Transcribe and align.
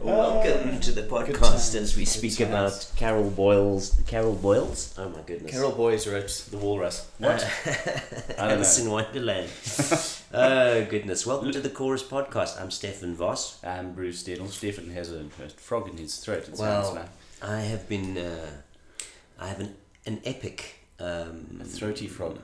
Welcome 0.00 0.78
to 0.80 0.92
the 0.92 1.02
podcast 1.02 1.74
as 1.74 1.96
we 1.96 2.04
speak 2.04 2.38
about 2.40 2.88
Carol 2.96 3.30
Boyle's 3.30 4.00
Carol 4.06 4.34
Boyle's. 4.34 4.94
Oh 4.98 5.08
my 5.08 5.20
goodness. 5.22 5.50
Carol 5.50 5.72
Boys 5.72 6.06
wrote 6.06 6.28
The 6.50 6.56
Walrus. 6.56 7.10
What? 7.18 7.42
I 7.66 8.46
don't 8.48 8.50
Alice 8.52 8.78
know. 8.78 8.84
in 8.84 8.90
Wonderland. 8.92 9.50
oh 10.34 10.84
goodness. 10.84 11.26
Welcome 11.26 11.50
to 11.52 11.60
the 11.60 11.70
Chorus 11.70 12.02
Podcast. 12.02 12.60
I'm 12.60 12.70
Stefan 12.70 13.14
Voss. 13.16 13.62
I'm 13.64 13.92
Bruce 13.92 14.22
Daniel. 14.22 14.46
Stephen 14.48 14.90
has 14.92 15.10
a, 15.10 15.26
a 15.44 15.48
frog 15.56 15.88
in 15.90 15.96
his 15.96 16.16
throat. 16.18 16.48
It 16.48 16.54
Well, 16.58 16.84
sounds 16.84 16.96
like 16.96 17.50
I 17.50 17.60
have 17.62 17.88
been 17.88 18.18
uh, 18.18 18.50
I 19.40 19.48
have 19.48 19.60
an, 19.60 19.74
an 20.06 20.20
epic 20.24 20.77
um, 21.00 21.58
a 21.60 21.64
throaty 21.64 22.06
frog. 22.08 22.38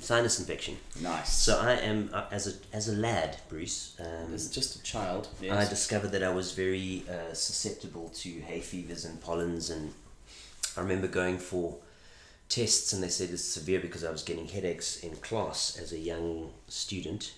sinus 0.00 0.38
infection. 0.38 0.76
Nice. 1.00 1.32
So 1.32 1.58
I 1.58 1.72
am 1.72 2.10
uh, 2.12 2.24
as 2.30 2.46
a 2.46 2.52
as 2.76 2.88
a 2.88 2.92
lad, 2.92 3.38
Bruce. 3.48 3.96
Um, 3.98 4.34
As 4.34 4.48
just 4.50 4.76
a 4.76 4.82
child. 4.82 5.28
I 5.42 5.46
Yes. 5.46 5.70
discovered 5.70 6.08
that 6.12 6.22
I 6.22 6.30
was 6.30 6.52
very 6.52 7.04
uh, 7.08 7.32
susceptible 7.34 8.10
to 8.16 8.28
hay 8.40 8.60
fevers 8.60 9.04
and 9.04 9.20
pollens, 9.20 9.70
and 9.70 9.92
I 10.76 10.80
remember 10.80 11.08
going 11.08 11.38
for 11.38 11.76
tests, 12.48 12.92
and 12.92 13.02
they 13.02 13.08
said 13.08 13.30
it's 13.30 13.44
severe 13.44 13.80
because 13.80 14.04
I 14.04 14.10
was 14.10 14.22
getting 14.22 14.46
headaches 14.48 14.98
in 14.98 15.16
class 15.16 15.76
as 15.80 15.92
a 15.92 15.98
young 15.98 16.50
student. 16.68 17.32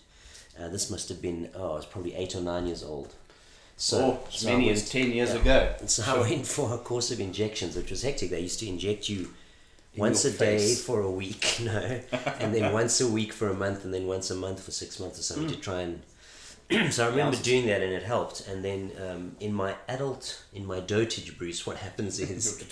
Uh, 0.59 0.69
this 0.69 0.91
must 0.91 1.09
have 1.09 1.21
been 1.23 1.51
oh, 1.55 1.73
I 1.73 1.77
was 1.77 1.87
probably 1.87 2.15
eight 2.15 2.35
or 2.35 2.41
nine 2.41 2.67
years 2.67 2.83
old. 2.83 3.15
So, 3.79 3.99
oh, 3.99 4.27
as 4.29 4.41
so 4.41 4.49
I 4.49 4.53
many 4.53 4.67
went- 4.67 4.79
as 4.79 4.89
10 4.91 5.11
years 5.13 5.35
yeah. 5.35 5.41
ago. 5.41 5.75
and 5.81 5.91
so 5.91 6.03
I 6.07 6.19
went 6.19 6.47
for 6.47 6.73
a 6.75 6.79
course 6.79 7.11
of 7.11 7.21
injections, 7.21 7.77
which 7.77 7.91
was 7.91 8.03
hectic. 8.03 8.31
They 8.31 8.41
used 8.41 8.59
to 8.61 8.67
inject 8.69 9.09
you 9.11 9.29
once 9.97 10.25
a 10.25 10.31
your 10.31 10.39
day 10.39 10.75
for 10.75 11.01
a 11.01 11.11
week, 11.11 11.59
no, 11.63 12.01
and 12.41 12.55
then 12.55 12.73
once 12.81 13.01
a 13.01 13.09
week 13.09 13.33
for 13.33 13.49
a 13.49 13.55
month, 13.55 13.85
and 13.85 13.93
then 13.93 14.07
once 14.07 14.31
a 14.31 14.35
month 14.35 14.63
for 14.63 14.71
six 14.71 15.01
months 15.01 15.19
or 15.19 15.23
something 15.23 15.49
to 15.49 15.57
try 15.57 15.81
and. 15.83 16.03
so 16.93 17.07
I 17.07 17.11
remember 17.11 17.37
doing 17.37 17.67
that, 17.67 17.81
and 17.81 17.93
it 17.93 18.03
helped. 18.03 18.49
And 18.49 18.65
then 18.65 18.91
um, 19.01 19.37
in 19.39 19.53
my 19.53 19.77
adult, 19.87 20.43
in 20.53 20.67
my 20.67 20.81
dotage, 20.81 21.39
Bruce, 21.39 21.65
what 21.65 21.77
happens 21.77 22.19
is 22.31 22.65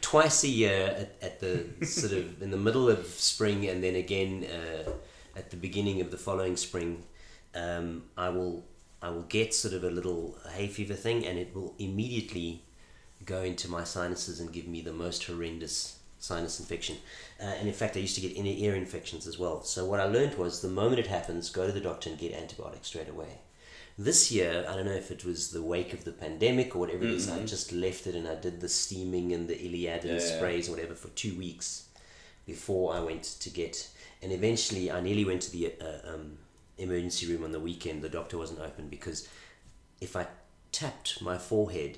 twice 0.00 0.44
a 0.44 0.48
year 0.48 0.94
at, 0.96 1.16
at 1.20 1.40
the 1.40 1.84
sort 1.84 2.12
of 2.12 2.40
in 2.40 2.52
the 2.52 2.56
middle 2.56 2.88
of 2.88 3.04
spring 3.06 3.66
and 3.66 3.82
then 3.82 3.96
again 3.96 4.44
uh, 4.44 4.90
at 5.36 5.50
the 5.50 5.56
beginning 5.56 6.00
of 6.00 6.12
the 6.12 6.16
following 6.16 6.56
spring 6.56 7.02
um, 7.56 8.04
I 8.16 8.28
will 8.28 8.64
I 9.02 9.10
will 9.10 9.22
get 9.22 9.54
sort 9.54 9.74
of 9.74 9.84
a 9.84 9.90
little 9.90 10.36
hay 10.54 10.68
fever 10.68 10.94
thing 10.94 11.26
and 11.26 11.38
it 11.38 11.54
will 11.54 11.74
immediately 11.78 12.62
go 13.24 13.42
into 13.42 13.68
my 13.68 13.84
sinuses 13.84 14.40
and 14.40 14.52
give 14.52 14.66
me 14.66 14.80
the 14.80 14.92
most 14.92 15.24
horrendous 15.24 15.98
sinus 16.18 16.60
infection 16.60 16.96
uh, 17.40 17.44
and 17.44 17.68
in 17.68 17.74
fact 17.74 17.96
I 17.96 18.00
used 18.00 18.14
to 18.16 18.20
get 18.20 18.36
inner 18.36 18.50
ear 18.50 18.74
infections 18.74 19.26
as 19.26 19.38
well 19.38 19.62
so 19.62 19.84
what 19.84 20.00
I 20.00 20.04
learned 20.04 20.36
was 20.38 20.60
the 20.60 20.68
moment 20.68 20.98
it 20.98 21.06
happens 21.06 21.50
go 21.50 21.66
to 21.66 21.72
the 21.72 21.80
doctor 21.80 22.10
and 22.10 22.18
get 22.18 22.32
antibiotics 22.32 22.88
straight 22.88 23.08
away 23.08 23.38
this 23.98 24.30
year, 24.30 24.66
I 24.68 24.76
don't 24.76 24.84
know 24.84 24.92
if 24.92 25.10
it 25.10 25.24
was 25.24 25.52
the 25.52 25.62
wake 25.62 25.94
of 25.94 26.04
the 26.04 26.12
pandemic 26.12 26.76
or 26.76 26.80
whatever 26.80 27.04
it 27.04 27.10
is, 27.10 27.30
I 27.30 27.42
just 27.46 27.72
left 27.72 28.06
it 28.06 28.14
and 28.14 28.28
I 28.28 28.34
did 28.34 28.60
the 28.60 28.68
steaming 28.68 29.32
and 29.32 29.48
the 29.48 29.58
Iliad 29.58 30.04
and 30.04 30.20
Yeah. 30.20 30.36
sprays 30.36 30.68
or 30.68 30.72
whatever 30.72 30.94
for 30.94 31.08
two 31.08 31.34
weeks 31.34 31.88
before 32.44 32.92
I 32.94 33.00
went 33.00 33.24
to 33.24 33.48
get. 33.48 33.88
And 34.20 34.32
eventually, 34.32 34.90
I 34.90 35.00
nearly 35.00 35.24
went 35.24 35.42
to 35.42 35.50
the 35.50 35.72
uh, 35.80 36.12
um, 36.12 36.38
emergency 36.76 37.26
room 37.26 37.42
on 37.42 37.52
the 37.52 37.60
weekend. 37.60 38.02
The 38.02 38.10
doctor 38.10 38.36
wasn't 38.36 38.60
open 38.60 38.88
because 38.88 39.28
if 40.02 40.14
I 40.14 40.26
tapped 40.72 41.22
my 41.22 41.38
forehead, 41.38 41.96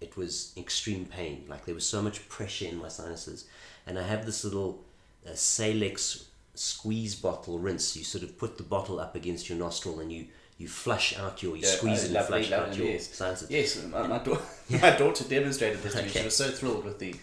it 0.00 0.16
was 0.16 0.52
extreme 0.56 1.04
pain. 1.06 1.44
Like 1.48 1.64
there 1.64 1.74
was 1.74 1.86
so 1.88 2.02
much 2.02 2.28
pressure 2.28 2.66
in 2.66 2.78
my 2.78 2.88
sinuses. 2.88 3.46
And 3.86 3.98
I 3.98 4.02
have 4.02 4.26
this 4.26 4.44
little 4.44 4.84
uh, 5.26 5.30
Salex 5.30 6.24
squeeze 6.54 7.14
bottle 7.14 7.58
rinse. 7.58 7.96
You 7.96 8.04
sort 8.04 8.24
of 8.24 8.36
put 8.38 8.56
the 8.58 8.64
bottle 8.64 9.00
up 9.00 9.14
against 9.14 9.48
your 9.48 9.58
nostril 9.58 10.00
and 10.00 10.12
you, 10.12 10.26
you 10.58 10.68
flush 10.68 11.16
out 11.18 11.42
your, 11.42 11.56
you 11.56 11.62
Yeah, 11.62 11.68
squeeze 11.68 12.02
it 12.02 12.06
and 12.06 12.14
lovely, 12.14 12.42
flush 12.44 12.52
out 12.52 12.68
lovely, 12.68 12.84
your 12.84 12.92
yes. 12.94 13.14
sinuses. 13.14 13.50
Yes, 13.50 13.84
my, 13.86 14.06
my, 14.06 14.18
da- 14.18 14.38
my 14.82 14.96
daughter 14.96 15.24
demonstrated 15.24 15.82
this 15.82 15.94
to 15.94 16.02
me. 16.02 16.08
She 16.08 16.24
was 16.24 16.36
so 16.36 16.50
thrilled 16.50 16.84
with 16.84 16.98
the, 16.98 17.14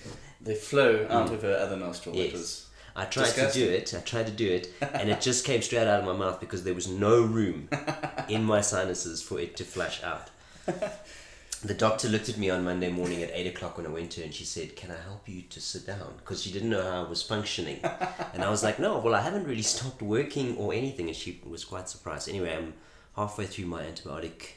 the 0.42 0.56
flow 0.56 1.06
out 1.10 1.32
of 1.34 1.42
her 1.44 1.56
other 1.58 1.78
nostril. 1.78 2.18
It 2.18 2.34
was 2.34 2.64
I 2.98 3.04
tried 3.06 3.26
Disgusting. 3.26 3.62
to 3.64 3.68
do 3.68 3.74
it. 3.76 3.94
I 3.94 4.00
tried 4.00 4.26
to 4.28 4.32
do 4.32 4.50
it, 4.50 4.74
and 4.94 5.10
it 5.10 5.20
just 5.20 5.44
came 5.44 5.62
straight 5.62 5.86
out 5.86 6.00
of 6.00 6.06
my 6.06 6.14
mouth 6.14 6.40
because 6.40 6.64
there 6.64 6.74
was 6.74 6.88
no 6.88 7.22
room 7.22 7.68
in 8.30 8.46
my 8.46 8.62
sinuses 8.62 9.22
for 9.22 9.38
it 9.38 9.58
to 9.58 9.66
flush 9.66 10.02
out. 10.02 10.30
The 11.64 11.74
doctor 11.74 12.08
looked 12.10 12.30
at 12.30 12.38
me 12.38 12.50
on 12.50 12.64
Monday 12.64 12.92
morning 12.92 13.24
at 13.24 13.32
eight 13.34 13.48
o'clock 13.48 13.78
when 13.78 13.86
I 13.88 13.90
went 13.90 14.12
to 14.12 14.20
her, 14.22 14.26
and 14.26 14.34
she 14.34 14.44
said, 14.46 14.76
"Can 14.76 14.92
I 14.92 14.98
help 15.08 15.28
you 15.28 15.42
to 15.44 15.60
sit 15.62 15.88
down?" 15.88 16.14
Because 16.18 16.44
she 16.44 16.52
didn't 16.52 16.70
know 16.70 16.82
how 16.84 17.06
I 17.06 17.10
was 17.10 17.24
functioning, 17.24 17.80
and 18.34 18.44
I 18.44 18.50
was 18.50 18.64
like, 18.64 18.78
"No, 18.80 19.00
well, 19.00 19.16
I 19.16 19.22
haven't 19.22 19.46
really 19.48 19.62
stopped 19.64 20.02
working 20.02 20.58
or 20.58 20.74
anything," 20.74 21.08
and 21.08 21.16
she 21.16 21.42
was 21.46 21.66
quite 21.66 21.90
surprised. 21.90 22.30
Anyway, 22.30 22.56
I'm 22.56 22.74
halfway 23.16 23.46
through 23.46 23.66
my 23.66 23.84
antibiotic 23.84 24.52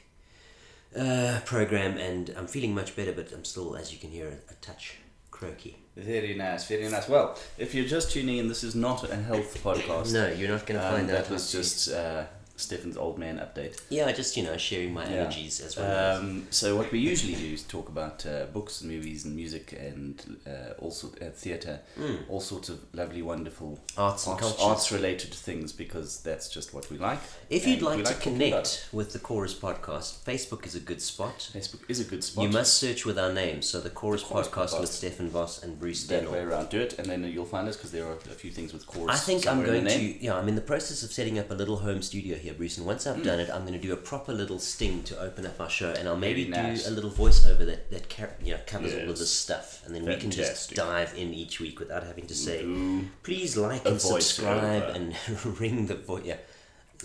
uh, 0.98 1.40
program, 1.44 1.96
and 1.98 2.34
I'm 2.36 2.46
feeling 2.46 2.74
much 2.74 2.94
better, 2.96 3.12
but 3.12 3.32
I'm 3.32 3.44
still, 3.44 3.76
as 3.76 3.92
you 3.92 3.98
can 3.98 4.10
hear, 4.10 4.26
a, 4.28 4.52
a 4.52 4.54
touch 4.60 4.96
croaky. 5.30 5.76
very 5.96 6.34
nice, 6.34 6.66
very 6.66 6.88
nice. 6.88 7.08
Well, 7.08 7.38
if 7.58 7.74
you're 7.74 7.86
just 7.86 8.10
tuning 8.10 8.38
in, 8.38 8.48
this 8.48 8.64
is 8.64 8.74
not 8.74 9.08
a 9.08 9.14
health 9.16 9.62
podcast. 9.64 10.12
No, 10.12 10.28
you're 10.28 10.48
not 10.50 10.66
going 10.66 10.80
to 10.80 10.86
Um, 10.86 10.94
find 10.94 11.08
that 11.10 11.26
out. 11.26 11.30
was 11.30 11.52
just 11.52 11.90
uh, 11.92 12.24
Stefan's 12.58 12.96
old 12.96 13.18
man 13.18 13.38
update. 13.38 13.80
Yeah, 13.88 14.10
just 14.12 14.36
you 14.36 14.42
know, 14.42 14.56
sharing 14.56 14.92
my 14.92 15.04
Yeah. 15.04 15.22
energies 15.22 15.60
as 15.60 15.76
well. 15.76 16.16
Um, 16.18 16.46
so 16.50 16.76
what 16.76 16.90
we 16.92 16.98
usually 16.98 17.34
do 17.34 17.52
is 17.54 17.62
talk 17.62 17.88
about 17.88 18.26
uh, 18.26 18.44
books, 18.52 18.80
and 18.80 18.90
movies, 18.90 19.24
and 19.24 19.34
music, 19.36 19.72
and 19.72 20.38
uh, 20.46 20.72
also 20.78 21.08
uh, 21.22 21.26
theatre, 21.30 21.80
all 22.28 22.40
sorts 22.40 22.68
of 22.68 22.78
lovely, 22.92 23.22
wonderful 23.22 23.78
Arts 23.96 24.26
and 24.26 24.34
arts, 24.42 24.56
cultures. 24.56 24.92
related 24.92 25.32
things 25.32 25.72
because 25.72 26.20
that's 26.22 26.48
just 26.48 26.74
what 26.74 26.90
we 26.90 26.98
like. 26.98 27.20
if 27.48 27.66
you'd 27.66 27.78
and 27.82 28.02
like 28.02 28.04
to 28.04 28.14
connect 28.14 28.88
with 28.92 29.12
the 29.12 29.18
Chorus 29.18 29.54
Podcast, 29.54 30.24
Facebook 30.24 30.66
is 30.66 30.74
a 30.74 30.80
good 30.80 31.00
spot. 31.00 31.38
Facebook 31.54 31.80
is 31.88 32.00
a 32.00 32.04
good 32.04 32.24
spot. 32.24 32.44
You 32.44 32.50
must 32.50 32.74
search 32.74 33.06
with 33.06 33.18
our 33.18 33.32
names, 33.32 33.66
so 33.68 33.80
the 33.80 33.90
Chorus, 33.90 34.22
Chorus 34.22 34.48
Podcast, 34.48 34.74
Podcast. 34.74 34.80
with 34.80 34.90
Stefan 34.90 35.28
Voss 35.28 35.62
and 35.62 35.78
Bruce 35.78 36.04
that 36.08 36.30
way 36.30 36.40
around. 36.40 36.68
Do 36.70 36.80
it, 36.80 36.98
and 36.98 37.06
then 37.08 37.24
you'll 37.24 37.44
find 37.44 37.68
us 37.68 37.76
because 37.76 37.92
there 37.92 38.06
are 38.06 38.14
a 38.14 38.38
few 38.42 38.50
things 38.50 38.72
with 38.72 38.86
chorus. 38.86 39.14
I 39.14 39.18
think 39.18 39.46
I'm 39.46 39.64
going 39.64 39.84
to, 39.86 40.24
yeah, 40.24 40.34
I'm 40.36 40.48
in 40.48 40.54
the 40.56 40.60
process 40.60 41.02
of 41.02 41.12
setting 41.12 41.38
up 41.38 41.50
a 41.50 41.54
little 41.54 41.76
home 41.78 42.02
studio 42.02 42.36
here, 42.36 42.47
Bruce, 42.54 42.76
and 42.78 42.86
once 42.86 43.06
I've 43.06 43.16
hmm. 43.16 43.22
done 43.22 43.40
it, 43.40 43.50
I'm 43.50 43.62
going 43.62 43.72
to 43.74 43.78
do 43.78 43.92
a 43.92 43.96
proper 43.96 44.32
little 44.32 44.58
sting 44.58 45.02
to 45.04 45.20
open 45.20 45.46
up 45.46 45.60
our 45.60 45.70
show, 45.70 45.90
and 45.90 46.08
I'll 46.08 46.16
maybe 46.16 46.44
Very 46.50 46.68
nice. 46.68 46.84
do 46.84 46.92
a 46.92 46.94
little 46.94 47.10
voiceover 47.10 47.64
that, 47.66 47.90
that 47.90 48.08
car- 48.08 48.34
you 48.42 48.52
know, 48.54 48.60
covers 48.66 48.94
all 48.94 49.00
of 49.02 49.08
Yes. 49.08 49.18
this 49.18 49.32
stuff, 49.32 49.82
and 49.86 49.94
then 49.94 50.04
we 50.04 50.16
can 50.16 50.30
just 50.30 50.74
dive 50.74 51.14
in 51.16 51.34
each 51.34 51.60
week 51.60 51.78
without 51.78 52.04
having 52.04 52.26
to 52.26 52.34
say, 52.34 52.62
Do 52.62 53.06
please 53.22 53.56
like 53.56 53.84
a 53.84 53.90
and 53.90 54.00
subscribe 54.00 54.82
voiceover. 54.84 54.94
and 54.94 55.60
ring 55.60 55.86
the 55.86 55.94
voice. 55.94 56.24
Yeah. 56.24 56.36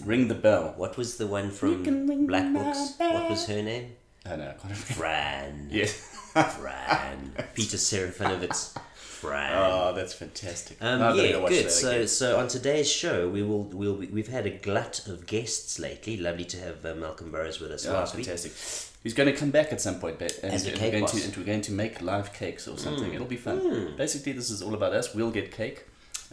Ring 0.03 0.27
the 0.27 0.35
bell. 0.35 0.73
What 0.77 0.97
was 0.97 1.17
the 1.17 1.27
one 1.27 1.51
from 1.51 1.83
Black 2.25 2.45
my 2.49 2.63
Books? 2.63 2.93
What 2.97 3.29
was 3.29 3.45
her 3.45 3.61
name? 3.61 3.91
I 4.25 4.35
know. 4.37 4.49
I 4.49 4.67
can't. 4.67 4.77
Fran. 4.77 5.69
Yes. 5.71 5.93
Fran. 6.33 7.33
Peter 7.53 7.77
Serafinowicz. 7.77 8.75
Fran. 9.23 9.53
Oh, 9.55 9.93
that's 9.93 10.13
fantastic. 10.13 10.77
Um, 10.81 10.99
yeah, 11.15 11.39
good. 11.47 11.71
So, 11.71 11.91
again. 11.91 12.07
so 12.07 12.39
on 12.39 12.47
today's 12.47 12.91
show, 12.91 13.29
we 13.29 13.41
will 13.41 13.63
we'll 13.63 13.95
be, 13.95 14.07
we've 14.07 14.27
had 14.27 14.45
a 14.45 14.49
glut 14.51 15.07
of 15.07 15.25
guests 15.25 15.79
lately. 15.79 16.17
Lovely 16.17 16.45
to 16.45 16.57
have 16.59 16.85
uh, 16.85 16.93
Malcolm 16.95 17.31
Burrows 17.31 17.59
with 17.59 17.71
us 17.71 17.85
Oh, 17.85 17.93
last 17.93 18.15
week. 18.15 18.25
fantastic. 18.25 18.51
He's 19.03 19.13
going 19.13 19.31
to 19.31 19.37
come 19.37 19.49
back 19.51 19.73
at 19.73 19.81
some 19.81 19.99
point, 19.99 20.19
ba- 20.19 20.29
and, 20.43 20.53
As 20.53 20.65
a 20.65 20.69
and 20.71 20.77
cake 20.79 20.93
we're 20.93 20.99
going 20.99 21.11
to, 21.11 21.23
and 21.25 21.37
we're 21.37 21.43
going 21.43 21.61
to 21.61 21.71
make 21.73 22.01
live 22.01 22.33
cakes 22.33 22.67
or 22.67 22.77
something. 22.77 23.13
It'll 23.13 23.25
be 23.27 23.35
fun. 23.37 23.95
Basically, 23.97 24.31
this 24.33 24.49
is 24.49 24.61
all 24.61 24.73
about 24.73 24.93
us. 24.93 25.13
We'll 25.13 25.31
get 25.31 25.51
cake. 25.51 25.85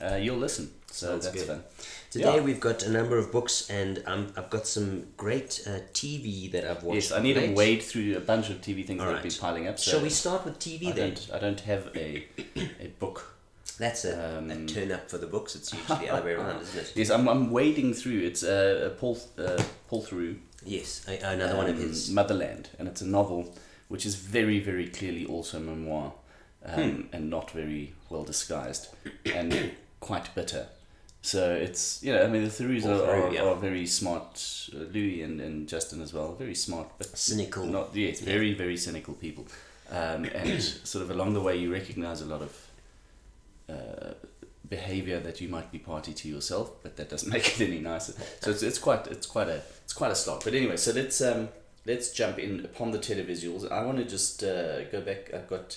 Uh, 0.03 0.17
you'll 0.17 0.39
listen. 0.39 0.71
So 0.87 1.13
that's 1.19 1.31
good. 1.31 1.47
fun. 1.47 1.63
Today 2.11 2.37
Yeah. 2.37 2.41
we've 2.43 2.59
got 2.59 2.83
a 2.83 2.91
number 2.91 3.17
of 3.19 3.31
books, 3.31 3.71
and 3.71 4.03
um, 4.07 4.33
I've 4.37 4.51
got 4.51 4.67
some 4.67 5.07
great 5.17 5.63
uh, 5.67 5.79
TV 5.93 6.51
that 6.53 6.65
I've 6.65 6.83
watched. 6.83 7.11
Yes, 7.11 7.13
I 7.13 7.21
need 7.23 7.35
to 7.35 7.53
wade 7.55 7.83
through 7.83 8.17
a 8.17 8.21
bunch 8.21 8.51
of 8.51 8.61
TV 8.61 8.85
things 8.85 9.01
that 9.01 9.13
have 9.15 9.23
been 9.23 9.33
piling 9.33 9.69
up. 9.69 9.79
So 9.79 9.93
Shall 9.93 10.01
we 10.03 10.11
start 10.11 10.45
with 10.45 10.59
TV 10.59 10.89
I 10.89 10.93
then? 10.93 11.15
don't, 11.15 11.31
I 11.35 11.39
don't 11.39 11.61
have 11.61 11.91
a, 11.95 12.27
a 12.81 12.87
book. 12.99 13.37
That's 13.79 14.05
a, 14.05 14.19
a 14.19 14.39
Um, 14.39 14.67
turn 14.67 14.91
up 14.91 15.09
for 15.09 15.19
the 15.19 15.27
books. 15.29 15.55
It's 15.55 15.73
usually 15.73 16.07
the 16.07 16.09
other 16.11 16.25
way 16.27 16.33
around, 16.33 16.61
isn't 16.63 16.81
it? 16.81 16.93
Yes, 16.97 17.11
I'm, 17.11 17.29
I'm 17.29 17.51
wading 17.53 17.95
through. 17.95 18.21
It's 18.23 18.43
uh, 18.43 18.91
a 18.93 18.99
pull, 18.99 19.19
uh, 19.39 19.63
Paul 19.89 20.03
Theroux. 20.03 20.37
Yes, 20.67 21.07
a- 21.09 21.25
another 21.25 21.57
one 21.57 21.67
of 21.71 21.77
um, 21.77 21.83
his. 21.83 22.11
Motherland, 22.11 22.71
and 22.79 22.89
it's 22.89 23.01
a 23.01 23.07
novel 23.07 23.55
which 23.89 24.05
is 24.05 24.17
very, 24.17 24.59
very 24.61 24.89
clearly 24.89 25.25
also 25.27 25.57
a 25.59 25.61
memoir, 25.61 26.13
um, 26.65 26.75
Hmm. 26.91 27.01
and 27.13 27.31
not 27.31 27.51
very 27.53 27.95
well 28.11 28.23
disguised, 28.25 28.89
and 29.35 29.73
quite 30.01 30.35
bitter. 30.35 30.67
So 31.23 31.53
it's 31.53 32.03
you 32.03 32.13
know 32.13 32.25
I 32.25 32.27
mean 32.27 32.45
the 32.45 32.81
Paul 32.83 33.03
are, 33.03 33.27
are, 33.27 33.33
yeah. 33.33 33.43
are 33.43 33.55
very 33.55 33.87
smart, 33.87 34.69
uh, 34.75 34.79
Louis 34.79 35.23
and, 35.23 35.41
and 35.41 35.69
Justin 35.69 36.01
as 36.01 36.15
well, 36.15 36.35
very 36.35 36.55
smart 36.55 36.89
but 36.97 37.17
Cynical. 37.17 37.67
Not 37.67 37.95
yes, 37.95 38.21
very 38.21 38.55
very 38.55 38.79
cynical 38.79 39.15
people, 39.15 39.47
um, 39.91 40.25
and 40.25 40.63
sort 40.85 41.05
of 41.05 41.11
along 41.11 41.35
the 41.35 41.41
way 41.41 41.57
you 41.57 41.73
recognise 41.73 42.21
a 42.23 42.27
lot 42.27 42.43
of. 42.43 42.67
Uh, 43.69 44.15
behavior 44.69 45.19
that 45.19 45.41
you 45.41 45.49
might 45.49 45.71
be 45.73 45.79
party 45.79 46.13
to 46.13 46.29
yourself 46.29 46.71
but 46.83 46.97
that 46.97 47.09
doesn't 47.11 47.29
make 47.33 47.61
it 47.61 47.61
any 47.61 47.81
nicer 47.81 48.13
so 48.41 48.53
it's, 48.53 48.63
it's 48.63 48.79
quite 48.79 49.05
it's 49.09 49.27
quite 49.27 49.49
a 49.49 49.61
it's 49.83 49.93
quite 49.93 50.13
a 50.13 50.15
slog 50.15 50.43
but 50.45 50.55
anyway 50.55 50.77
so 50.77 50.93
let's 50.93 51.21
um 51.21 51.49
let's 51.87 52.13
jump 52.13 52.39
in 52.39 52.65
upon 52.65 52.93
the 52.93 52.99
televisuals 52.99 53.69
i 53.71 53.85
want 53.85 53.99
to 53.99 54.05
just 54.05 54.45
uh, 54.45 54.85
go 54.85 55.01
back 55.01 55.35
i've 55.35 55.49
got 55.49 55.77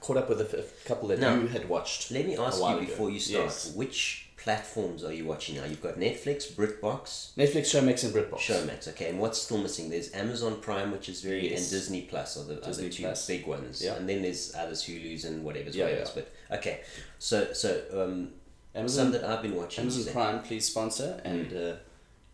caught 0.00 0.16
up 0.16 0.28
with 0.28 0.40
a 0.40 0.64
couple 0.86 1.08
that 1.08 1.18
No. 1.18 1.40
you 1.40 1.46
had 1.48 1.68
watched 1.68 2.10
Let 2.10 2.26
me 2.26 2.36
ask 2.36 2.58
a 2.58 2.60
you 2.60 2.66
ago. 2.76 2.80
before 2.80 3.10
you 3.10 3.20
start, 3.20 3.44
Yes. 3.46 3.72
which 3.74 4.24
platforms 4.36 5.02
are 5.04 5.12
you 5.12 5.24
watching 5.24 5.56
now? 5.56 5.64
You've 5.64 5.82
got 5.82 5.98
Netflix, 5.98 6.46
BritBox, 6.52 7.30
Netflix, 7.36 7.66
Showmax, 7.72 8.04
and 8.04 8.14
BritBox. 8.14 8.38
Showmax. 8.38 8.88
Okay, 8.88 9.08
and 9.10 9.18
what's 9.18 9.40
still 9.42 9.58
missing? 9.58 9.90
There's 9.90 10.12
Amazon 10.14 10.60
Prime, 10.60 10.92
which 10.92 11.08
is 11.08 11.20
very, 11.22 11.50
Yes. 11.50 11.60
and 11.60 11.70
Disney 11.70 12.02
Plus 12.02 12.36
are 12.36 12.44
the 12.44 12.56
Disney 12.56 12.86
other 12.86 12.92
two 12.94 13.02
Plus. 13.02 13.26
big 13.26 13.46
ones. 13.46 13.82
Yeah. 13.82 13.94
And 13.96 14.08
then 14.08 14.22
there's 14.22 14.54
others, 14.54 14.84
Hulu's 14.84 15.24
and 15.24 15.44
whatever's 15.44 15.74
Yeah, 15.76 15.86
whatever's. 15.86 16.12
yeah. 16.16 16.22
But 16.50 16.58
okay, 16.58 16.80
so 17.18 17.52
so 17.52 17.82
um, 17.92 18.32
Amazon, 18.74 19.06
some 19.06 19.12
that 19.12 19.24
I've 19.28 19.42
been 19.42 19.56
watching. 19.56 19.82
Amazon 19.82 20.12
Prime, 20.12 20.42
please 20.42 20.66
sponsor, 20.66 21.20
and 21.24 21.52
uh, 21.52 21.76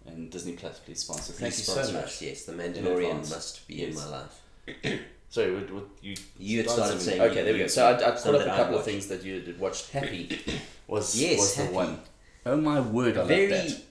and 0.06 0.30
Disney 0.30 0.52
Plus, 0.52 0.78
please 0.80 1.00
sponsor. 1.00 1.32
please 1.32 1.40
Thank 1.40 1.78
you 1.78 1.84
so 1.84 1.92
much. 1.94 2.04
us, 2.04 2.22
Yes, 2.22 2.44
The 2.44 2.52
Mandalorian 2.52 3.28
must 3.30 3.66
be 3.66 3.82
in 3.84 3.94
my 3.94 4.06
life. 4.06 4.42
Sorry, 5.34 5.52
what, 5.52 5.68
what 5.72 5.86
you 6.00 6.14
You 6.38 6.58
had 6.58 6.70
started 6.70 7.00
started 7.00 7.02
saying 7.02 7.20
Okay, 7.22 7.42
there 7.42 7.52
we 7.54 7.58
go. 7.58 7.66
So 7.66 7.84
I, 7.84 8.12
I 8.12 8.14
some 8.14 8.36
up 8.36 8.42
a 8.42 8.44
couple 8.60 8.78
of 8.78 8.84
things 8.84 9.08
that 9.08 9.24
you 9.24 9.32
had 9.40 9.58
watched. 9.58 9.90
Happy 9.90 10.20
was 10.86 11.20
Yes, 11.20 11.38
was 11.40 11.54
the 11.56 11.62
Happy. 11.62 11.74
one. 11.74 11.98
Oh 12.46 12.56
my 12.56 12.78
word, 12.80 13.16
I 13.16 13.20
love 13.20 13.28
Very 13.28 13.46
that. 13.48 13.82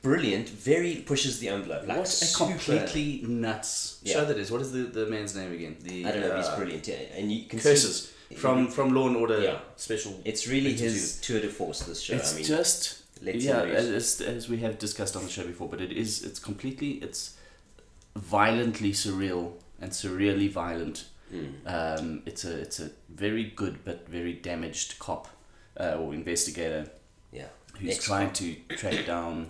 brilliant. 0.00 0.48
Very 0.48 0.94
pushes 1.10 1.40
the 1.40 1.48
envelope. 1.48 1.88
Like 1.88 1.98
what 1.98 2.22
a 2.22 2.36
completely 2.36 3.08
nuts 3.26 3.98
Yeah. 4.04 4.12
show 4.14 4.24
that 4.26 4.38
is. 4.38 4.52
What 4.52 4.60
is 4.60 4.70
the, 4.70 4.82
the 4.98 5.06
man's 5.06 5.34
name 5.34 5.52
again? 5.52 5.76
The 5.80 6.06
I 6.06 6.12
don't 6.12 6.20
know. 6.20 6.30
uh, 6.34 6.36
he's 6.36 6.48
brilliant, 6.50 6.86
yeah. 6.86 7.16
and 7.16 7.32
you 7.32 7.48
can 7.48 7.58
Curses 7.58 8.12
See, 8.28 8.36
from 8.36 8.68
from 8.68 8.94
Law 8.94 9.08
and 9.08 9.16
Order 9.16 9.40
Yeah. 9.40 9.58
Special. 9.74 10.12
It's 10.24 10.46
really 10.46 10.70
Into 10.70 10.84
his 10.84 11.20
tour 11.20 11.40
de 11.40 11.48
force. 11.48 11.80
This 11.80 12.00
show. 12.00 12.14
It's 12.14 12.32
I 12.32 12.36
mean, 12.36 12.44
just 12.44 13.02
let's 13.20 13.44
yeah, 13.44 13.62
as, 13.62 14.20
as 14.20 14.48
we 14.48 14.58
have 14.58 14.78
discussed 14.78 15.16
on 15.16 15.24
the 15.24 15.30
show 15.36 15.44
before, 15.52 15.68
but 15.68 15.80
it 15.80 15.90
is 15.90 16.22
it's 16.22 16.38
completely 16.38 16.90
it's 17.06 17.34
violently 18.14 18.92
surreal 18.92 19.54
and 19.82 19.90
surreally 19.90 20.50
violent. 20.50 21.04
Mm. 21.34 21.52
Um, 21.66 22.22
it's 22.26 22.44
a 22.44 22.60
it's 22.60 22.80
a 22.80 22.90
very 23.10 23.44
good 23.44 23.84
but 23.84 24.08
very 24.08 24.32
damaged 24.34 24.98
cop 24.98 25.28
uh, 25.78 25.96
or 25.98 26.14
investigator 26.14 26.90
yeah. 27.32 27.46
who's 27.78 27.88
Next 27.88 28.04
trying 28.04 28.32
to 28.34 28.54
track 28.76 29.06
down 29.06 29.48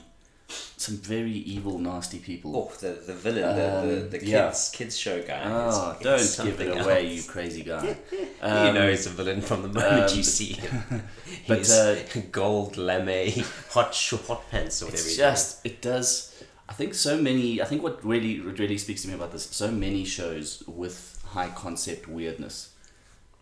some 0.77 0.97
very 0.97 1.31
evil, 1.31 1.79
nasty 1.79 2.19
people. 2.19 2.57
Oh, 2.57 2.73
the 2.81 2.93
the 3.07 3.15
villain, 3.15 3.57
the, 3.57 3.63
the, 3.63 4.03
Um, 4.03 4.11
the 4.11 4.19
kids 4.19 4.31
yeah. 4.31 4.79
kids 4.79 4.97
show 4.99 5.23
guy. 5.23 5.43
Oh, 5.45 5.97
is 6.15 6.37
don't 6.37 6.47
give 6.47 6.61
it 6.61 6.77
else. 6.77 6.87
away, 6.87 7.15
you 7.15 7.23
crazy 7.23 7.63
guy. 7.63 7.97
you 8.13 8.29
Um, 8.43 8.75
know 8.75 8.89
he's 8.89 9.07
a 9.07 9.11
villain 9.11 9.41
from 9.41 9.63
the 9.63 9.69
moment 9.69 10.11
um, 10.11 10.17
you 10.17 10.23
see 10.23 10.53
him. 10.55 10.83
but, 11.49 11.59
He's 11.59 11.71
uh, 11.73 12.05
gold 12.31 12.77
lame, 12.77 13.45
hot 13.71 13.95
hot 14.27 14.51
pants 14.51 14.83
or 14.83 14.87
whatever. 14.87 15.03
it's 15.09 15.17
just 15.17 15.67
it 15.67 15.81
does 15.81 16.32
i 16.73 16.75
think 16.75 16.95
so 16.95 17.21
many 17.21 17.61
i 17.61 17.65
think 17.65 17.83
what 17.83 18.03
really 18.05 18.41
what 18.41 18.59
really 18.59 18.79
speaks 18.79 19.03
to 19.03 19.09
me 19.09 19.15
about 19.15 19.31
this 19.33 19.45
so 19.45 19.71
many 19.71 20.05
shows 20.05 20.63
with 20.67 21.23
high 21.35 21.51
concept 21.51 22.09
weirdness 22.09 22.73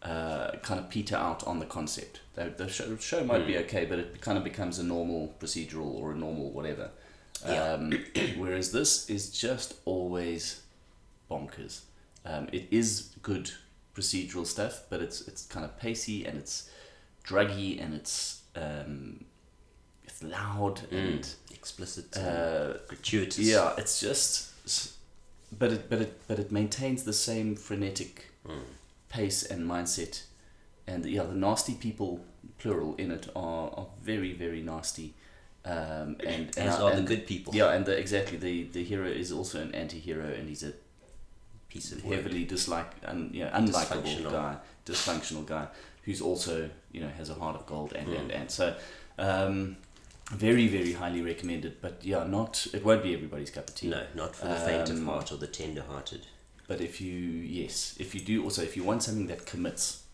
uh, 0.02 0.52
kind 0.62 0.80
of 0.80 0.88
peter 0.88 1.16
out 1.16 1.46
on 1.46 1.58
the 1.58 1.66
concept. 1.66 2.20
The, 2.34 2.52
the 2.56 2.68
show, 2.68 2.96
show 2.96 3.24
might 3.24 3.46
be 3.46 3.58
okay 3.58 3.84
but 3.84 3.98
it 3.98 4.20
kind 4.20 4.38
of 4.38 4.44
becomes 4.44 4.78
a 4.78 4.82
normal 4.82 5.34
procedural 5.38 5.92
or 5.94 6.12
a 6.12 6.14
normal 6.14 6.50
whatever. 6.50 6.90
Yeah. 7.46 7.72
um, 7.72 7.92
whereas 8.38 8.72
this 8.72 9.08
is 9.10 9.30
just 9.30 9.74
always 9.84 10.62
bonkers. 11.30 11.80
Um, 12.24 12.48
it 12.52 12.66
is 12.70 13.14
good 13.22 13.50
procedural 13.94 14.46
stuff 14.46 14.84
but 14.88 15.02
it's 15.02 15.20
it's 15.28 15.44
kind 15.46 15.64
of 15.64 15.78
pacey 15.78 16.24
and 16.24 16.38
it's 16.38 16.70
druggy 17.22 17.82
and 17.82 17.94
it's 17.94 18.42
um, 18.56 19.24
it's 20.04 20.22
loud 20.22 20.80
and 20.90 21.28
explicit, 21.60 22.16
and 22.16 22.26
uh, 22.26 22.72
gratuitous. 22.88 23.38
yeah, 23.54 23.74
it's 23.78 24.00
just, 24.00 24.50
but 25.58 25.70
it 25.72 25.82
but 25.90 26.00
it 26.00 26.12
but 26.28 26.38
it 26.38 26.50
maintains 26.50 27.02
the 27.04 27.12
same 27.12 27.56
frenetic 27.56 28.26
Mm. 28.48 28.62
pace 29.10 29.42
and 29.52 29.68
mindset, 29.68 30.22
and 30.86 31.04
yeah, 31.04 31.24
the 31.24 31.34
nasty 31.34 31.74
people 31.74 32.20
plural 32.58 32.94
in 32.96 33.10
it 33.10 33.28
are, 33.36 33.68
are 33.78 33.86
very 34.02 34.32
very 34.32 34.62
nasty, 34.62 35.12
um, 35.66 36.16
and, 36.32 36.42
and 36.56 36.68
As 36.68 36.80
are 36.80 36.96
the 36.96 37.02
good 37.02 37.26
people. 37.26 37.54
Yeah, 37.54 37.74
and 37.74 37.84
the, 37.84 37.92
exactly 37.98 38.38
the 38.38 38.54
the 38.76 38.82
hero 38.82 39.06
is 39.22 39.30
also 39.30 39.60
an 39.60 39.74
anti-hero, 39.74 40.24
and 40.38 40.48
he's 40.48 40.62
a 40.62 40.72
piece 41.68 41.92
of 41.92 42.02
heavily 42.02 42.44
dislike 42.44 42.92
and 43.02 43.34
yeah 43.34 43.50
unlikable 43.60 44.02
Dysfunctional. 44.02 44.30
guy, 44.32 44.56
dysfunctional 44.86 45.44
guy 45.46 45.66
who's 46.04 46.20
also 46.22 46.54
you 46.92 47.00
know 47.02 47.10
has 47.18 47.28
a 47.30 47.34
heart 47.34 47.56
of 47.56 47.66
gold 47.66 47.92
and 47.92 48.06
Hmm. 48.08 48.16
and 48.20 48.30
and 48.32 48.50
so. 48.50 48.74
Um, 49.18 49.76
very, 50.30 50.68
very 50.68 50.92
highly 50.92 51.22
recommended, 51.22 51.80
but 51.80 51.98
yeah, 52.02 52.24
not. 52.24 52.66
It 52.72 52.84
won't 52.84 53.02
be 53.02 53.14
everybody's 53.14 53.50
cup 53.50 53.68
of 53.68 53.74
tea. 53.74 53.88
No, 53.88 54.06
not 54.14 54.36
for 54.36 54.46
the 54.46 54.54
faint 54.56 54.88
of 54.90 54.96
Um, 54.98 55.06
heart 55.06 55.32
or 55.32 55.36
the 55.36 55.46
tender-hearted. 55.46 56.26
But 56.68 56.80
if 56.80 57.00
you 57.00 57.12
yes, 57.14 57.96
if 57.98 58.14
you 58.14 58.20
do 58.20 58.44
also 58.44 58.62
if 58.62 58.76
you 58.76 58.84
want 58.84 59.02
something 59.02 59.26
that 59.26 59.44
commits, 59.44 60.04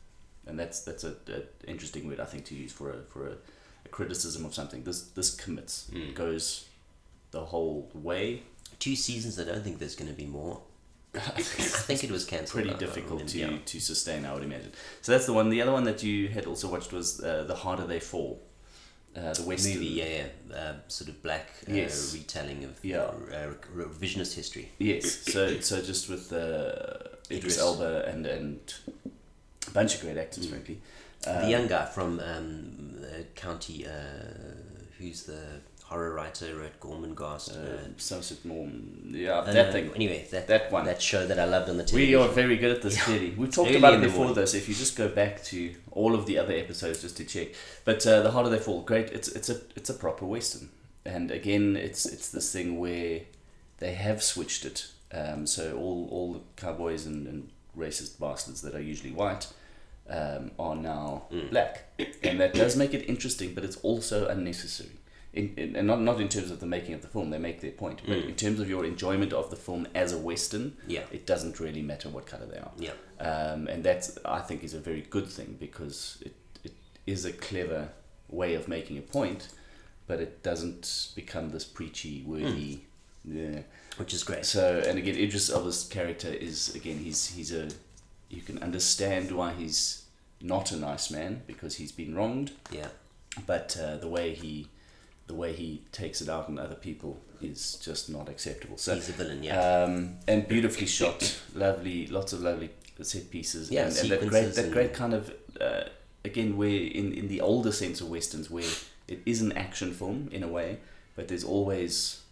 and 0.46 0.58
that's 0.58 0.80
that's 0.80 1.04
a, 1.04 1.14
a 1.28 1.70
interesting 1.70 2.08
word 2.08 2.18
I 2.20 2.24
think 2.24 2.46
to 2.46 2.54
use 2.54 2.72
for 2.72 2.90
a 2.90 3.02
for 3.12 3.26
a, 3.28 3.32
a 3.84 3.88
criticism 3.90 4.44
of 4.46 4.54
something. 4.54 4.82
This 4.84 5.02
this 5.02 5.34
commits 5.34 5.90
Mm. 5.92 6.14
goes 6.14 6.64
the 7.32 7.44
whole 7.44 7.90
way. 7.92 8.42
Two 8.78 8.96
seasons. 8.96 9.38
I 9.38 9.44
don't 9.44 9.62
think 9.62 9.78
there's 9.78 9.96
going 9.96 10.10
to 10.10 10.16
be 10.16 10.26
more. 10.26 10.62
I 11.14 11.42
think 11.88 12.04
it 12.04 12.10
was 12.10 12.24
cancelled. 12.32 12.62
Pretty 12.62 12.70
I 12.70 12.78
difficult 12.78 13.26
to, 13.28 13.38
yeah. 13.38 13.58
to 13.64 13.80
sustain, 13.80 14.24
I 14.24 14.32
would 14.34 14.42
imagine. 14.42 14.72
So 15.02 15.12
that's 15.12 15.26
the 15.26 15.32
one. 15.34 15.50
The 15.50 15.60
other 15.62 15.72
one 15.72 15.84
that 15.84 16.02
you 16.02 16.28
had 16.28 16.46
also 16.46 16.68
watched 16.68 16.92
was 16.92 17.22
uh, 17.22 17.44
the 17.44 17.54
harder 17.54 17.86
they 17.86 18.00
fall, 18.00 18.42
uh, 19.16 19.32
the 19.32 19.42
Western 19.42 19.74
movie, 19.74 19.86
yeah, 19.86 20.04
yeah, 20.50 20.56
uh, 20.56 20.74
sort 20.88 21.08
of 21.10 21.22
black 21.22 21.46
uh, 21.68 21.72
Yes. 21.74 22.12
retelling 22.14 22.64
of 22.64 22.84
Yeah. 22.84 23.02
uh, 23.32 23.52
revisionist 23.74 24.34
history. 24.34 24.68
Yes, 24.78 25.06
so 25.32 25.60
so 25.60 25.80
just 25.82 26.08
with 26.08 26.32
uh, 26.32 27.08
Idris. 27.30 27.58
Elba 27.58 28.04
and 28.06 28.26
and 28.26 28.74
a 29.66 29.70
bunch 29.70 29.94
of 29.94 30.00
great 30.02 30.18
actors, 30.18 30.46
Mm. 30.46 30.50
frankly. 30.50 30.78
the 31.22 31.44
Um, 31.44 31.50
young 31.50 31.66
guy 31.68 31.84
from 31.86 32.20
um, 32.20 32.98
uh, 33.02 33.22
County, 33.34 33.86
uh, 33.86 33.92
who's 34.98 35.22
the 35.24 35.42
horror 35.88 36.12
writer, 36.14 36.48
wrote 36.56 36.78
Gormenghast. 36.80 37.48
uh, 37.56 37.58
Uh, 37.58 37.78
Somerset 37.96 38.44
Maugham, 38.44 39.12
yeah, 39.14 39.38
uh, 39.38 39.44
that 39.52 39.66
no, 39.66 39.72
thing. 39.72 39.90
Anyway, 39.94 40.26
that, 40.32 40.46
That 40.48 40.72
one. 40.72 40.84
That 40.84 41.00
show 41.00 41.26
that 41.26 41.38
I 41.38 41.44
loved 41.44 41.68
on 41.70 41.76
the 41.76 41.84
TV. 41.84 41.94
We 41.94 42.14
are 42.16 42.28
very 42.28 42.56
good 42.56 42.72
at 42.76 42.82
this, 42.82 43.00
clearly. 43.02 43.30
We've 43.38 43.50
talked 43.52 43.68
early 43.70 43.78
about 43.78 43.94
it 43.94 44.00
before. 44.00 44.34
So 44.46 44.56
if 44.56 44.68
you 44.68 44.74
just 44.74 44.96
go 44.96 45.08
back 45.08 45.42
to 45.44 45.74
all 45.92 46.14
of 46.14 46.26
the 46.26 46.38
other 46.38 46.54
episodes 46.54 47.02
just 47.02 47.16
to 47.18 47.24
check, 47.24 47.48
but 47.84 48.04
uh, 48.06 48.22
the 48.22 48.30
harder 48.32 48.50
they 48.50 48.58
fall, 48.58 48.82
great. 48.82 49.10
It's 49.10 49.28
it's 49.28 49.48
a 49.48 49.60
it's 49.76 49.90
a 49.90 49.94
proper 49.94 50.26
western, 50.26 50.68
and 51.04 51.30
again, 51.30 51.76
it's 51.76 52.04
it's 52.04 52.28
this 52.30 52.52
thing 52.52 52.78
where 52.80 53.20
they 53.78 53.94
have 53.94 54.22
switched 54.22 54.64
it. 54.64 54.88
Um, 55.12 55.46
so 55.46 55.76
all 55.76 56.08
all 56.10 56.32
the 56.34 56.40
cowboys 56.56 57.06
and, 57.06 57.26
and 57.28 57.48
racist 57.78 58.18
bastards 58.18 58.60
that 58.62 58.74
are 58.74 58.80
usually 58.92 59.12
white 59.12 59.46
um, 60.10 60.50
are 60.58 60.74
now 60.74 61.26
Mm. 61.32 61.50
black, 61.50 61.84
and 62.24 62.40
that 62.40 62.54
does 62.54 62.74
make 62.76 62.92
it 62.92 63.08
interesting, 63.08 63.54
but 63.54 63.62
it's 63.64 63.76
also 63.84 64.26
unnecessary. 64.28 64.90
In, 65.36 65.52
in, 65.58 65.76
and 65.76 65.86
not, 65.86 66.00
not 66.00 66.18
in 66.20 66.28
terms 66.28 66.50
of 66.50 66.60
the 66.60 66.66
making 66.66 66.94
of 66.94 67.02
the 67.02 67.08
film, 67.08 67.28
they 67.30 67.38
make 67.38 67.60
their 67.60 67.70
point, 67.72 68.00
but 68.06 68.16
Mm. 68.16 68.28
in 68.30 68.34
terms 68.36 68.58
of 68.58 68.68
your 68.70 68.84
enjoyment 68.86 69.32
of 69.34 69.50
the 69.50 69.56
film 69.56 69.86
as 69.94 70.12
a 70.12 70.18
western, 70.18 70.76
Yeah, 70.88 71.04
it 71.12 71.26
doesn't 71.26 71.60
really 71.60 71.82
matter 71.82 72.08
what 72.08 72.24
color 72.26 72.46
they 72.46 72.58
are. 72.58 72.72
yeah. 72.78 72.92
Um, 73.20 73.68
and 73.68 73.84
that's, 73.84 74.18
I 74.24 74.40
think, 74.40 74.64
is 74.64 74.72
a 74.74 74.80
very 74.80 75.02
good 75.02 75.28
thing 75.28 75.56
because 75.60 76.18
it, 76.24 76.34
it 76.64 76.72
is 77.06 77.24
a 77.26 77.32
clever 77.32 77.90
way 78.28 78.54
of 78.54 78.66
making 78.66 78.96
a 78.98 79.02
point, 79.02 79.48
but 80.06 80.20
it 80.20 80.42
doesn't 80.42 81.10
become 81.14 81.50
this 81.50 81.64
preachy, 81.64 82.22
wordy. 82.26 82.86
Yeah. 83.24 83.60
Which 83.98 84.14
is 84.14 84.22
great. 84.24 84.46
So, 84.46 84.82
and 84.86 84.96
again, 84.98 85.16
Idris 85.16 85.50
Elba's 85.50 85.84
character 85.84 86.28
is 86.32 86.74
again 86.74 86.98
he's 86.98 87.26
he's 87.34 87.52
a 87.52 87.68
you 88.30 88.40
can 88.40 88.62
understand 88.62 89.32
why 89.32 89.52
he's 89.52 90.04
not 90.40 90.70
a 90.72 90.76
nice 90.76 91.10
man 91.10 91.42
because 91.46 91.76
he's 91.76 91.92
been 91.92 92.14
wronged, 92.14 92.52
Yeah. 92.70 92.88
but 93.46 93.76
uh, 93.80 93.96
the 93.96 94.08
way 94.08 94.34
he 94.34 94.68
the 95.26 95.34
way 95.34 95.52
he 95.52 95.82
takes 95.92 96.20
it 96.20 96.28
out 96.28 96.48
on 96.48 96.58
other 96.58 96.74
people 96.76 97.18
is 97.42 97.76
just 97.82 98.08
not 98.10 98.28
acceptable. 98.28 98.76
So 98.78 98.94
He's 98.94 99.08
a 99.08 99.12
villain, 99.12 99.42
yeah. 99.42 99.82
um, 99.84 100.16
and 100.28 100.46
beautifully 100.48 100.86
shot, 100.86 101.38
lovely, 101.54 102.06
lots 102.06 102.32
of 102.32 102.40
lovely 102.42 102.70
set 103.02 103.30
pieces, 103.30 103.70
Yeah, 103.70 103.86
and, 103.88 103.96
and 103.98 104.10
that 104.10 104.26
great, 104.28 104.54
that 104.54 104.70
great 104.72 104.94
kind 104.94 105.12
of, 105.14 105.32
uh, 105.60 105.84
again, 106.24 106.56
where 106.56 106.68
in 106.70 107.12
in 107.12 107.28
the 107.28 107.40
older 107.40 107.72
sense 107.72 108.00
of 108.00 108.08
westerns, 108.08 108.50
where 108.50 108.70
it 109.08 109.20
is 109.26 109.42
an 109.42 109.52
action 109.52 109.92
film 109.92 110.28
in 110.32 110.42
a 110.42 110.48
way, 110.48 110.78
but 111.16 111.28
there's 111.28 111.44
always 111.44 112.22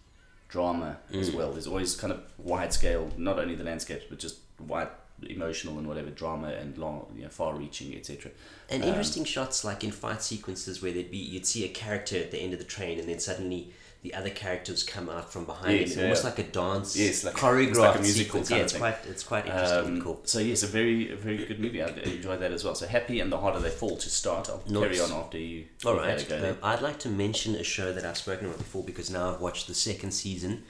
drama 0.48 0.98
as 1.12 1.30
Mm. 1.30 1.34
well. 1.34 1.52
There's 1.52 1.66
always 1.66 1.94
kind 1.96 2.12
of 2.12 2.20
wide 2.38 2.72
scale, 2.72 3.10
not 3.16 3.38
only 3.38 3.54
the 3.56 3.64
landscapes, 3.64 4.04
but 4.08 4.18
just 4.18 4.36
wide 4.68 4.88
emotional 5.26 5.78
and 5.78 5.86
whatever 5.86 6.10
drama 6.10 6.48
and 6.48 6.76
long, 6.78 7.06
you 7.16 7.22
know, 7.22 7.28
far 7.28 7.54
reaching, 7.54 7.94
etc. 7.94 8.30
And 8.70 8.82
Um, 8.82 8.88
interesting 8.88 9.24
shots 9.24 9.64
like 9.64 9.84
in 9.84 9.90
fight 9.92 10.22
sequences 10.22 10.80
where 10.82 10.92
there'd 10.92 11.10
be 11.10 11.18
you'd 11.18 11.46
see 11.46 11.64
a 11.64 11.68
character 11.68 12.16
at 12.18 12.30
the 12.30 12.38
end 12.38 12.52
of 12.52 12.58
the 12.58 12.64
train 12.64 12.98
and 12.98 13.08
then 13.08 13.20
suddenly 13.20 13.72
the 14.02 14.12
other 14.12 14.28
characters 14.28 14.82
come 14.82 15.08
out 15.08 15.32
from 15.32 15.46
behind 15.46 15.80
Yes, 15.80 15.92
him, 15.92 15.98
yeah, 16.00 16.04
almost 16.04 16.24
like 16.24 16.38
a 16.38 16.42
dance 16.42 16.94
Yes, 16.94 17.24
like- 17.24 17.34
choreographed 17.34 17.68
it's 17.70 17.78
like 17.78 17.98
a 17.98 18.02
musical 18.02 18.44
sequence. 18.44 18.50
Yeah, 18.50 18.56
it's 18.58 18.72
quite 18.76 18.96
it's 19.08 19.22
quite 19.24 19.46
interesting 19.46 19.86
and 19.86 19.96
Um, 19.98 20.02
cool. 20.02 20.20
So 20.24 20.40
yes, 20.40 20.62
a 20.62 20.66
very 20.66 21.10
a 21.12 21.16
very 21.16 21.38
good 21.46 21.58
movie. 21.58 21.82
I 21.82 21.86
enjoyed 21.88 22.40
that 22.40 22.52
as 22.52 22.64
well. 22.64 22.74
So 22.74 22.86
happy 22.86 23.20
and 23.20 23.32
the 23.32 23.38
harder 23.38 23.60
they 23.60 23.70
fall 23.70 23.96
to 23.96 24.10
start. 24.10 24.50
I'll 24.50 24.58
carry 24.58 25.00
on 25.00 25.10
after 25.12 25.38
you. 25.38 25.64
All 25.86 25.96
right. 25.96 26.30
Um, 26.32 26.58
I'd 26.62 26.82
like 26.82 26.98
to 27.00 27.08
mention 27.08 27.54
a 27.54 27.64
show 27.64 27.92
that 27.94 28.04
I've 28.04 28.18
spoken 28.18 28.44
about 28.46 28.58
before 28.58 28.84
because 28.84 29.08
now 29.10 29.32
I've 29.34 29.40
watched 29.40 29.68
the 29.68 29.74
second 29.74 30.10
season, 30.12 30.64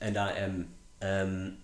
and 0.00 0.16
I 0.16 0.32
am 0.32 0.74
um, 1.02 1.58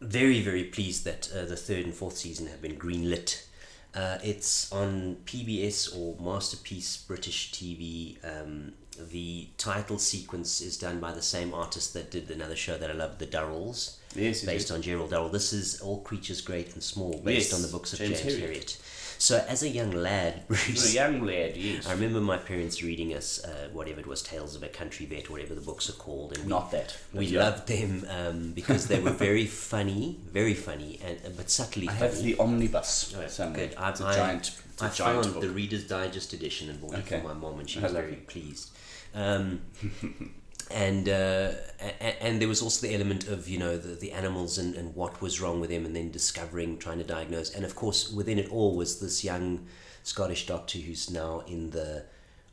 very 0.00 0.40
very 0.40 0.64
pleased 0.64 1.04
that 1.04 1.30
uh, 1.34 1.44
the 1.44 1.56
third 1.56 1.84
and 1.84 1.94
fourth 1.94 2.16
season 2.16 2.46
have 2.46 2.62
been 2.62 2.76
greenlit. 2.76 3.46
Uh, 3.94 4.18
it's 4.22 4.70
on 4.72 5.16
PBS 5.26 5.96
or 5.96 6.16
Masterpiece 6.22 6.96
British 6.96 7.50
TV. 7.52 8.16
Um, 8.24 8.72
the 9.10 9.48
title 9.56 9.98
sequence 9.98 10.60
is 10.60 10.76
done 10.76 11.00
by 11.00 11.12
the 11.12 11.22
same 11.22 11.52
artist 11.54 11.94
that 11.94 12.10
did 12.10 12.30
another 12.30 12.54
show 12.54 12.76
that 12.78 12.90
I 12.90 12.92
love, 12.92 13.18
The 13.18 13.26
Durrells, 13.26 13.96
Yes, 14.14 14.44
based 14.44 14.70
on 14.70 14.82
Gerald 14.82 15.10
Durrell. 15.10 15.28
This 15.30 15.52
is 15.52 15.80
All 15.80 16.00
Creatures 16.02 16.40
Great 16.40 16.74
and 16.74 16.82
Small, 16.82 17.18
based 17.24 17.50
Yes, 17.50 17.54
on 17.54 17.62
the 17.62 17.68
books 17.68 17.92
of 17.94 17.98
James 17.98 18.20
James, 18.20 18.36
Herriot. 18.36 18.76
So, 19.22 19.44
as 19.46 19.62
a 19.62 19.68
young 19.68 19.90
lad, 19.90 20.44
Bruce, 20.48 20.92
a 20.92 20.94
young 20.94 21.26
lad, 21.26 21.54
yes. 21.54 21.86
I 21.86 21.92
remember 21.92 22.22
my 22.22 22.38
parents 22.38 22.82
reading 22.82 23.12
us 23.14 23.44
uh, 23.44 23.68
whatever 23.70 24.00
it 24.00 24.06
was, 24.06 24.22
Tales 24.22 24.56
of 24.56 24.62
a 24.62 24.68
Country 24.68 25.04
Vet, 25.04 25.28
whatever 25.28 25.54
the 25.54 25.60
books 25.60 25.90
are 25.90 25.98
called, 26.04 26.34
and 26.34 26.44
we, 26.46 26.48
Not 26.48 26.70
that. 26.70 26.96
we 27.12 27.26
yeah. 27.26 27.40
loved 27.40 27.68
them 27.68 28.06
um, 28.08 28.52
because 28.52 28.86
they 28.88 28.98
were 28.98 29.10
very 29.10 29.44
funny, 29.44 30.18
very 30.32 30.54
funny, 30.54 30.98
and 31.04 31.18
uh, 31.26 31.28
but 31.36 31.50
subtly 31.50 31.86
I 31.86 31.92
funny. 31.92 32.10
have 32.10 32.22
the 32.22 32.38
omnibus 32.38 33.14
Oh, 33.14 33.26
somewhere. 33.26 33.66
good. 33.68 33.76
I, 33.76 33.90
It's 33.90 34.00
a 34.00 34.06
I, 34.06 34.14
giant. 34.14 34.58
It's 34.72 34.82
a 34.82 35.02
giant 35.02 35.22
found 35.24 35.34
book. 35.34 35.42
the 35.42 35.50
Reader's 35.50 35.86
Digest 35.86 36.32
edition 36.32 36.70
and 36.70 36.80
bought 36.80 36.94
Okay. 36.94 37.16
it 37.16 37.20
for 37.22 37.28
my 37.28 37.34
mom, 37.34 37.60
and 37.60 37.68
she 37.68 37.78
was 37.78 37.92
very 37.92 38.16
pleased. 38.26 38.70
Um, 39.14 39.60
and 40.70 41.08
uh, 41.08 41.52
a- 41.80 42.22
and 42.22 42.40
there 42.40 42.48
was 42.48 42.62
also 42.62 42.86
the 42.86 42.94
element 42.94 43.28
of 43.28 43.48
you 43.48 43.58
know 43.58 43.76
the, 43.76 43.94
the 43.94 44.12
animals 44.12 44.58
and, 44.58 44.74
and 44.74 44.94
what 44.94 45.20
was 45.20 45.40
wrong 45.40 45.60
with 45.60 45.70
them, 45.70 45.84
and 45.86 45.94
then 45.94 46.10
discovering, 46.10 46.78
trying 46.78 46.98
to 46.98 47.04
diagnose, 47.04 47.50
and 47.54 47.64
of 47.64 47.74
course 47.74 48.10
within 48.12 48.38
it 48.38 48.50
all 48.50 48.76
was 48.76 49.00
this 49.00 49.24
young 49.24 49.66
Scottish 50.02 50.46
doctor 50.46 50.78
who's 50.78 51.10
now 51.10 51.40
in 51.46 51.70
the 51.70 52.04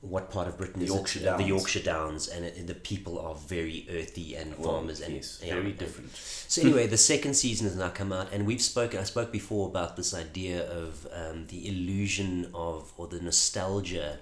what 0.01 0.29
part 0.29 0.47
of 0.47 0.57
Britain 0.57 0.79
The 0.79 0.86
is 0.86 0.91
it? 0.91 0.95
Yorkshire 0.95 1.19
The 1.19 1.25
Downs. 1.25 1.47
Yorkshire 1.47 1.79
Downs, 1.83 2.27
and 2.27 2.45
it, 2.45 2.67
the 2.67 2.75
people 2.75 3.19
are 3.19 3.33
very 3.33 3.88
earthy 3.89 4.36
and 4.36 4.55
Well, 4.57 4.74
farmers 4.74 5.01
and 5.01 5.15
yes, 5.15 5.41
yeah, 5.43 5.55
very 5.55 5.69
and- 5.71 5.77
different. 5.77 6.15
so 6.15 6.62
anyway, 6.62 6.86
the 6.88 6.97
second 6.97 7.33
season 7.33 7.67
has 7.67 7.75
now 7.75 7.89
come 7.89 8.13
out, 8.13 8.31
and 8.31 8.45
we've 8.45 8.62
spoken. 8.62 9.00
I 9.00 9.03
spoke 9.03 9.31
before 9.31 9.67
about 9.69 9.95
this 9.97 10.13
idea 10.13 10.69
of 10.71 11.07
um, 11.12 11.47
the 11.47 11.67
illusion 11.67 12.51
of 12.53 12.93
or 12.97 13.07
the 13.07 13.19
nostalgia 13.19 14.19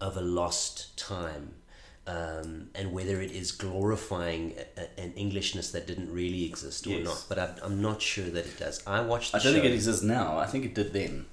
of 0.00 0.16
a 0.16 0.20
lost 0.20 0.96
time, 0.98 1.54
um, 2.06 2.68
and 2.74 2.92
whether 2.92 3.20
it 3.20 3.30
is 3.30 3.52
glorifying 3.52 4.54
a, 4.76 5.00
an 5.00 5.12
Englishness 5.16 5.70
that 5.72 5.86
didn't 5.86 6.12
really 6.12 6.44
exist 6.44 6.86
or 6.86 6.90
Yes. 6.90 7.04
not. 7.04 7.24
But 7.28 7.38
I'm, 7.38 7.54
I'm 7.62 7.82
not 7.82 8.02
sure 8.02 8.24
that 8.24 8.44
it 8.46 8.58
does. 8.58 8.82
I 8.86 9.00
watched. 9.00 9.32
The 9.32 9.38
I 9.38 9.42
don't 9.42 9.52
show. 9.54 9.60
think 9.60 9.72
it 9.72 9.74
exists 9.74 10.02
now. 10.02 10.36
I 10.38 10.46
think 10.46 10.64
it 10.64 10.74
did 10.74 10.92
then 10.92 11.26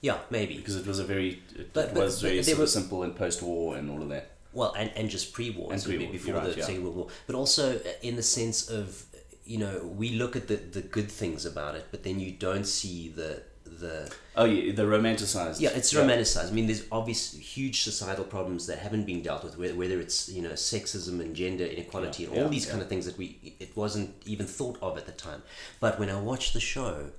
Yeah, 0.00 0.18
maybe. 0.30 0.56
because 0.56 0.76
it 0.76 0.86
was 0.86 0.98
a 0.98 1.04
very. 1.04 1.42
It, 1.56 1.72
But- 1.72 1.88
it 1.88 1.94
but- 1.94 2.04
was 2.04 2.20
very 2.22 2.42
sort 2.42 2.60
of 2.60 2.68
simple 2.68 3.02
and 3.02 3.14
post-war 3.16 3.76
and 3.76 3.90
all 3.90 4.02
of 4.02 4.08
that. 4.10 4.30
Well, 4.52 4.72
and, 4.76 4.90
and 4.96 5.10
just 5.10 5.32
pre-war, 5.32 5.72
And 5.72 5.82
pre-war, 5.82 6.10
before 6.10 6.32
you're 6.32 6.40
the 6.40 6.48
right, 6.48 6.56
yeah. 6.56 6.64
Second 6.64 6.82
World 6.82 6.96
War, 6.96 7.06
but 7.26 7.36
also 7.36 7.76
uh, 7.76 7.80
in 8.02 8.16
the 8.16 8.22
sense 8.22 8.68
of 8.70 9.04
you 9.44 9.58
know 9.58 9.92
we 9.96 10.10
look 10.10 10.36
at 10.36 10.48
the, 10.48 10.56
the 10.56 10.80
good 10.80 11.10
things 11.10 11.44
about 11.46 11.74
it, 11.74 11.86
but 11.90 12.02
then 12.02 12.18
you 12.18 12.32
don't 12.32 12.64
see 12.66 13.08
the 13.08 13.42
the 13.80 14.12
Oh 14.36 14.44
yeah, 14.44 14.72
the 14.72 14.82
romanticized. 14.84 15.60
yeah 15.60 15.70
it's 15.70 15.92
romanticized. 15.92 16.48
I 16.48 16.52
mean, 16.52 16.66
there's 16.66 16.84
obvious 16.92 17.32
huge 17.34 17.82
societal 17.82 18.24
problems 18.24 18.66
that 18.68 18.78
haven't 18.78 19.04
been 19.04 19.22
dealt 19.22 19.42
with, 19.44 19.56
whether, 19.56 19.98
it's 20.00 20.28
you 20.28 20.42
know 20.42 20.50
sexism 20.52 21.20
and 21.20 21.34
gender 21.34 21.64
inequality 21.64 22.22
Yeah, 22.24 22.28
and 22.30 22.38
all 22.38 22.44
yeah, 22.44 22.50
these 22.50 22.64
yeah. 22.66 22.70
kind 22.72 22.82
of 22.82 22.88
things 22.88 23.06
that 23.06 23.16
we 23.18 23.54
it 23.60 23.76
wasn't 23.76 24.10
even 24.26 24.46
thought 24.46 24.78
of 24.82 24.96
at 24.98 25.06
the 25.06 25.12
time. 25.12 25.42
But 25.80 25.98
when 25.98 26.10
I 26.10 26.20
watch 26.20 26.52
the 26.52 26.60
show, 26.60 27.10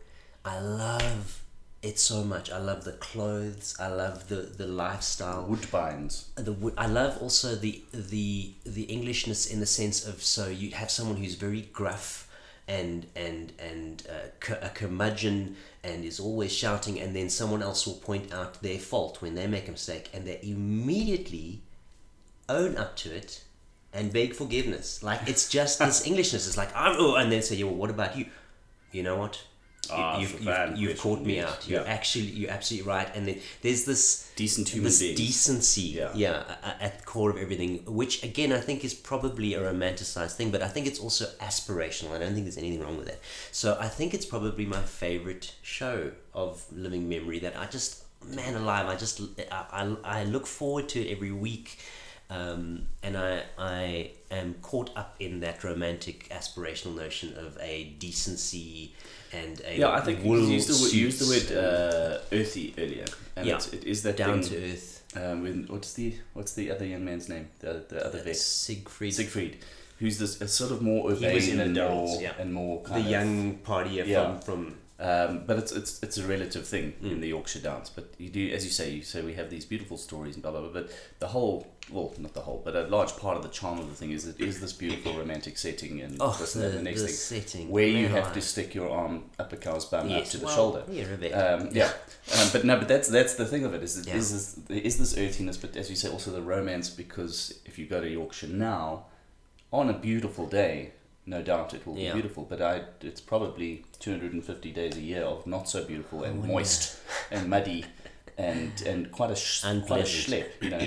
I 0.45 0.59
love 0.59 1.43
it 1.81 1.97
so 1.97 2.23
much. 2.23 2.51
I 2.51 2.57
love 2.59 2.83
the 2.83 2.91
clothes. 2.93 3.75
I 3.79 3.87
love 3.87 4.27
the 4.29 4.35
the 4.61 4.67
lifestyle 4.67 5.45
Woodbines. 5.49 6.25
the 6.35 6.53
wo- 6.53 6.73
I 6.77 6.87
love 6.87 7.21
also 7.21 7.55
the 7.55 7.81
the 7.93 8.53
the 8.65 8.83
Englishness 8.91 9.45
in 9.45 9.59
the 9.59 9.65
sense 9.65 10.05
of 10.05 10.21
so 10.23 10.47
you 10.49 10.71
have 10.71 10.91
someone 10.91 11.17
who's 11.17 11.35
very 11.35 11.61
gruff 11.73 12.28
and 12.69 13.07
and 13.15 13.51
and 13.59 14.07
uh, 14.07 14.55
a 14.61 14.69
curmudgeon 14.69 15.57
and 15.83 16.05
is 16.05 16.19
always 16.19 16.53
shouting, 16.53 16.99
and 16.99 17.15
then 17.15 17.29
someone 17.29 17.63
else 17.63 17.85
will 17.85 17.95
point 17.95 18.31
out 18.31 18.61
their 18.61 18.77
fault 18.77 19.21
when 19.21 19.35
they 19.35 19.47
make 19.47 19.67
a 19.67 19.71
mistake, 19.71 20.09
and 20.13 20.25
they 20.25 20.39
immediately 20.43 21.61
own 22.47 22.77
up 22.77 22.95
to 22.97 23.13
it 23.13 23.43
and 23.91 24.13
beg 24.13 24.35
forgiveness. 24.35 25.01
Like 25.01 25.27
it's 25.27 25.49
just 25.49 25.79
this 25.79 26.05
Englishness. 26.05 26.47
It's 26.47 26.57
like 26.57 26.73
I'm 26.75 26.95
oh, 26.97 27.15
and 27.15 27.31
then 27.31 27.41
say, 27.41 27.55
yeah, 27.55 27.65
well, 27.65 27.75
what 27.75 27.89
about 27.89 28.15
you? 28.15 28.27
You 28.91 29.03
know 29.03 29.17
what? 29.17 29.41
Ah, 29.91 30.19
you've, 30.19 30.41
you've, 30.41 30.77
you've 30.77 30.99
caught 30.99 31.21
me 31.21 31.39
out. 31.39 31.67
You're 31.67 31.87
actually 31.87 32.25
you're 32.25 32.51
absolutely 32.51 32.87
right. 32.89 33.09
And 33.15 33.27
then 33.27 33.39
there's 33.61 33.85
this 33.85 34.31
Decent 34.35 34.69
human 34.69 34.85
this 34.85 34.99
beings. 34.99 35.17
decency, 35.19 35.81
Yeah. 35.81 36.11
yeah, 36.15 36.55
at 36.79 36.99
the 36.99 37.05
core 37.05 37.29
of 37.29 37.37
everything. 37.37 37.83
Which 37.85 38.23
again, 38.23 38.51
I 38.53 38.59
think 38.59 38.83
is 38.85 38.93
probably 38.93 39.53
a 39.53 39.59
romanticized 39.61 40.35
thing, 40.35 40.49
but 40.51 40.61
I 40.61 40.67
think 40.67 40.87
it's 40.87 40.99
also 40.99 41.25
aspirational. 41.41 42.11
I 42.15 42.19
don't 42.19 42.33
think 42.33 42.45
there's 42.45 42.57
anything 42.57 42.81
wrong 42.81 42.97
with 42.97 43.07
that. 43.07 43.19
So 43.51 43.77
I 43.79 43.87
think 43.87 44.13
it's 44.13 44.25
probably 44.25 44.65
my 44.65 44.81
favorite 44.81 45.55
show 45.61 46.11
of 46.33 46.63
living 46.71 47.09
memory. 47.09 47.39
That 47.39 47.57
I 47.57 47.65
just 47.65 48.03
man 48.25 48.55
alive, 48.55 48.87
I 48.87 48.95
just 48.95 49.21
I, 49.51 49.65
I, 50.03 50.19
I 50.19 50.23
look 50.25 50.45
forward 50.47 50.89
to 50.89 50.99
it 51.01 51.11
every 51.11 51.31
week. 51.31 51.79
Um, 52.31 52.85
and 53.01 53.17
I, 53.17 53.41
I 53.57 54.11
am 54.29 54.53
caught 54.61 54.95
up 54.95 55.15
in 55.19 55.39
that 55.39 55.63
romantic 55.63 56.29
aspirational 56.29 56.95
notion 56.95 57.33
of 57.35 57.57
a 57.59 57.95
decency 57.97 58.93
and 59.33 59.61
a 59.65 59.77
Yeah, 59.77 59.89
I 59.91 60.01
think 60.01 60.23
you 60.23 60.35
used 60.37 60.69
the 60.69 60.81
word, 60.83 60.93
you 60.93 61.05
used 61.05 61.19
the 61.21 61.29
word 61.33 61.47
uh, 61.57 62.17
earthy 62.31 62.73
earlier, 62.77 63.05
and 63.35 63.47
Yeah. 63.47 63.55
it's, 63.55 63.73
it 63.73 63.83
is 63.83 64.03
that 64.03 64.17
down 64.17 64.41
thing. 64.41 64.51
to 64.51 64.71
earth. 64.71 64.95
Um, 65.15 65.41
when, 65.43 65.65
what's 65.69 65.93
the 65.93 66.13
what's 66.33 66.53
the 66.53 66.69
other 66.71 66.85
young 66.85 67.03
man's 67.05 67.29
name? 67.29 67.47
The 67.59 67.83
the 67.89 68.05
other 68.05 68.19
vet, 68.21 68.35
Siegfried, 68.37 69.13
Siegfried, 69.13 69.57
who's 69.99 70.19
this 70.19 70.39
a 70.41 70.47
sort 70.47 70.71
of 70.71 70.81
more 70.81 71.09
He 71.13 71.25
was 71.33 71.47
in 71.47 71.59
urbane 71.59 71.77
and 71.77 71.77
more 71.77 72.21
yeah. 72.21 72.33
and 72.39 72.53
more 72.53 72.83
the 72.83 72.95
of, 72.95 73.05
young 73.07 73.57
partier 73.59 74.05
Yeah. 74.05 74.37
from 74.37 74.41
from 74.41 74.75
Um, 75.01 75.43
but 75.47 75.57
it's 75.57 75.71
it's 75.71 76.03
it's 76.03 76.17
a 76.17 76.27
relative 76.27 76.67
thing 76.67 76.93
Mm. 77.01 77.11
in 77.13 77.21
the 77.21 77.29
Yorkshire 77.29 77.61
dance. 77.61 77.89
But 77.89 78.05
you 78.17 78.29
do, 78.29 78.49
as 78.53 78.65
you 78.65 78.71
say, 78.71 78.89
you 78.91 79.01
say 79.01 79.21
we 79.21 79.33
have 79.35 79.49
these 79.49 79.63
beautiful 79.63 79.97
stories 79.97 80.35
and 80.35 80.43
blah 80.43 80.51
blah 80.51 80.59
blah. 80.61 80.69
But 80.81 80.91
the 81.19 81.27
whole, 81.27 81.67
well, 81.89 82.13
not 82.17 82.33
the 82.33 82.41
whole, 82.41 82.61
but 82.65 82.75
a 82.75 82.81
large 82.87 83.15
part 83.15 83.37
of 83.37 83.43
the 83.43 83.47
charm 83.49 83.79
of 83.79 83.87
the 83.89 83.95
thing 83.95 84.11
is 84.11 84.27
it 84.27 84.37
is 84.41 84.59
this 84.59 84.73
beautiful 84.73 85.13
romantic 85.13 85.57
setting 85.57 86.01
and 86.01 86.17
oh 86.19 86.35
this 86.37 86.51
the, 86.53 86.65
and 86.65 86.79
the 86.79 86.81
next 86.83 87.01
the 87.01 87.07
thing 87.07 87.15
setting 87.15 87.69
where 87.69 87.87
you 87.87 88.09
have 88.09 88.33
to 88.33 88.41
stick 88.41 88.75
your 88.75 88.89
arm 88.89 89.23
up 89.39 89.53
a 89.53 89.57
cow's 89.57 89.85
bum 89.85 90.11
up 90.11 90.25
to 90.25 90.37
the 90.37 90.45
well, 90.47 90.55
shoulder. 90.55 90.83
yeah. 90.91 91.05
Um, 91.43 91.69
yeah, 91.79 91.91
um, 92.37 92.49
but 92.51 92.65
no, 92.65 92.77
but 92.77 92.89
that's 92.89 93.07
that's 93.07 93.35
the 93.35 93.45
thing 93.45 93.63
of 93.63 93.73
it 93.73 93.81
is 93.81 93.95
that 93.95 94.05
Yeah. 94.09 94.17
is 94.19 94.31
this 94.33 94.45
there 94.67 94.77
is 94.89 94.97
this 94.97 95.17
earthiness, 95.17 95.55
but 95.55 95.77
as 95.77 95.89
you 95.89 95.95
say, 95.95 96.09
also 96.09 96.31
the 96.31 96.41
romance 96.41 96.89
because 96.89 97.57
if 97.65 97.79
you 97.79 97.85
go 97.85 98.01
to 98.01 98.09
Yorkshire 98.09 98.47
now, 98.47 99.05
on 99.71 99.89
a 99.89 99.93
beautiful 99.93 100.45
day, 100.45 100.91
no 101.29 101.41
doubt 101.41 101.73
it 101.73 101.85
will 101.85 101.97
Yeah. 101.97 102.09
be 102.13 102.21
beautiful. 102.21 102.43
But 102.51 102.61
I, 102.61 102.83
it's 103.01 103.21
probably 103.21 103.85
two 103.99 104.11
hundred 104.11 104.33
and 104.33 104.43
fifty 104.43 104.71
days 104.71 104.95
a 104.97 105.01
year 105.01 105.23
of 105.23 105.45
not 105.47 105.69
so 105.69 105.79
beautiful 105.91 106.23
and 106.23 106.39
wonder. 106.39 106.53
moist 106.53 106.97
and 107.31 107.49
muddy, 107.49 107.85
and 108.37 108.71
and 108.85 109.11
quite 109.11 109.31
a 109.31 109.35
sh- 109.35 109.61
quite 109.87 110.01
a 110.01 110.09
schlep, 110.17 110.47
you 110.61 110.69
know. 110.75 110.85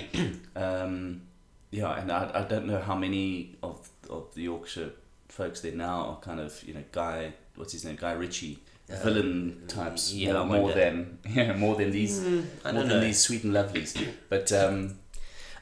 um, 0.66 1.22
yeah, 1.70 1.98
and 2.00 2.10
I, 2.12 2.30
I 2.40 2.42
don't 2.52 2.66
know 2.66 2.80
how 2.80 2.96
many 2.96 3.56
of 3.62 3.88
of 4.10 4.34
the 4.34 4.42
Yorkshire 4.42 4.90
folks 5.28 5.60
there 5.60 5.72
now 5.88 5.98
are 6.10 6.20
kind 6.20 6.40
of 6.40 6.62
you 6.66 6.74
know 6.74 6.84
Guy 6.92 7.32
what's 7.56 7.72
his 7.72 7.84
name 7.84 7.96
Guy 7.96 8.12
Ritchie 8.12 8.58
Uh, 8.90 8.96
villain 9.04 9.62
types 9.68 10.12
yeah, 10.12 10.32
more, 10.34 10.44
more 10.58 10.72
than 10.72 11.18
yeah 11.36 11.56
more 11.56 11.74
than 11.76 11.90
these 11.92 12.20
I 12.64 12.72
more 12.72 12.82
than 12.82 12.88
know. 12.88 13.00
these 13.00 13.20
sweet 13.26 13.44
and 13.44 13.54
lovelies 13.54 13.92
but 14.28 14.52
um 14.52 14.98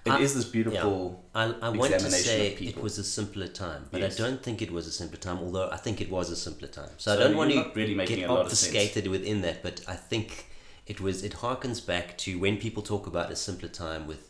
it 0.07 0.21
is 0.21 0.33
I- 0.33 0.35
this 0.39 0.45
beautiful 0.47 1.25
I, 1.35 1.45
I 1.63 1.69
want 1.71 1.93
to 1.93 2.11
say 2.11 2.53
it 2.55 2.77
was 2.83 2.99
a 2.99 3.05
simpler 3.05 3.49
time, 3.49 3.83
but 3.91 4.01
Yes. 4.01 4.19
I 4.19 4.23
don't 4.25 4.43
think 4.43 4.63
it 4.63 4.71
was 4.73 4.87
a 4.87 4.93
simpler 4.93 5.19
time. 5.19 5.39
Although 5.39 5.69
I 5.71 5.77
think 5.77 6.01
it 6.01 6.11
was 6.11 6.31
a 6.31 6.37
simpler 6.37 6.69
time, 6.69 6.91
so, 6.97 7.13
I 7.13 7.17
don't 7.17 7.37
want 7.37 7.51
to 7.53 7.71
really 7.75 7.95
get 8.07 8.19
a 8.29 8.33
lot 8.33 8.47
of 8.47 8.53
sense. 8.53 8.69
obfuscated 8.69 9.07
within 9.09 9.43
that. 9.43 9.63
But 9.63 9.77
I 9.87 9.95
think 9.95 10.47
it 10.87 11.01
was. 11.01 11.23
It 11.23 11.35
harkens 11.45 11.85
back 11.85 12.17
to 12.25 12.39
when 12.39 12.57
people 12.57 12.83
talk 12.83 13.07
about 13.07 13.31
a 13.31 13.37
simpler 13.37 13.69
time 13.69 14.07
with 14.07 14.23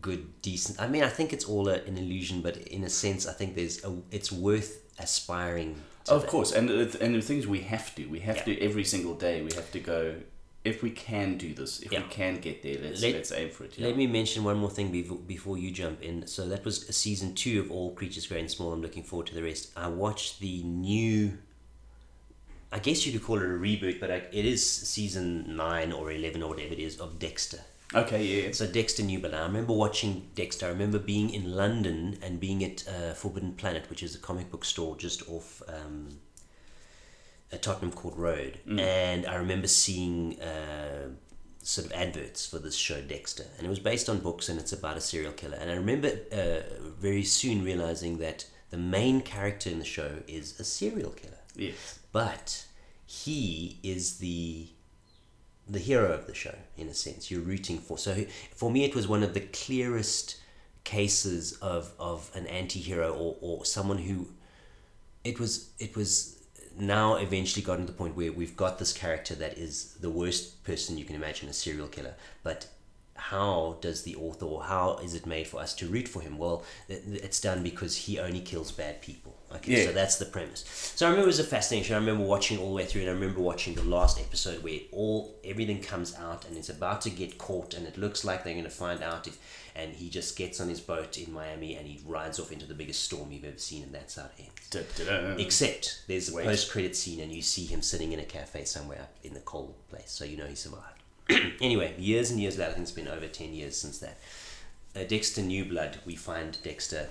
good, 0.00 0.40
decent. 0.42 0.80
I 0.80 0.86
mean, 0.88 1.02
I 1.02 1.08
think 1.08 1.32
it's 1.32 1.44
all 1.44 1.68
a, 1.68 1.74
an 1.90 1.96
illusion, 1.98 2.42
but 2.42 2.56
in 2.58 2.84
a 2.84 2.90
sense, 2.90 3.26
I 3.26 3.32
think 3.32 3.54
there's 3.56 3.84
a. 3.84 3.96
It's 4.10 4.30
worth 4.30 4.82
aspiring. 4.98 5.76
to 6.04 6.12
of 6.14 6.22
that. 6.22 6.30
course 6.30 6.52
and 6.52 6.68
the, 6.68 6.96
and 7.00 7.14
the 7.14 7.20
things 7.20 7.46
we 7.46 7.60
have 7.60 7.94
to 7.96 8.06
we 8.06 8.20
have 8.20 8.36
Yeah. 8.36 8.44
to 8.54 8.60
every 8.62 8.84
single 8.84 9.14
day 9.14 9.42
we 9.42 9.52
have 9.54 9.70
to 9.72 9.80
go 9.80 10.14
if 10.72 10.82
we 10.82 10.90
can 10.90 11.28
do 11.38 11.48
this 11.60 11.72
if 11.80 11.90
Yeah. 11.92 12.02
we 12.02 12.08
can 12.18 12.34
get 12.46 12.56
there 12.64 12.78
let's 12.82 13.00
Let- 13.02 13.14
let's 13.18 13.32
aim 13.32 13.50
for 13.56 13.64
it 13.64 13.72
yeah. 13.78 13.86
Let 13.88 13.96
me 13.96 14.06
mention 14.06 14.44
one 14.50 14.58
more 14.58 14.70
thing 14.78 14.88
before, 14.92 15.18
before 15.18 15.56
you 15.58 15.70
jump 15.82 16.02
in. 16.02 16.26
So 16.26 16.40
that 16.52 16.64
was 16.64 16.76
season 17.04 17.34
two 17.34 17.54
of 17.62 17.70
All 17.70 17.88
Creatures 17.98 18.26
Great 18.26 18.40
and 18.40 18.50
Small. 18.50 18.72
I'm 18.72 18.82
looking 18.82 19.04
forward 19.10 19.26
to 19.28 19.34
the 19.34 19.42
rest. 19.50 19.70
I 19.76 19.88
watched 19.88 20.40
the 20.40 20.62
new. 20.62 21.38
I 22.72 22.78
guess 22.80 23.06
you 23.06 23.12
could 23.12 23.24
call 23.28 23.36
it 23.38 23.44
a 23.44 23.58
reboot, 23.68 24.00
but 24.00 24.10
I, 24.10 24.16
it 24.32 24.44
is 24.54 24.68
season 24.68 25.56
nine 25.56 25.92
or 25.92 26.10
eleven 26.10 26.42
or 26.42 26.48
whatever 26.50 26.72
it 26.72 26.80
is 26.80 26.98
of 27.04 27.18
Dexter. 27.18 27.60
okay 27.94 28.22
yeah 28.24 28.52
So 28.52 28.66
Dexter 28.66 29.02
New 29.04 29.20
Blood. 29.20 29.34
I 29.34 29.42
remember 29.46 29.72
watching 29.72 30.12
Dexter. 30.34 30.66
I 30.66 30.70
remember 30.70 30.98
being 30.98 31.30
in 31.38 31.44
London 31.62 32.18
and 32.22 32.40
being 32.40 32.64
at 32.64 32.76
uh, 32.88 33.12
Forbidden 33.14 33.52
Planet, 33.60 33.84
which 33.90 34.02
is 34.02 34.14
a 34.16 34.18
comic 34.18 34.50
book 34.50 34.64
store 34.64 34.96
just 34.96 35.20
off 35.28 35.62
um, 35.68 36.18
a 37.52 37.58
Tottenham 37.58 37.92
Court 37.92 38.16
Road, 38.16 38.60
and 38.66 39.26
I 39.26 39.36
remember 39.36 39.68
seeing 39.68 40.40
uh, 40.40 41.08
sort 41.62 41.86
of 41.86 41.92
adverts 41.92 42.46
for 42.46 42.58
this 42.58 42.76
show 42.76 43.00
Dexter, 43.00 43.44
and 43.56 43.66
it 43.66 43.70
was 43.70 43.78
based 43.78 44.08
on 44.08 44.18
books 44.18 44.48
and 44.48 44.58
it's 44.58 44.72
about 44.72 44.96
a 44.96 45.00
serial 45.00 45.32
killer. 45.32 45.56
And 45.60 45.70
I 45.70 45.74
remember 45.74 46.08
uh, 46.32 46.60
very 46.98 47.22
soon 47.24 47.64
realizing 47.64 48.18
that 48.18 48.46
the 48.70 48.76
main 48.76 49.20
character 49.20 49.70
in 49.70 49.78
the 49.78 49.84
show 49.84 50.10
is 50.26 50.58
a 50.58 50.64
serial 50.64 51.10
killer 51.10 51.38
yes 51.54 52.00
but 52.12 52.66
he 53.06 53.78
is 53.82 54.18
the 54.18 54.66
the 55.68 55.78
hero 55.78 56.12
of 56.12 56.26
the 56.26 56.34
show 56.34 56.54
in 56.76 56.88
a 56.88 56.94
sense. 56.94 57.30
You're 57.30 57.40
rooting 57.40 57.78
for. 57.78 57.98
So 57.98 58.24
for 58.54 58.70
me, 58.70 58.84
it 58.84 58.94
was 58.94 59.08
one 59.08 59.22
of 59.22 59.34
the 59.34 59.40
clearest 59.40 60.36
cases 60.84 61.52
of 61.54 61.92
of 61.98 62.30
an 62.34 62.46
anti-hero 62.46 63.12
or, 63.12 63.36
or 63.40 63.64
someone 63.64 63.98
who 63.98 64.28
it 65.24 65.40
was 65.40 65.70
it 65.80 65.96
was 65.96 66.35
now 66.78 67.16
eventually 67.16 67.64
gotten 67.64 67.86
to 67.86 67.92
the 67.92 67.96
point 67.96 68.16
where 68.16 68.32
we've 68.32 68.56
got 68.56 68.78
this 68.78 68.92
character 68.92 69.34
that 69.34 69.56
is 69.56 69.94
the 70.00 70.10
worst 70.10 70.62
person 70.64 70.98
you 70.98 71.04
can 71.04 71.16
imagine 71.16 71.48
a 71.48 71.52
serial 71.52 71.88
killer 71.88 72.14
but 72.42 72.66
how 73.14 73.78
does 73.80 74.02
the 74.02 74.14
author 74.16 74.44
or 74.44 74.62
how 74.64 74.98
is 74.98 75.14
it 75.14 75.24
made 75.24 75.46
for 75.46 75.58
us 75.58 75.74
to 75.74 75.86
root 75.86 76.06
for 76.06 76.20
him 76.20 76.36
well 76.36 76.62
it's 76.88 77.40
done 77.40 77.62
because 77.62 77.96
he 77.96 78.18
only 78.18 78.40
kills 78.40 78.70
bad 78.72 79.00
people 79.00 79.36
Okay, 79.54 79.78
yeah. 79.78 79.86
so 79.86 79.92
that's 79.92 80.16
the 80.16 80.24
premise. 80.24 80.64
So 80.96 81.06
I 81.06 81.10
remember 81.10 81.26
it 81.26 81.28
was 81.28 81.38
a 81.38 81.44
fascination. 81.44 81.94
I 81.94 81.98
remember 81.98 82.24
watching 82.24 82.58
all 82.58 82.70
the 82.70 82.74
way 82.74 82.84
through, 82.84 83.02
and 83.02 83.10
I 83.10 83.12
remember 83.12 83.40
watching 83.40 83.74
the 83.74 83.84
last 83.84 84.18
episode 84.18 84.62
where 84.62 84.80
all 84.92 85.36
everything 85.44 85.80
comes 85.80 86.16
out 86.16 86.46
and 86.48 86.56
it's 86.56 86.68
about 86.68 87.00
to 87.02 87.10
get 87.10 87.38
caught, 87.38 87.74
and 87.74 87.86
it 87.86 87.96
looks 87.96 88.24
like 88.24 88.42
they're 88.42 88.54
going 88.54 88.64
to 88.64 88.70
find 88.70 89.02
out 89.02 89.26
if. 89.26 89.38
And 89.78 89.92
he 89.92 90.08
just 90.08 90.38
gets 90.38 90.58
on 90.58 90.70
his 90.70 90.80
boat 90.80 91.18
in 91.18 91.32
Miami 91.34 91.76
and 91.76 91.86
he 91.86 92.00
rides 92.06 92.40
off 92.40 92.50
into 92.50 92.64
the 92.64 92.72
biggest 92.72 93.04
storm 93.04 93.30
you've 93.30 93.44
ever 93.44 93.58
seen, 93.58 93.82
and 93.82 93.92
that's 93.92 94.16
how 94.16 94.24
it 94.24 94.48
ends. 94.48 94.70
Da-da-da. 94.70 95.36
Except 95.36 96.02
there's 96.08 96.30
a 96.30 96.32
post 96.32 96.70
credit 96.70 96.96
scene, 96.96 97.20
and 97.20 97.30
you 97.30 97.42
see 97.42 97.66
him 97.66 97.82
sitting 97.82 98.12
in 98.12 98.18
a 98.18 98.24
cafe 98.24 98.64
somewhere 98.64 99.02
up 99.02 99.14
in 99.22 99.34
the 99.34 99.40
cold 99.40 99.74
place, 99.90 100.10
so 100.10 100.24
you 100.24 100.38
know 100.38 100.46
he 100.46 100.54
survived. 100.54 101.02
anyway, 101.60 101.94
years 101.98 102.30
and 102.30 102.40
years 102.40 102.56
later, 102.56 102.70
I 102.70 102.74
think 102.74 102.84
it's 102.84 102.92
been 102.92 103.08
over 103.08 103.26
ten 103.26 103.52
years 103.52 103.76
since 103.76 103.98
that. 103.98 104.16
Uh, 104.96 105.04
Dexter 105.04 105.42
New 105.42 105.66
Blood, 105.66 105.98
we 106.06 106.16
find 106.16 106.56
Dexter 106.62 107.08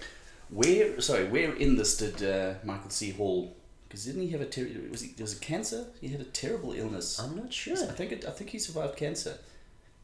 where 0.50 1.00
sorry, 1.02 1.26
where 1.26 1.54
in 1.54 1.76
this 1.76 1.98
did 1.98 2.24
uh, 2.24 2.56
Michael 2.64 2.90
C. 2.90 3.12
Hall? 3.12 3.56
Because 3.88 4.06
didn't 4.06 4.22
he 4.22 4.30
have 4.30 4.42
a 4.42 4.46
ter- 4.46 4.70
was 4.92 5.02
he 5.02 5.14
was 5.20 5.34
it 5.34 5.42
cancer? 5.42 5.86
He 6.02 6.10
had 6.10 6.22
a 6.22 6.26
terrible 6.26 6.74
illness. 6.74 7.20
I'm 7.20 7.36
not 7.36 7.52
sure. 7.52 7.78
I 7.78 7.92
think 7.92 8.12
it, 8.12 8.26
I 8.26 8.32
think 8.32 8.50
he 8.52 8.60
survived 8.60 8.98
cancer. 8.98 9.38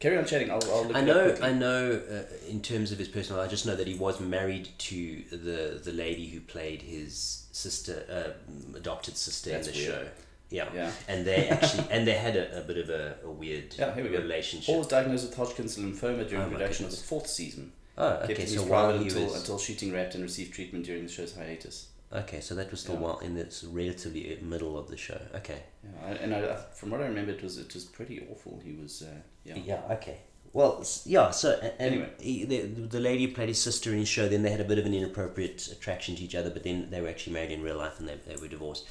Carry 0.02 0.18
on 0.18 0.26
chatting. 0.26 0.50
I'll, 0.50 0.60
I'll 0.64 0.84
look 0.84 0.96
I 0.96 1.00
know. 1.00 1.36
I 1.40 1.52
know. 1.52 2.02
Uh, 2.10 2.22
in 2.50 2.60
terms 2.60 2.90
of 2.90 2.98
his 2.98 3.06
personal, 3.06 3.40
I 3.40 3.46
just 3.46 3.66
know 3.66 3.76
that 3.76 3.86
he 3.86 3.94
was 3.94 4.18
married 4.18 4.68
to 4.78 5.22
the 5.30 5.80
the 5.80 5.92
lady 5.92 6.26
who 6.26 6.40
played 6.40 6.82
his 6.82 7.46
sister, 7.52 8.02
uh, 8.10 8.76
adopted 8.76 9.16
sister 9.16 9.50
That's 9.50 9.68
in 9.68 9.74
the 9.74 9.78
weird. 9.78 9.94
show. 9.94 10.06
Yeah. 10.50 10.68
yeah. 10.74 10.90
And 11.06 11.24
they 11.24 11.48
actually 11.50 11.86
and 11.88 12.04
they 12.04 12.14
had 12.14 12.34
a, 12.34 12.58
a 12.58 12.62
bit 12.62 12.78
of 12.78 12.90
a, 12.90 13.14
a 13.24 13.30
weird 13.30 13.76
yeah, 13.78 13.94
here 13.94 14.02
we 14.02 14.10
relationship. 14.10 14.66
Hall 14.66 14.78
was 14.78 14.88
diagnosed 14.88 15.24
with 15.24 15.36
Hodgkin's 15.36 15.78
lymphoma 15.78 16.28
during 16.28 16.46
oh, 16.46 16.50
production 16.50 16.84
of 16.84 16.90
the 16.90 16.96
fourth 16.96 17.28
season. 17.28 17.70
Oh, 17.96 18.14
okay. 18.24 18.44
So 18.46 18.64
while 18.64 18.98
he 18.98 19.04
until, 19.04 19.26
was... 19.26 19.36
until 19.36 19.56
shooting 19.56 19.92
wrapped 19.92 20.16
and 20.16 20.24
received 20.24 20.52
treatment 20.52 20.84
during 20.84 21.04
the 21.04 21.12
show's 21.12 21.36
hiatus. 21.36 21.86
Okay, 22.14 22.40
so 22.40 22.54
that 22.54 22.70
was 22.70 22.80
still 22.80 22.94
yeah. 22.96 23.00
while 23.00 23.18
in 23.20 23.34
the 23.34 23.46
relatively 23.70 24.38
middle 24.42 24.78
of 24.78 24.88
the 24.88 24.96
show. 24.96 25.20
Okay. 25.34 25.62
Yeah, 25.82 26.16
and 26.20 26.34
I, 26.34 26.56
from 26.74 26.90
what 26.90 27.00
I 27.00 27.06
remember, 27.06 27.32
it 27.32 27.42
was 27.42 27.58
it 27.58 27.72
was 27.72 27.84
pretty 27.84 28.26
awful. 28.30 28.60
He 28.64 28.72
was, 28.72 29.02
uh, 29.02 29.20
yeah. 29.44 29.56
Yeah. 29.56 29.80
Okay. 29.90 30.18
Well, 30.52 30.84
yeah. 31.06 31.30
So 31.30 31.58
anyway, 31.78 32.10
he, 32.20 32.44
the 32.44 32.62
the 32.66 33.00
lady 33.00 33.26
played 33.26 33.48
his 33.48 33.60
sister 33.60 33.90
in 33.92 33.98
his 33.98 34.08
show. 34.08 34.28
Then 34.28 34.42
they 34.42 34.50
had 34.50 34.60
a 34.60 34.64
bit 34.64 34.78
of 34.78 34.84
an 34.84 34.94
inappropriate 34.94 35.66
attraction 35.68 36.14
to 36.16 36.22
each 36.22 36.34
other, 36.34 36.50
but 36.50 36.64
then 36.64 36.90
they 36.90 37.00
were 37.00 37.08
actually 37.08 37.32
married 37.32 37.52
in 37.52 37.62
real 37.62 37.78
life, 37.78 37.98
and 37.98 38.08
they, 38.08 38.16
they 38.26 38.36
were 38.36 38.48
divorced. 38.48 38.86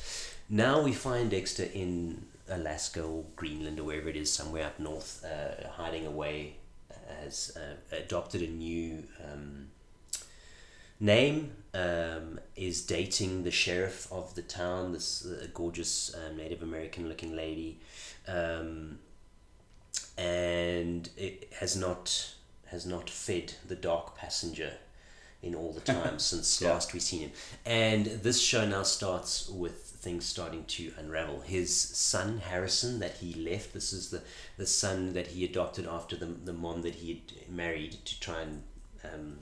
Now 0.50 0.82
we 0.82 0.92
find 0.92 1.30
Dexter 1.30 1.68
in 1.74 2.26
Alaska 2.50 3.04
or 3.04 3.24
Greenland 3.36 3.80
or 3.80 3.84
wherever 3.84 4.10
it 4.10 4.16
is, 4.16 4.34
somewhere 4.34 4.66
up 4.66 4.80
north, 4.80 5.24
uh, 5.24 5.70
hiding 5.70 6.08
away 6.08 6.56
has 7.22 7.58
uh, 7.58 7.96
adopted 7.96 8.42
a 8.42 8.48
new 8.48 9.04
um, 9.24 9.68
name, 11.00 11.52
um, 11.74 12.40
is 12.56 12.82
dating 12.82 13.44
the 13.44 13.52
sheriff 13.52 14.08
of 14.12 14.36
the 14.36 14.42
town, 14.42 14.92
this 14.92 15.26
uh, 15.26 15.48
gorgeous 15.54 16.14
um, 16.16 16.38
Native 16.38 16.64
American 16.64 17.08
looking 17.08 17.36
lady, 17.36 17.80
um, 18.28 19.00
and 20.18 21.10
it 21.18 21.52
has 21.60 21.76
not 21.76 22.34
has 22.68 22.86
not 22.86 23.10
fed 23.10 23.54
the 23.68 23.76
dark 23.76 24.16
passenger 24.18 24.74
in 25.42 25.56
all 25.56 25.74
the 25.74 25.82
time 25.94 26.20
since 26.20 26.62
yeah. 26.62 26.70
last 26.70 26.94
we've 26.94 27.02
seen 27.02 27.22
him. 27.22 27.32
And 27.66 28.06
this 28.06 28.42
show 28.42 28.66
now 28.66 28.84
starts 28.84 29.50
with 29.50 29.76
things 29.76 30.26
starting 30.26 30.66
to 30.66 30.92
unravel. 30.98 31.42
His 31.42 31.78
son 31.78 32.40
Harrison, 32.40 33.00
that 33.00 33.18
he 33.18 33.34
left, 33.34 33.74
this 33.74 33.94
is 33.94 34.10
the 34.10 34.22
the 34.58 34.66
son 34.66 35.14
that 35.14 35.28
he 35.28 35.46
adopted 35.46 35.88
after 35.88 36.16
the 36.16 36.26
the 36.26 36.54
mom 36.54 36.82
that 36.82 36.96
he 36.96 37.10
had 37.14 37.50
married 37.50 37.94
to 38.06 38.20
try 38.20 38.42
and 38.42 38.64
um, 39.04 39.38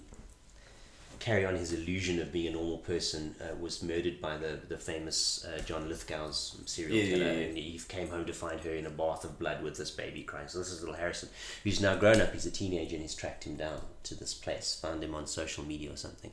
carry 1.19 1.45
on 1.45 1.55
his 1.55 1.73
illusion 1.73 2.19
of 2.19 2.31
being 2.31 2.47
a 2.47 2.51
normal 2.51 2.77
person, 2.77 3.35
uh, 3.41 3.55
was 3.59 3.83
murdered 3.83 4.21
by 4.21 4.37
the 4.37 4.59
the 4.67 4.77
famous 4.77 5.45
uh, 5.45 5.61
John 5.61 5.89
Lithgow's 5.89 6.59
serial 6.65 6.95
yeah, 6.95 7.13
killer, 7.13 7.25
yeah, 7.25 7.39
yeah. 7.39 7.45
and 7.47 7.57
he 7.57 7.81
came 7.87 8.09
home 8.09 8.25
to 8.25 8.33
find 8.33 8.59
her 8.61 8.71
in 8.71 8.85
a 8.85 8.89
bath 8.89 9.23
of 9.23 9.37
blood 9.39 9.63
with 9.63 9.77
this 9.77 9.91
baby 9.91 10.23
crying. 10.23 10.47
So 10.47 10.59
this 10.59 10.71
is 10.71 10.81
little 10.81 10.95
Harrison, 10.95 11.29
who's 11.63 11.81
now 11.81 11.95
grown 11.95 12.21
up. 12.21 12.33
He's 12.33 12.45
a 12.45 12.51
teenager, 12.51 12.95
and 12.95 13.01
he's 13.01 13.15
tracked 13.15 13.43
him 13.45 13.55
down 13.55 13.81
to 14.03 14.15
this 14.15 14.33
place, 14.33 14.79
found 14.81 15.03
him 15.03 15.13
on 15.15 15.27
social 15.27 15.63
media 15.63 15.91
or 15.91 15.97
something. 15.97 16.31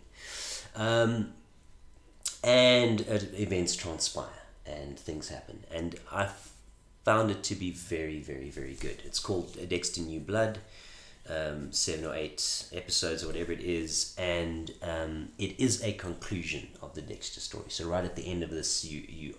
Um, 0.75 1.33
and 2.45 3.01
events 3.35 3.75
transpire 3.75 4.29
and 4.65 4.99
things 4.99 5.29
happen. 5.29 5.65
And 5.73 5.97
I 6.13 6.29
found 7.05 7.31
it 7.31 7.43
to 7.45 7.55
be 7.55 7.71
very, 7.71 8.21
very, 8.21 8.51
very 8.51 8.75
good. 8.75 9.03
It's 9.05 9.19
called 9.19 9.57
Dexter 9.69 10.01
New 10.01 10.21
Blood, 10.21 10.59
um, 11.29 11.73
seven 11.73 12.05
or 12.05 12.15
eight 12.15 12.67
episodes 12.73 13.23
or 13.23 13.29
whatever 13.29 13.53
it 13.53 13.61
is, 13.61 14.15
and 14.19 14.71
um, 14.83 15.29
it 15.39 15.59
is 15.59 15.83
a 15.83 15.93
conclusion 15.93 16.69
of 16.83 16.95
the 16.95 17.03
Dexter 17.03 17.41
story. 17.41 17.67
So 17.69 17.87
right 17.87 18.05
at 18.05 18.17
the 18.17 18.27
end 18.27 18.43
of 18.43 18.51
this, 18.51 18.85
you 18.85 19.05
you 19.09 19.35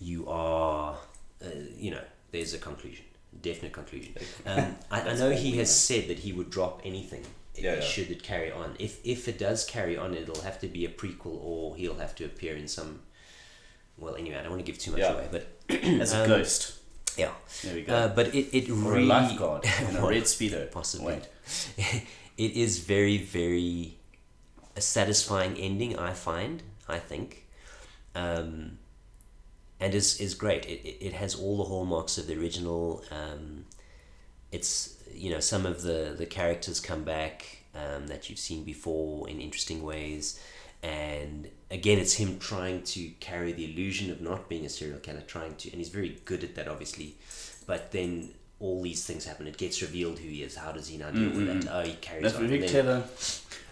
you 0.00 0.28
are, 0.28 0.96
uh, 1.44 1.48
you 1.76 1.90
know, 1.90 2.02
there's 2.30 2.54
a 2.54 2.58
conclusion, 2.58 3.04
definite 3.42 3.72
conclusion. 3.72 4.14
Um, 4.46 4.76
I, 4.90 5.02
I 5.02 5.14
know 5.14 5.30
he 5.30 5.58
has 5.58 5.74
said 5.74 6.08
that 6.08 6.20
he 6.20 6.32
would 6.32 6.50
drop 6.50 6.80
anything 6.84 7.24
yeah, 7.60 7.74
yeah. 7.74 7.80
should 7.80 8.10
it 8.10 8.22
carry 8.22 8.50
on. 8.50 8.74
If 8.78 9.00
if 9.04 9.28
it 9.28 9.38
does 9.38 9.64
carry 9.64 9.96
on, 9.96 10.14
it'll 10.14 10.42
have 10.42 10.60
to 10.60 10.68
be 10.68 10.84
a 10.84 10.88
prequel, 10.88 11.38
or 11.42 11.76
he'll 11.76 11.98
have 11.98 12.14
to 12.16 12.24
appear 12.24 12.56
in 12.56 12.68
some. 12.68 13.00
Well, 13.96 14.14
anyway, 14.14 14.36
I 14.36 14.42
don't 14.42 14.52
want 14.52 14.64
to 14.64 14.70
give 14.70 14.80
too 14.80 14.92
much 14.92 15.00
yeah. 15.00 15.12
away, 15.12 15.28
but 15.30 15.48
as 15.68 16.14
a 16.14 16.22
um, 16.22 16.28
ghost. 16.28 16.77
Yeah. 17.18 17.32
There 17.62 17.74
we 17.74 17.82
go. 17.82 17.94
Uh, 17.94 18.08
but 18.08 18.34
it 18.34 18.56
it 18.56 18.70
or 18.70 18.74
really 18.74 19.02
a 19.02 19.06
lifeguard 19.06 19.64
in 19.88 19.96
a 19.96 20.06
red 20.06 20.22
speedo. 20.22 20.70
Possibly. 20.70 21.20
it 21.76 22.52
is 22.52 22.78
very 22.78 23.18
very 23.18 23.98
a 24.76 24.80
satisfying 24.80 25.56
ending. 25.56 25.98
I 25.98 26.12
find. 26.12 26.62
I 26.88 26.98
think. 26.98 27.46
Um, 28.14 28.78
and 29.80 29.94
is 29.94 30.20
is 30.20 30.34
great. 30.34 30.64
It, 30.66 30.80
it, 30.84 31.06
it 31.06 31.12
has 31.14 31.34
all 31.34 31.58
the 31.58 31.64
hallmarks 31.64 32.18
of 32.18 32.26
the 32.26 32.38
original. 32.38 33.02
Um, 33.10 33.64
it's 34.52 34.94
you 35.12 35.30
know 35.30 35.40
some 35.40 35.66
of 35.66 35.82
the 35.82 36.14
the 36.16 36.26
characters 36.26 36.80
come 36.80 37.04
back 37.04 37.64
um, 37.74 38.06
that 38.06 38.30
you've 38.30 38.38
seen 38.38 38.64
before 38.64 39.28
in 39.28 39.40
interesting 39.40 39.82
ways 39.82 40.40
and 40.82 41.48
again 41.70 41.98
it's 41.98 42.14
him 42.14 42.38
trying 42.38 42.82
to 42.82 43.08
carry 43.20 43.52
the 43.52 43.72
illusion 43.72 44.10
of 44.10 44.20
not 44.20 44.48
being 44.48 44.64
a 44.64 44.68
serial 44.68 44.98
killer 44.98 45.20
trying 45.22 45.54
to 45.56 45.70
and 45.70 45.78
he's 45.78 45.88
very 45.88 46.20
good 46.24 46.44
at 46.44 46.54
that 46.54 46.68
obviously. 46.68 47.16
But 47.66 47.92
then 47.92 48.30
all 48.60 48.82
these 48.82 49.04
things 49.06 49.24
happen. 49.24 49.46
It 49.46 49.56
gets 49.56 49.82
revealed 49.82 50.18
who 50.18 50.28
he 50.28 50.42
is. 50.42 50.56
How 50.56 50.72
does 50.72 50.88
he 50.88 50.96
now 50.96 51.10
deal 51.10 51.30
mm-hmm. 51.30 51.46
with 51.46 51.62
that? 51.64 51.74
Oh 51.74 51.82
he 51.82 51.94
carries 51.94 52.22
that's 52.22 52.36
on. 52.36 52.48
very 52.48 52.66
clever. 52.66 53.04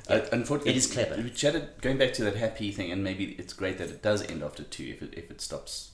Yeah, 0.08 0.16
uh, 0.16 0.26
unfortunately, 0.32 0.72
it 0.72 0.76
is 0.76 0.86
clever. 0.86 1.20
We 1.20 1.30
chatted 1.30 1.68
going 1.80 1.98
back 1.98 2.12
to 2.14 2.24
that 2.24 2.36
happy 2.36 2.70
thing, 2.70 2.92
and 2.92 3.02
maybe 3.02 3.34
it's 3.38 3.52
great 3.52 3.78
that 3.78 3.88
it 3.88 4.02
does 4.02 4.22
end 4.22 4.42
after 4.42 4.62
two 4.62 4.84
if 4.84 5.02
it, 5.02 5.14
if 5.16 5.30
it 5.30 5.40
stops 5.40 5.90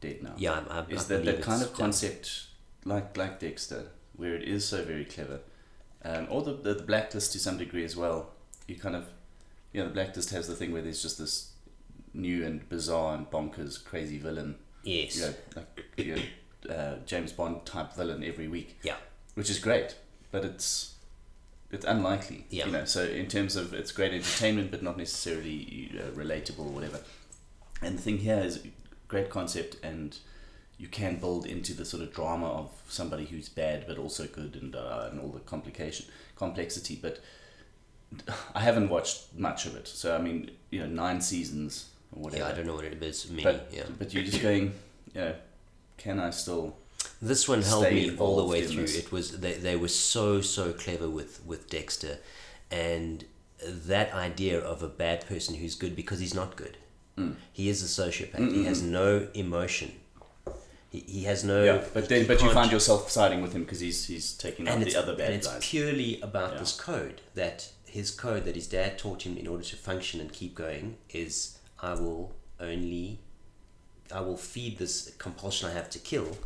dead 0.00 0.22
now. 0.22 0.34
Yeah, 0.36 0.62
I, 0.70 0.78
I, 0.78 0.84
is 0.88 1.08
that 1.08 1.24
that 1.24 1.42
kind 1.42 1.62
of 1.62 1.72
concept 1.72 2.46
like 2.84 3.16
like 3.16 3.40
Dexter 3.40 3.86
where 4.16 4.34
it 4.34 4.44
is 4.44 4.66
so 4.66 4.82
very 4.82 5.04
clever, 5.04 5.40
um, 6.04 6.26
or 6.30 6.42
the, 6.42 6.52
the, 6.52 6.74
the 6.74 6.82
blacklist 6.82 7.32
to 7.32 7.38
some 7.38 7.58
degree 7.58 7.84
as 7.84 7.96
well. 7.96 8.30
You 8.66 8.76
kind 8.76 8.96
of, 8.96 9.06
you 9.76 9.82
know, 9.82 9.88
the 9.88 9.94
blacklist 9.94 10.30
has 10.30 10.48
the 10.48 10.54
thing 10.54 10.72
where 10.72 10.80
there's 10.80 11.02
just 11.02 11.18
this 11.18 11.52
new 12.14 12.46
and 12.46 12.66
bizarre 12.70 13.14
and 13.14 13.30
bonkers 13.30 13.84
crazy 13.84 14.16
villain. 14.16 14.54
Yes. 14.82 15.16
You 15.16 15.22
know, 15.22 15.34
like 15.54 15.84
you 15.98 16.16
know, 16.16 16.74
uh, 16.74 16.96
James 17.04 17.30
Bond 17.30 17.66
type 17.66 17.92
villain 17.92 18.24
every 18.24 18.48
week. 18.48 18.78
Yeah. 18.82 18.96
Which 19.34 19.50
is 19.50 19.58
great, 19.58 19.94
but 20.30 20.46
it's 20.46 20.94
it's 21.70 21.84
unlikely. 21.84 22.46
Yeah. 22.48 22.64
You 22.64 22.72
know, 22.72 22.84
so 22.86 23.04
in 23.04 23.28
terms 23.28 23.54
of 23.54 23.74
it's 23.74 23.92
great 23.92 24.14
entertainment, 24.14 24.70
but 24.70 24.82
not 24.82 24.96
necessarily 24.96 25.92
uh, 26.00 26.10
relatable 26.12 26.60
or 26.60 26.72
whatever. 26.72 27.00
And 27.82 27.98
the 27.98 28.02
thing 28.02 28.18
here 28.18 28.38
is 28.38 28.66
great 29.08 29.28
concept 29.28 29.76
and 29.82 30.16
you 30.78 30.88
can 30.88 31.16
build 31.16 31.44
into 31.44 31.74
the 31.74 31.84
sort 31.84 32.02
of 32.02 32.14
drama 32.14 32.46
of 32.46 32.70
somebody 32.88 33.26
who's 33.26 33.50
bad 33.50 33.84
but 33.86 33.98
also 33.98 34.26
good 34.26 34.56
and 34.56 34.74
uh, 34.74 35.08
and 35.10 35.20
all 35.20 35.28
the 35.28 35.40
complication 35.40 36.06
complexity 36.34 36.98
but 37.00 37.20
I 38.54 38.60
haven't 38.60 38.88
watched 38.88 39.34
much 39.36 39.66
of 39.66 39.76
it 39.76 39.86
so 39.88 40.14
I 40.14 40.18
mean 40.18 40.50
you 40.70 40.80
know 40.80 40.86
nine 40.86 41.20
seasons 41.20 41.90
or 42.12 42.22
whatever 42.24 42.42
yeah 42.44 42.48
I 42.50 42.52
don't 42.52 42.66
know 42.66 42.74
what 42.74 42.84
it 42.84 43.02
is 43.02 43.30
many, 43.30 43.42
but, 43.42 43.68
yeah 43.72 43.84
but 43.98 44.12
you're 44.14 44.24
just 44.24 44.42
going 44.42 44.72
you 45.14 45.20
know 45.20 45.34
can 45.98 46.20
I 46.20 46.30
still 46.30 46.76
this 47.22 47.48
one 47.48 47.62
held 47.62 47.84
me 47.84 48.16
all 48.18 48.36
the 48.36 48.44
way 48.44 48.66
through 48.66 48.82
this? 48.82 48.96
it 48.96 49.12
was 49.12 49.38
they, 49.40 49.54
they 49.54 49.76
were 49.76 49.88
so 49.88 50.40
so 50.40 50.72
clever 50.72 51.08
with 51.08 51.44
with 51.46 51.68
Dexter 51.70 52.18
and 52.70 53.24
that 53.64 54.12
idea 54.12 54.58
of 54.60 54.82
a 54.82 54.88
bad 54.88 55.26
person 55.26 55.54
who's 55.54 55.74
good 55.74 55.94
because 55.96 56.18
he's 56.18 56.34
not 56.34 56.56
good 56.56 56.76
mm. 57.16 57.34
he 57.52 57.68
is 57.68 57.82
a 57.82 57.86
sociopath 58.02 58.40
Mm-mm. 58.40 58.54
he 58.54 58.64
has 58.64 58.82
no 58.82 59.26
emotion 59.34 59.92
He, 60.90 61.00
he 61.00 61.22
has 61.24 61.42
no. 61.44 61.64
yeah, 61.64 61.84
but 61.94 62.08
then 62.08 62.26
but 62.26 62.42
you 62.42 62.50
find 62.52 62.70
yourself 62.70 63.10
siding 63.10 63.40
with 63.42 63.52
him 63.54 63.62
because 63.64 63.80
he's 63.80 64.06
he's 64.06 64.32
taking 64.34 64.68
out 64.68 64.74
and 64.74 64.82
the 64.82 64.86
it's, 64.88 64.96
other 64.96 65.12
and 65.12 65.18
bad 65.18 65.30
it's 65.32 65.46
guys. 65.48 65.60
purely 65.70 66.20
about 66.20 66.52
Yeah. 66.52 66.58
this 66.60 66.72
code 66.88 67.20
that 67.34 67.68
his 67.86 68.10
code 68.10 68.44
that 68.44 68.54
his 68.54 68.66
dad 68.66 68.98
taught 68.98 69.22
him 69.22 69.36
in 69.36 69.46
order 69.46 69.64
to 69.64 69.76
function 69.76 70.20
and 70.20 70.32
keep 70.32 70.54
going 70.54 70.96
is 71.10 71.58
I 71.80 71.94
will 71.94 72.34
only 72.60 73.20
I 74.12 74.20
will 74.20 74.36
feed 74.36 74.78
this 74.78 75.12
compulsion 75.18 75.68
I 75.68 75.72
have 75.72 75.90
to 75.90 75.98
kill 75.98 76.38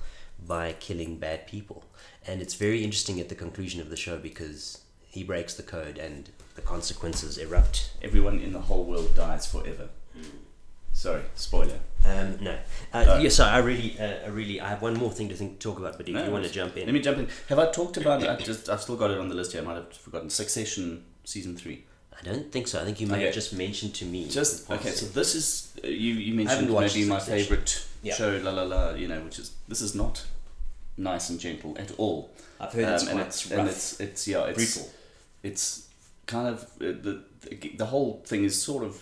by 0.46 0.72
killing 0.80 1.18
bad 1.18 1.46
people. 1.46 1.84
And 2.26 2.40
it's 2.40 2.54
very 2.54 2.82
interesting 2.82 3.20
at 3.20 3.28
the 3.28 3.34
conclusion 3.34 3.80
of 3.80 3.90
the 3.90 3.96
show 3.96 4.16
because 4.18 4.80
he 5.06 5.22
breaks 5.24 5.54
the 5.54 5.62
code 5.62 5.98
and 5.98 6.30
the 6.54 6.62
consequences 6.62 7.36
erupt. 7.36 7.90
Everyone 8.02 8.38
in 8.40 8.52
the 8.52 8.60
whole 8.60 8.84
world 8.84 9.14
dies 9.14 9.46
forever. 9.46 9.88
Sorry, 10.92 11.22
spoiler. 11.34 11.78
Um, 12.04 12.36
no, 12.40 12.58
uh, 12.92 12.98
Uh, 12.98 13.20
yeah. 13.22 13.30
I 13.44 13.58
really, 13.58 13.98
uh, 13.98 14.24
I 14.24 14.28
really, 14.28 14.60
I 14.60 14.68
have 14.68 14.82
one 14.82 14.94
more 14.94 15.10
thing 15.10 15.28
to 15.28 15.34
think, 15.34 15.58
talk 15.60 15.78
about. 15.78 15.96
But 15.96 16.08
if 16.08 16.14
No, 16.14 16.24
you 16.24 16.30
want 16.30 16.44
to 16.44 16.50
jump 16.50 16.76
in, 16.76 16.86
Let 16.86 16.92
me 16.92 17.00
jump 17.00 17.18
in. 17.18 17.28
Have 17.48 17.58
I 17.58 17.70
talked 17.70 17.96
about? 17.96 18.26
I 18.26 18.36
just 18.36 18.68
I've 18.68 18.82
still 18.82 18.96
got 18.96 19.10
it 19.10 19.18
on 19.18 19.28
the 19.28 19.34
list 19.34 19.52
here. 19.52 19.62
I 19.62 19.64
might 19.64 19.76
have 19.76 19.92
forgotten. 19.92 20.30
Succession 20.30 21.04
season 21.30 21.56
three. 21.56 21.84
I 22.18 22.22
don't 22.22 22.52
think 22.52 22.68
so. 22.68 22.80
I 22.80 22.84
think 22.84 23.00
you 23.00 23.06
may 23.06 23.14
Okay. 23.16 23.24
have 23.26 23.34
just 23.34 23.52
mentioned 23.54 23.94
to 24.00 24.04
me. 24.04 24.28
Just 24.28 24.70
okay. 24.70 24.90
So 24.90 25.06
this 25.06 25.34
is 25.34 25.72
uh, 25.82 25.86
you. 25.86 26.14
You 26.14 26.34
mentioned 26.34 26.68
maybe 26.70 27.04
my 27.16 27.20
favorite 27.20 27.70
Yeah. 28.02 28.14
show. 28.14 28.30
La 28.44 28.50
la 28.50 28.62
la. 28.64 28.90
You 28.94 29.08
know, 29.08 29.20
which 29.26 29.38
is 29.38 29.52
this 29.68 29.80
is 29.80 29.94
not 29.94 30.24
nice 30.96 31.30
and 31.30 31.40
gentle 31.40 31.72
at 31.78 31.90
all. 31.98 32.30
I've 32.60 32.72
heard 32.74 32.88
it's 32.94 33.02
Um, 33.04 33.08
and 33.10 33.18
quite 33.18 33.26
it's 33.28 33.46
rough, 33.50 33.58
and 33.60 33.68
it's 33.68 34.00
it's 34.00 34.28
yeah 34.28 34.44
it's 34.50 34.58
brutal. 34.74 34.90
it's 35.42 35.86
kind 36.26 36.46
of 36.48 36.62
uh, 36.80 36.92
the, 37.06 37.22
the 37.48 37.54
the 37.78 37.86
whole 37.86 38.20
thing 38.26 38.44
is 38.44 38.60
sort 38.62 38.84
of 38.84 38.94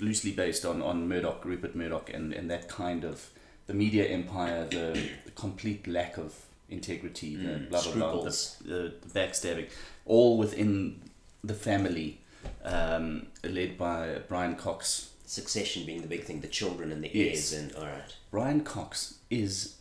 loosely 0.00 0.32
based 0.32 0.64
on 0.64 0.80
on 0.80 1.06
Murdoch, 1.08 1.44
Rupert 1.44 1.74
Murdoch, 1.74 2.08
and 2.14 2.32
and 2.32 2.50
that 2.50 2.68
kind 2.68 3.04
of 3.04 3.28
the 3.66 3.74
media 3.74 4.04
empire, 4.06 4.66
the, 4.70 4.86
the 5.26 5.30
complete 5.34 5.86
lack 5.86 6.16
of 6.18 6.32
integrity, 6.70 7.36
the 7.36 7.48
Mm, 7.48 7.68
blah 7.70 7.82
blah 7.82 7.92
blah, 8.12 8.22
the, 8.24 8.30
the, 8.64 8.92
the 9.06 9.20
backstabbing, 9.20 9.68
all 10.06 10.38
within 10.38 11.00
the 11.46 11.54
family, 11.54 12.20
um, 12.64 13.26
led 13.42 13.76
by 13.78 14.18
Brian 14.28 14.56
Cox. 14.56 15.10
Succession 15.26 15.86
being 15.86 16.02
the 16.02 16.08
big 16.08 16.24
thing, 16.24 16.40
the 16.42 16.48
children 16.48 16.92
and 16.92 17.02
the 17.02 17.10
Yes. 17.12 17.52
heirs, 17.52 17.62
and 17.62 17.74
all 17.76 17.86
right. 17.86 18.14
Brian 18.30 18.60
Cox 18.62 19.14
is 19.30 19.76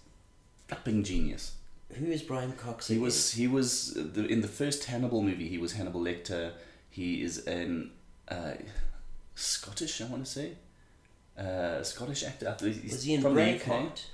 flipping 0.68 1.04
genius. 1.04 1.54
Who 2.00 2.06
is 2.06 2.22
Brian 2.24 2.54
Cox? 2.54 2.88
He 2.88 2.96
again? 2.96 3.04
was 3.04 3.32
he 3.34 3.48
was 3.48 3.94
the, 3.94 4.26
in 4.26 4.42
the 4.42 4.48
first 4.48 4.86
Hannibal 4.86 5.22
movie. 5.22 5.48
He 5.50 5.58
was 5.58 5.74
Hannibal 5.74 6.02
Lecter. 6.02 6.54
He 6.90 7.22
is 7.22 7.46
an 7.46 7.92
uh, 8.30 8.54
Scottish, 9.36 10.02
I 10.02 10.06
want 10.06 10.26
to 10.26 10.32
say, 10.32 10.52
uh, 11.38 11.84
Scottish 11.84 12.24
actor. 12.24 12.56
He's 12.62 12.92
Was 12.94 13.04
he 13.04 13.14
in 13.16 13.22
from 13.22 13.36
the 13.36 13.42
UK. 13.56 13.62
Braveheart? 13.62 14.06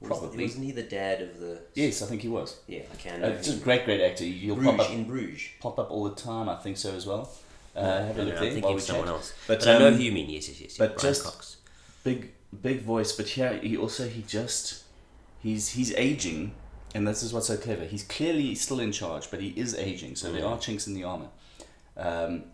Was- 0.00 0.08
Probably. 0.18 0.44
Wasn't 0.44 0.64
he 0.64 0.72
the 0.72 0.82
dad 0.82 1.22
of 1.22 1.40
the? 1.40 1.60
Yes, 1.74 2.02
I 2.02 2.06
think 2.06 2.20
he 2.22 2.28
was. 2.28 2.56
Yeah, 2.66 2.82
I 2.92 2.96
can. 2.96 3.22
Uh, 3.24 3.28
know 3.30 3.36
just 3.36 3.50
him. 3.52 3.58
great, 3.60 3.84
great 3.86 4.00
actor. 4.02 4.24
You'll 4.26 4.56
Bruges 4.56 4.76
pop 4.76 4.86
up 4.86 4.92
in 4.92 5.04
Bruges. 5.04 5.48
pop 5.60 5.78
up 5.78 5.90
all 5.90 6.04
the 6.04 6.14
time. 6.14 6.48
I 6.48 6.56
think 6.56 6.76
so 6.76 6.92
as 6.94 7.06
well. 7.06 7.30
Uh, 7.74 7.80
No, 7.82 7.88
have 7.88 8.18
a 8.18 8.18
no, 8.18 8.24
look 8.24 8.34
no, 8.34 8.40
there 8.40 8.48
I'm 8.48 8.54
thinking 8.54 8.74
of 8.74 8.82
someone 8.82 9.06
chat. 9.06 9.14
else. 9.14 9.34
But, 9.46 9.58
But, 9.60 9.68
I 9.68 9.78
know 9.78 9.88
um, 9.88 9.94
who 9.94 10.02
you 10.02 10.12
mean. 10.12 10.28
Yes, 10.30 10.48
yes, 10.48 10.60
yes. 10.60 10.70
yes. 10.70 10.78
but 10.78 10.96
Brian 10.98 11.14
just- 11.14 11.24
Cox. 11.24 11.56
big 12.04 12.32
big 12.62 12.80
voice 12.82 13.12
but 13.12 13.26
here 13.28 13.58
he 13.62 13.76
also 13.76 14.08
he 14.08 14.22
just 14.22 14.84
he's 15.42 15.70
he's 15.70 15.92
aging 15.94 16.52
and 16.94 17.06
this 17.06 17.22
is 17.22 17.32
what's 17.32 17.48
so 17.48 17.56
clever 17.56 17.84
he's 17.84 18.04
clearly 18.04 18.54
still 18.54 18.78
in 18.80 18.92
charge 18.92 19.30
but 19.30 19.40
he 19.40 19.48
is 19.56 19.74
aging 19.74 20.14
so 20.14 20.30
there 20.32 20.42
Mm. 20.42 20.50
are 20.52 20.58
chinks 20.58 20.86
in 20.86 20.94
the 20.94 21.02
armor 21.04 21.28
um, 21.96 22.44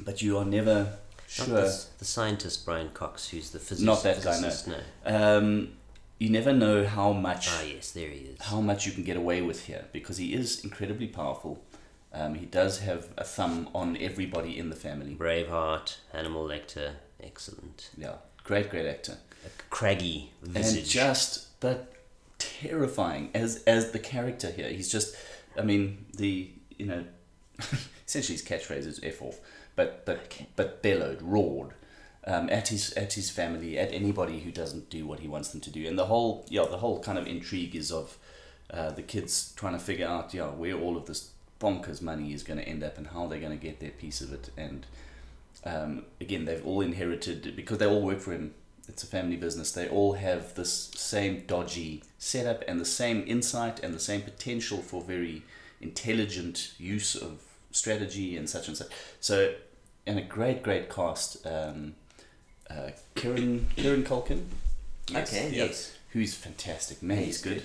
but 0.00 0.20
you 0.20 0.36
are 0.36 0.44
never 0.44 0.74
Not 0.84 0.98
sure 1.28 1.46
this- 1.62 1.84
the 1.98 2.04
scientist 2.04 2.64
Brian 2.66 2.90
Cox, 2.90 3.28
who's 3.28 3.50
the 3.50 3.58
physicist. 3.60 3.86
Not 3.86 4.02
that 4.02 4.22
guy, 4.22 4.40
no. 4.40 4.52
no. 5.06 5.38
um, 5.38 5.72
you 6.18 6.28
never 6.30 6.52
know 6.52 6.84
how 6.84 7.12
much 7.12 7.48
Ah, 7.50 7.62
yes, 7.62 7.90
there 7.92 8.08
he 8.10 8.20
is. 8.20 8.40
how 8.42 8.60
much 8.60 8.86
you 8.86 8.92
can 8.92 9.04
get 9.04 9.16
away 9.16 9.40
with 9.42 9.66
here 9.66 9.84
because 9.92 10.16
he 10.18 10.34
is 10.34 10.62
incredibly 10.64 11.06
powerful 11.06 11.62
um, 12.12 12.34
he 12.34 12.46
does 12.46 12.80
have 12.80 13.08
a 13.18 13.24
thumb 13.24 13.68
on 13.74 13.96
everybody 13.98 14.58
in 14.58 14.70
the 14.70 14.76
family 14.76 15.14
Braveheart, 15.14 15.98
Hannibal 16.12 16.46
Lecter, 16.46 16.92
excellent. 17.22 17.90
yeah 17.96 18.16
great 18.44 18.70
great 18.70 18.86
actor 18.86 19.18
A 19.46 19.50
craggy 19.70 20.30
visage. 20.42 20.78
and 20.78 20.86
just 20.86 21.60
but 21.60 21.92
terrifying 22.38 23.30
as 23.34 23.62
as 23.64 23.90
the 23.92 23.98
character 23.98 24.50
here. 24.50 24.68
He's 24.68 24.90
just, 24.90 25.14
I 25.58 25.62
mean, 25.62 26.06
the 26.16 26.50
you 26.78 26.86
know, 26.86 27.04
essentially 28.06 28.36
his 28.38 28.44
catchphrase 28.44 28.86
is 28.86 29.00
"f 29.02 29.20
off," 29.22 29.38
but 29.76 30.06
but 30.06 30.20
but 30.56 30.82
bellowed, 30.82 31.20
roared. 31.20 31.72
Um, 32.28 32.50
at 32.50 32.68
his 32.68 32.92
at 32.92 33.14
his 33.14 33.30
family, 33.30 33.78
at 33.78 33.90
anybody 33.92 34.40
who 34.40 34.50
doesn't 34.50 34.90
do 34.90 35.06
what 35.06 35.20
he 35.20 35.28
wants 35.28 35.48
them 35.48 35.62
to 35.62 35.70
do, 35.70 35.88
and 35.88 35.98
the 35.98 36.06
whole 36.06 36.44
yeah 36.48 36.66
the 36.70 36.76
whole 36.78 37.00
kind 37.00 37.18
of 37.18 37.26
intrigue 37.26 37.74
is 37.74 37.90
of 37.90 38.18
uh, 38.70 38.90
the 38.90 39.02
kids 39.02 39.54
trying 39.56 39.72
to 39.72 39.78
figure 39.78 40.06
out 40.06 40.34
yeah 40.34 40.48
where 40.48 40.74
all 40.74 40.96
of 40.96 41.06
this 41.06 41.30
bonkers 41.58 42.02
money 42.02 42.32
is 42.32 42.42
going 42.42 42.58
to 42.58 42.68
end 42.68 42.84
up 42.84 42.98
and 42.98 43.08
how 43.08 43.26
they're 43.26 43.40
going 43.40 43.58
to 43.58 43.64
get 43.64 43.80
their 43.80 43.90
piece 43.90 44.20
of 44.20 44.32
it, 44.32 44.50
and 44.56 44.84
um, 45.64 46.04
again 46.20 46.44
they've 46.44 46.66
all 46.66 46.82
inherited 46.82 47.56
because 47.56 47.78
they 47.78 47.86
all 47.86 48.02
work 48.02 48.20
for 48.20 48.32
him 48.32 48.54
it's 48.86 49.02
a 49.02 49.06
family 49.06 49.36
business 49.36 49.72
they 49.72 49.88
all 49.88 50.14
have 50.14 50.54
this 50.54 50.90
same 50.94 51.44
dodgy 51.46 52.02
setup 52.18 52.62
and 52.68 52.80
the 52.80 52.84
same 52.84 53.24
insight 53.26 53.80
and 53.80 53.92
the 53.94 54.00
same 54.00 54.22
potential 54.22 54.78
for 54.78 55.02
very 55.02 55.42
intelligent 55.80 56.72
use 56.78 57.14
of 57.14 57.40
strategy 57.70 58.36
and 58.36 58.48
such 58.48 58.68
and 58.68 58.76
such. 58.76 58.88
So 59.20 59.54
and 60.06 60.18
a 60.18 60.22
great 60.22 60.62
great 60.62 60.88
cast 60.90 61.46
um, 61.46 61.94
uh, 62.70 62.90
Kieran 63.14 63.66
Kieran 63.76 64.04
Culkin 64.04 64.44
Okay, 65.10 65.50
yeah, 65.52 65.64
yes. 65.64 65.92
who's 66.12 66.34
fantastic 66.34 67.02
man 67.02 67.18
he's 67.18 67.42
He's 67.42 67.52
good 67.54 67.62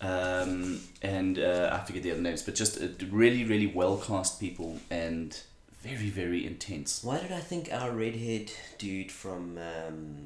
um, 0.00 0.80
and 1.00 1.38
uh, 1.38 1.70
I 1.72 1.84
forget 1.86 2.02
the 2.02 2.10
other 2.10 2.20
names 2.20 2.42
but 2.42 2.54
just 2.56 2.80
uh, 2.82 2.86
really 3.10 3.44
really 3.44 3.68
well 3.68 3.96
cast 3.98 4.40
people 4.40 4.78
and 4.90 5.38
very 5.80 6.10
very 6.10 6.44
intense 6.46 7.02
Why 7.04 7.20
did 7.20 7.30
I 7.32 7.40
think 7.40 7.72
our 7.72 7.90
redhead 7.92 8.50
dude 8.78 9.12
from 9.12 9.58
um, 9.58 10.16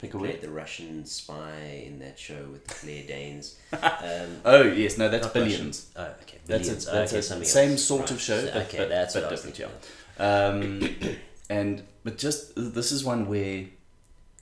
Pick 0.00 0.14
a 0.14 0.18
played 0.18 0.40
the 0.40 0.50
Russian 0.50 1.06
spy 1.06 1.84
in 1.86 2.00
that 2.00 2.18
show 2.18 2.44
with 2.50 2.66
the 2.66 2.74
Claire 2.74 3.04
Danes? 3.06 3.56
Um, 3.72 4.40
Oh 4.44 4.62
yes, 4.64 4.98
no, 4.98 5.08
that's 5.08 5.28
billions. 5.28 5.90
Russian. 5.96 6.12
Oh, 6.12 6.22
okay. 6.22 6.38
That's 6.44 6.62
Billions. 6.68 6.86
a, 6.88 6.90
Oh, 6.90 6.94
that's 6.94 7.12
okay, 7.32 7.42
a 7.42 7.44
same 7.44 7.70
else. 7.72 7.84
sort 7.84 8.00
Right. 8.02 8.10
of 8.10 8.20
show, 8.20 8.44
but, 8.46 8.56
okay, 8.66 8.78
but, 8.78 8.88
that's 8.88 9.14
but 9.14 9.22
what 9.22 9.28
I 9.28 9.30
was 9.32 9.42
different, 9.42 9.72
yeah. 10.18 10.24
Um, 10.26 11.16
and 11.50 11.82
but 12.04 12.18
just 12.18 12.52
this 12.56 12.90
is 12.92 13.04
one 13.04 13.26
where 13.28 13.66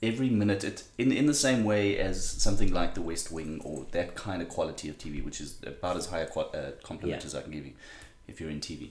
every 0.03 0.29
minute 0.29 0.63
it 0.63 0.83
in 0.97 1.11
in 1.11 1.25
the 1.27 1.33
same 1.33 1.63
way 1.63 1.97
as 1.97 2.25
something 2.25 2.73
like 2.73 2.95
The 2.95 3.01
West 3.01 3.31
Wing 3.31 3.61
or 3.63 3.85
that 3.91 4.15
kind 4.15 4.41
of 4.41 4.49
quality 4.49 4.89
of 4.89 4.97
TV, 4.97 5.23
which 5.23 5.39
is 5.39 5.57
about 5.65 5.95
as 5.97 6.07
high 6.07 6.19
a 6.21 6.27
uh, 6.27 6.71
compliment 6.83 7.21
Yeah. 7.21 7.27
as 7.27 7.35
I 7.35 7.41
can 7.41 7.51
give 7.51 7.65
you, 7.65 7.73
if 8.27 8.39
you're 8.41 8.49
in 8.49 8.59
TV. 8.61 8.89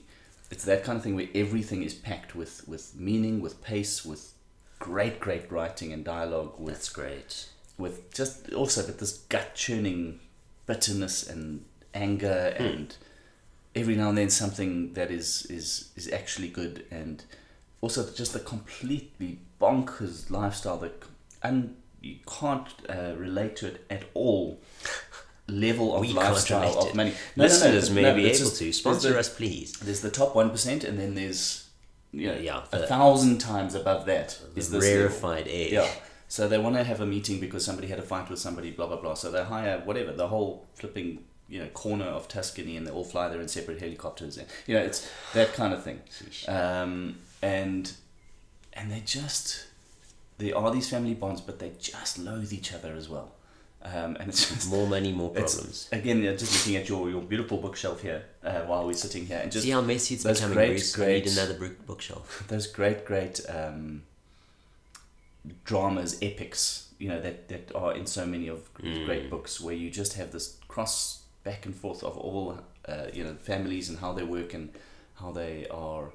It's 0.49 0.65
that 0.65 0.83
kind 0.83 0.97
of 0.97 1.03
thing 1.03 1.15
where 1.15 1.29
everything 1.35 1.83
is 1.83 1.93
packed 1.93 2.35
with 2.35 2.67
with 2.67 2.95
meaning, 2.95 3.41
with 3.41 3.61
pace, 3.61 4.05
with 4.05 4.33
great 4.79 5.19
great 5.19 5.51
writing 5.51 5.91
and 5.93 6.03
dialogue, 6.03 6.59
with 6.59 6.75
That's 6.75 6.89
great. 6.89 7.47
with 7.77 8.13
just 8.13 8.51
also 8.53 8.85
with 8.85 8.99
this 8.99 9.13
gut 9.29 9.53
churning 9.55 10.19
bitterness 10.65 11.27
and 11.27 11.65
anger 11.93 12.53
Hmm. 12.57 12.63
and 12.63 12.95
every 13.75 13.95
now 13.95 14.09
and 14.09 14.17
then 14.17 14.29
something 14.29 14.93
that 14.93 15.11
is 15.11 15.45
is 15.49 15.89
is 15.95 16.09
actually 16.11 16.47
good 16.47 16.85
and 16.91 17.23
also 17.81 18.07
just 18.11 18.33
the 18.33 18.39
completely 18.39 19.39
bonkers 19.59 20.29
lifestyle 20.31 20.77
that 20.77 21.03
and 21.43 21.75
you 22.01 22.17
can't 22.39 22.67
uh, 22.89 23.13
relate 23.17 23.55
to 23.57 23.67
it 23.67 23.85
at 23.89 24.03
all 24.13 24.59
level 25.47 25.93
of 25.95 26.01
We 26.01 26.13
lifestyle 26.13 26.77
of 26.79 26.95
money 26.95 27.13
Listeners 27.35 27.89
no, 27.89 27.95
may 27.95 28.01
no, 28.03 28.15
be 28.15 28.25
able 28.27 28.37
just- 28.37 28.57
to 28.59 28.71
sponsor 28.73 29.09
the- 29.13 29.19
us, 29.19 29.29
please. 29.29 29.73
there's 29.73 30.01
the 30.01 30.09
top 30.11 30.33
1% 30.33 30.83
and 30.83 30.97
then 30.99 31.15
there's 31.15 31.67
you 32.13 32.27
know, 32.27 32.37
Yeah, 32.37 32.63
a 32.73 32.85
thousand 32.87 33.37
times 33.39 33.73
above 33.75 34.05
that 34.07 34.37
is 34.55 34.69
The 34.69 34.77
this 34.79 34.83
level. 34.89 34.99
rarefied 34.99 35.47
air. 35.47 35.67
Yeah. 35.69 35.91
So 36.27 36.47
they 36.47 36.57
want 36.57 36.75
to 36.75 36.83
have 36.83 36.99
a 37.01 37.05
meeting 37.05 37.39
because 37.39 37.63
somebody 37.65 37.87
had 37.87 37.99
a 37.99 38.01
fight 38.01 38.29
with 38.29 38.39
somebody, 38.39 38.71
blah 38.71 38.87
blah 38.87 38.97
blah. 38.97 39.13
So 39.15 39.31
they 39.31 39.43
hire 39.43 39.79
whatever 39.85 40.11
the 40.11 40.27
whole 40.27 40.65
flipping 40.75 41.23
you 41.47 41.59
know 41.61 41.67
corner 41.69 42.05
of 42.05 42.27
Tuscany, 42.27 42.75
and 42.77 42.85
they 42.85 42.91
all 42.91 43.03
fly 43.05 43.27
there 43.29 43.39
in 43.41 43.47
separate 43.47 43.79
helicopters, 43.79 44.37
and 44.37 44.47
you 44.67 44.75
know 44.75 44.81
it's 44.81 45.09
that 45.33 45.53
kind 45.53 45.73
of 45.73 45.83
thing. 45.85 46.01
Um, 46.49 47.19
and 47.41 47.91
and 48.73 48.91
they 48.91 49.01
just 49.01 49.65
they 50.37 50.51
are 50.53 50.71
these 50.71 50.89
family 50.89 51.13
bonds, 51.13 51.41
but 51.41 51.59
they 51.59 51.71
just 51.79 52.17
loathe 52.17 52.51
each 52.53 52.73
other 52.73 52.93
as 52.93 53.07
well. 53.09 53.31
Um, 53.83 54.15
and 54.19 54.29
it's 54.29 54.47
just 54.47 54.69
More 54.69 54.85
money, 54.87 55.11
more 55.11 55.31
problems. 55.31 55.89
again 55.91 56.21
just 56.37 56.53
looking 56.67 56.79
at 56.79 56.87
your, 56.87 57.09
your 57.09 57.21
beautiful 57.21 57.57
bookshelf 57.57 58.01
here 58.03 58.23
uh, 58.43 58.61
while 58.61 58.85
we're 58.85 58.93
sitting 58.93 59.25
here, 59.25 59.39
and 59.41 59.51
just 59.51 59.65
See 59.65 59.71
how 59.71 59.81
messy 59.81 60.13
it's 60.15 60.23
becoming, 60.23 60.53
great, 60.55 60.67
Bruce? 60.69 60.93
I 60.93 60.97
great- 60.97 61.25
need 61.25 61.33
another 61.33 61.53
book- 61.55 61.85
bookshelf. 61.87 62.43
those 62.47 62.67
great, 62.67 63.05
great 63.05 63.41
um, 63.49 64.03
dramas, 65.65 66.17
epics, 66.21 66.89
you 66.99 67.07
know, 67.09 67.19
that, 67.21 67.47
that 67.49 67.71
are 67.75 67.93
in 67.95 68.05
so 68.05 68.25
many 68.25 68.47
of 68.47 68.71
Mm. 68.75 69.05
great 69.05 69.29
books 69.29 69.59
where 69.59 69.75
you 69.75 69.89
just 69.89 70.13
have 70.13 70.31
this 70.31 70.57
cross 70.67 71.23
back 71.43 71.65
and 71.65 71.75
forth 71.75 72.03
of 72.03 72.17
all, 72.17 72.59
uh, 72.87 73.05
you 73.13 73.23
know, 73.23 73.33
families 73.35 73.89
and 73.89 73.99
how 73.99 74.13
they 74.13 74.23
work 74.23 74.53
and 74.53 74.69
how 75.15 75.31
they 75.31 75.67
are 75.71 76.11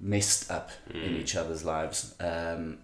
messed 0.00 0.50
up 0.50 0.70
in 0.90 1.00
Mm. 1.14 1.20
each 1.20 1.34
other's 1.36 1.64
lives. 1.64 2.14
Um, 2.20 2.78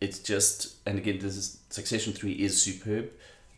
it's 0.00 0.18
just 0.18 0.76
and 0.86 0.98
again 0.98 1.18
this 1.20 1.36
is 1.36 1.58
Succession 1.70 2.12
three 2.12 2.32
is 2.32 2.60
superb, 2.60 3.10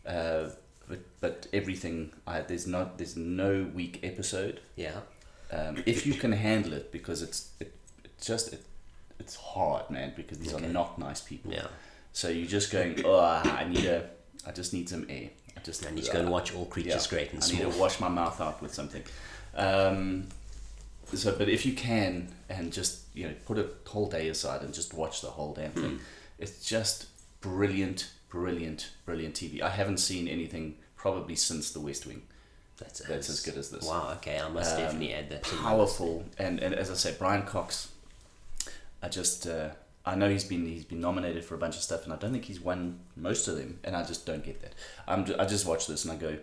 uh, 0.05 0.49
but 0.87 0.99
but 1.19 1.47
everything 1.53 2.11
I, 2.27 2.41
there's 2.41 2.67
not 2.67 2.97
there's 2.97 3.15
no 3.15 3.69
weak 3.73 3.99
episode. 4.03 4.59
Yeah. 4.75 5.01
Um, 5.51 5.83
if 5.85 6.05
you 6.07 6.13
can 6.15 6.31
handle 6.31 6.73
it 6.73 6.91
because 6.91 7.21
it's 7.21 7.49
it, 7.59 7.73
it's 8.03 8.25
just 8.25 8.53
it, 8.53 8.63
it's 9.19 9.35
hard 9.35 9.89
man 9.89 10.13
because 10.15 10.37
these 10.39 10.53
Okay. 10.53 10.65
are 10.65 10.69
not 10.69 10.97
nice 10.99 11.21
people. 11.21 11.51
Yeah. 11.53 11.67
So 12.13 12.29
you're 12.29 12.47
just 12.47 12.71
going 12.71 13.03
oh 13.05 13.19
I 13.19 13.65
need 13.69 13.85
a 13.85 14.09
I 14.47 14.51
just 14.51 14.73
need 14.73 14.87
some 14.89 15.05
air. 15.09 15.29
I 15.57 15.59
just 15.61 15.85
I 15.85 15.91
need 15.91 16.03
to 16.05 16.11
go 16.11 16.19
and 16.19 16.29
watch 16.29 16.53
All 16.55 16.65
Creatures 16.65 17.07
Great 17.07 17.33
and 17.33 17.43
I 17.43 17.47
need 17.47 17.61
to 17.61 17.69
wash 17.79 17.99
my 17.99 18.09
mouth 18.09 18.39
out 18.41 18.61
with 18.61 18.73
something. 18.73 19.03
Um, 19.55 20.27
so, 21.13 21.35
but 21.37 21.49
if 21.49 21.65
you 21.65 21.73
can, 21.73 22.29
and 22.49 22.71
just 22.73 23.01
you 23.13 23.27
know, 23.27 23.33
put 23.45 23.57
a 23.57 23.67
whole 23.87 24.09
day 24.09 24.27
aside 24.29 24.61
and 24.61 24.73
just 24.73 24.93
watch 24.93 25.21
the 25.21 25.29
whole 25.29 25.53
damn 25.53 25.71
thing, 25.71 25.99
it's 26.39 26.65
just 26.65 27.07
brilliant, 27.41 28.11
brilliant, 28.29 28.89
brilliant 29.05 29.35
TV. 29.35 29.61
I 29.61 29.69
haven't 29.69 29.97
seen 29.97 30.27
anything 30.27 30.77
probably 30.95 31.35
since 31.35 31.71
The 31.71 31.79
West 31.79 32.05
Wing. 32.05 32.23
That's, 32.77 32.99
That's 32.99 33.29
as 33.29 33.39
good 33.41 33.55
as 33.55 33.69
this. 33.69 33.85
Wow. 33.87 34.11
Okay, 34.17 34.37
I 34.37 34.49
must 34.49 34.75
Um, 34.75 34.81
definitely 34.81 35.13
add 35.13 35.29
that 35.29 35.43
to 35.43 35.55
Powerful, 35.55 36.25
and 36.37 36.59
and 36.59 36.73
as 36.75 36.91
I 36.91 36.95
said, 36.95 37.17
Brian 37.17 37.43
Cox. 37.43 37.89
I 39.01 39.07
just 39.07 39.47
uh, 39.47 39.69
I 40.05 40.15
know 40.15 40.29
he's 40.29 40.43
been 40.43 40.65
he's 40.65 40.83
been 40.83 40.99
nominated 40.99 41.45
for 41.45 41.55
a 41.55 41.57
bunch 41.57 41.75
of 41.77 41.83
stuff, 41.83 42.03
and 42.03 42.11
I 42.11 42.17
don't 42.17 42.31
think 42.33 42.45
he's 42.45 42.59
won 42.59 42.99
most 43.15 43.47
of 43.47 43.55
them, 43.55 43.79
and 43.83 43.95
I 43.95 44.03
just 44.03 44.25
don't 44.25 44.43
get 44.43 44.61
that. 44.61 44.73
I'm 45.07 45.21
I 45.39 45.45
just 45.45 45.65
watch 45.65 45.87
this 45.87 46.03
and 46.03 46.13
I 46.13 46.17
go, 46.17 46.37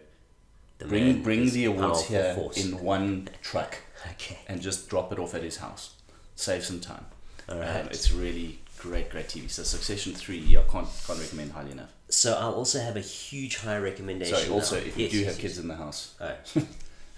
The 0.78 0.86
bring 0.86 1.22
bring 1.22 1.50
the 1.50 1.66
awards 1.66 2.04
here 2.06 2.34
force. 2.34 2.64
in 2.64 2.80
one 2.82 3.28
truck 3.42 3.78
Okay. 4.10 4.38
and 4.48 4.60
just 4.60 4.88
drop 4.88 5.12
it 5.12 5.18
off 5.18 5.34
at 5.34 5.42
his 5.42 5.58
house. 5.58 5.94
Save 6.36 6.64
some 6.64 6.80
time. 6.80 7.06
All 7.48 7.56
Um, 7.60 7.86
it's 7.90 8.12
really 8.12 8.58
great, 8.78 9.10
great 9.10 9.28
TV. 9.28 9.48
So 9.50 9.62
Succession 9.62 10.14
three, 10.14 10.56
I 10.56 10.62
can't 10.62 10.88
can't 11.06 11.20
recommend 11.20 11.52
highly 11.52 11.72
enough. 11.72 11.90
So 12.08 12.34
I'll 12.34 12.54
also 12.54 12.80
have 12.80 12.96
a 12.96 13.00
huge 13.00 13.58
high 13.58 13.78
recommendation. 13.78 14.36
Sorry, 14.36 14.48
also 14.50 14.76
now. 14.80 14.86
if 14.86 14.96
you 14.98 15.04
Yes, 15.04 15.12
do 15.12 15.18
yes, 15.18 15.26
have 15.26 15.34
yes. 15.36 15.40
kids 15.42 15.58
in 15.58 15.68
the 15.68 15.76
house, 15.76 16.14
Oh, 16.20 16.34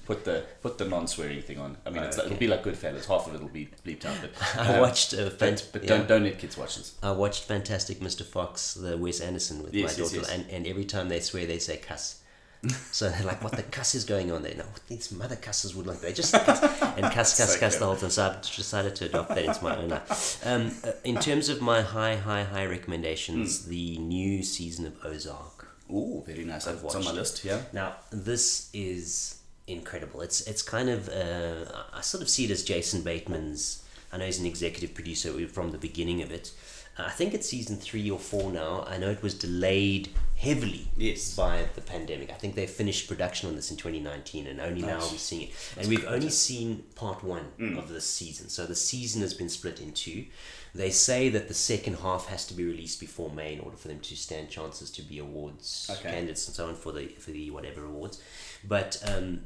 put 0.07 0.25
the 0.25 0.45
put 0.63 0.79
the 0.79 0.85
non 0.85 1.07
swearing 1.07 1.43
thing 1.43 1.59
on. 1.59 1.77
I 1.87 1.91
mean, 1.91 2.03
Oh, 2.03 2.07
it's 2.07 2.19
okay. 2.19 2.27
it'll 2.27 2.39
be 2.39 2.49
like 2.49 2.63
Goodfellas. 2.65 3.07
Half 3.07 3.27
of 3.29 3.35
it'll 3.35 3.49
be 3.49 3.69
bleeped 3.85 4.05
out, 4.05 4.17
but 4.21 4.31
I 4.61 4.75
um, 4.75 4.81
watched 4.81 5.15
uh, 5.15 5.31
fant- 5.31 5.73
but 5.73 5.83
yeah. 5.83 5.89
don't 5.89 6.07
don't 6.09 6.25
let 6.25 6.39
kids 6.39 6.57
watch 6.57 6.77
this. 6.77 6.95
I 7.03 7.13
watched 7.13 7.45
Fantastic 7.45 8.01
Mr. 8.01 8.25
Fox, 8.25 8.75
the 8.75 8.97
Wes 8.99 9.21
Anderson 9.21 9.63
with 9.63 9.75
my 9.75 9.93
daughter. 9.93 10.23
And, 10.31 10.47
and 10.51 10.67
every 10.67 10.85
time 10.85 11.09
they 11.09 11.21
swear, 11.21 11.47
they 11.47 11.59
say 11.59 11.77
cuss. 11.79 12.21
so 12.93 13.09
they're 13.09 13.23
like, 13.25 13.43
"What 13.43 13.53
the 13.53 13.63
cuss 13.63 13.95
is 13.95 14.05
going 14.05 14.31
on 14.33 14.43
there?" 14.43 14.55
No, 14.55 14.65
what 14.65 14.87
these 14.89 15.11
mother 15.13 15.37
cusses 15.37 15.75
would 15.75 15.87
like. 15.87 16.01
They 16.01 16.13
just 16.13 16.33
cuss 16.47 16.63
and 16.63 17.05
cuss, 17.13 17.37
cuss, 17.37 17.55
So 17.55 17.59
cuss 17.61 17.77
the 17.77 17.87
whole 17.87 17.97
time. 17.97 18.11
So 18.11 18.27
I've 18.27 18.43
decided 18.43 18.95
to 18.97 19.07
adopt 19.07 19.31
that 19.31 19.45
into 19.45 19.63
my 19.65 19.77
own 19.77 19.89
life. 19.89 20.47
Um, 20.47 20.73
uh, 20.85 20.93
in 21.05 21.17
terms 21.17 21.49
of 21.49 21.61
my 21.61 21.83
high, 21.83 22.17
high, 22.17 22.45
high 22.45 22.67
recommendations, 22.67 23.65
Hmm. 23.65 23.71
the 23.71 23.99
new 23.99 24.43
season 24.43 24.87
of 24.87 24.95
Ozark. 25.05 25.69
Ooh, 25.91 26.23
very 26.27 26.45
nice. 26.45 26.67
I've 26.67 26.83
It's 26.83 26.95
on 26.95 27.05
my 27.05 27.13
list. 27.13 27.45
Yeah. 27.45 27.61
Now, 27.73 27.97
this 28.11 28.71
is 28.73 29.39
incredible. 29.67 30.21
It's 30.21 30.41
it's 30.47 30.63
kind 30.63 30.89
of 30.91 31.09
uh, 31.09 31.65
I 31.93 32.01
sort 32.01 32.23
of 32.23 32.29
see 32.29 32.45
it 32.45 32.51
as 32.51 32.63
Jason 32.63 33.03
Bateman's. 33.03 33.83
I 34.13 34.17
know 34.19 34.27
he's 34.27 34.39
an 34.39 34.47
executive 34.47 34.95
producer 34.95 35.31
from 35.49 35.73
the 35.73 35.79
beginning 35.79 36.23
of 36.23 36.31
it. 36.31 36.53
I 36.97 37.11
think 37.11 37.35
it's 37.35 37.49
season 37.49 37.77
three 37.77 38.09
or 38.11 38.19
four 38.21 38.53
now. 38.53 38.85
I 38.89 38.99
know 38.99 39.11
it 39.11 39.23
was 39.23 39.35
delayed 39.35 40.11
heavily 40.37 40.87
Yes. 40.97 41.35
by 41.35 41.67
the 41.75 41.81
pandemic. 41.81 42.31
I 42.31 42.35
think 42.35 42.55
they 42.55 42.67
finished 42.69 43.09
production 43.09 43.49
on 43.49 43.57
this 43.57 43.71
in 43.71 43.77
2019 43.77 44.47
and 44.47 44.61
only 44.61 44.83
now 44.83 44.99
we're 45.01 45.19
seeing 45.19 45.43
it. 45.43 45.51
That's 45.75 45.77
and 45.79 45.89
we've 45.89 46.07
only 46.07 46.31
seen 46.31 46.85
part 46.95 47.25
one 47.25 47.51
Mm. 47.59 47.79
of 47.79 47.89
this 47.89 48.07
season. 48.07 48.49
So 48.49 48.65
the 48.67 48.77
season 48.77 49.23
has 49.23 49.35
been 49.35 49.49
split 49.49 49.81
in 49.81 49.93
two. 49.93 50.27
They 50.75 50.91
say 50.91 51.29
that 51.31 51.49
the 51.49 51.55
second 51.55 51.97
half 51.97 52.27
has 52.27 52.47
to 52.47 52.55
be 52.55 52.65
released 52.65 53.01
before 53.01 53.31
May 53.31 53.55
in 53.55 53.61
order 53.61 53.77
for 53.77 53.89
them 53.89 54.01
to 54.01 54.17
stand 54.17 54.51
chances 54.51 54.91
to 54.93 55.03
be 55.03 55.19
awards 55.19 55.89
Okay. 55.91 56.11
candidates 56.11 56.47
and 56.47 56.55
so 56.55 56.69
on 56.69 56.77
for 56.77 56.93
the 56.93 57.09
for 57.09 57.33
the 57.33 57.51
whatever 57.51 57.85
awards. 57.85 58.21
But 58.63 59.03
um, 59.05 59.43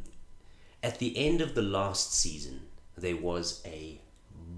at 0.82 0.98
the 0.98 1.16
end 1.16 1.40
of 1.40 1.54
the 1.54 1.62
last 1.62 2.12
season, 2.14 2.66
there 2.96 3.16
was 3.16 3.62
a 3.64 4.00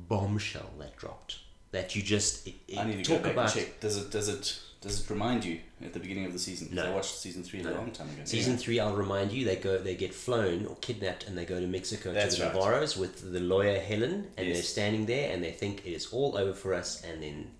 bombshell 0.09 0.70
that 0.79 0.96
dropped 0.96 1.38
that 1.72 1.94
you 1.96 2.02
just 2.02 2.46
it, 2.46 2.54
it- 2.68 2.78
I 2.78 2.85
need 2.85 3.04
to 3.04 3.11
talk 3.11 3.18
go 3.22 3.24
back 3.28 3.33
about. 3.35 3.56
and 3.56 3.64
check. 3.66 3.80
Does 3.80 3.96
it 3.96 4.11
does 4.11 4.28
it 4.28 4.59
does 4.80 4.98
it 5.04 5.11
remind 5.11 5.44
you 5.44 5.61
at 5.85 5.92
the 5.92 6.00
beginning 6.00 6.24
of 6.24 6.33
the 6.33 6.38
season? 6.38 6.68
No. 6.72 6.87
I 6.87 6.94
watched 6.94 7.14
season 7.18 7.42
three 7.42 7.61
No. 7.61 7.70
a 7.72 7.74
long 7.74 7.90
time 7.90 8.09
ago. 8.09 8.22
Season 8.24 8.54
Yeah. 8.54 8.59
three, 8.59 8.80
I'll 8.80 8.94
remind 8.96 9.30
you, 9.30 9.44
they 9.44 9.56
go, 9.56 9.76
they 9.76 9.94
get 9.94 10.14
flown 10.14 10.64
or 10.64 10.74
kidnapped, 10.76 11.26
and 11.26 11.37
they 11.37 11.44
go 11.44 11.61
to 11.61 11.66
Mexico 11.66 12.14
That's 12.14 12.37
to 12.37 12.40
the 12.40 12.46
right. 12.46 12.54
Navarros 12.56 12.96
with 12.96 13.30
the 13.30 13.40
lawyer 13.40 13.78
Helen, 13.78 14.28
and 14.38 14.48
they're 14.48 14.62
standing 14.62 15.04
there, 15.04 15.35
and 15.35 15.44
they 15.44 15.50
think 15.50 15.85
it 15.85 15.92
is 15.92 16.06
all 16.12 16.35
over 16.38 16.54
for 16.54 16.72
us, 16.72 17.02
and 17.02 17.22
then 17.22 17.50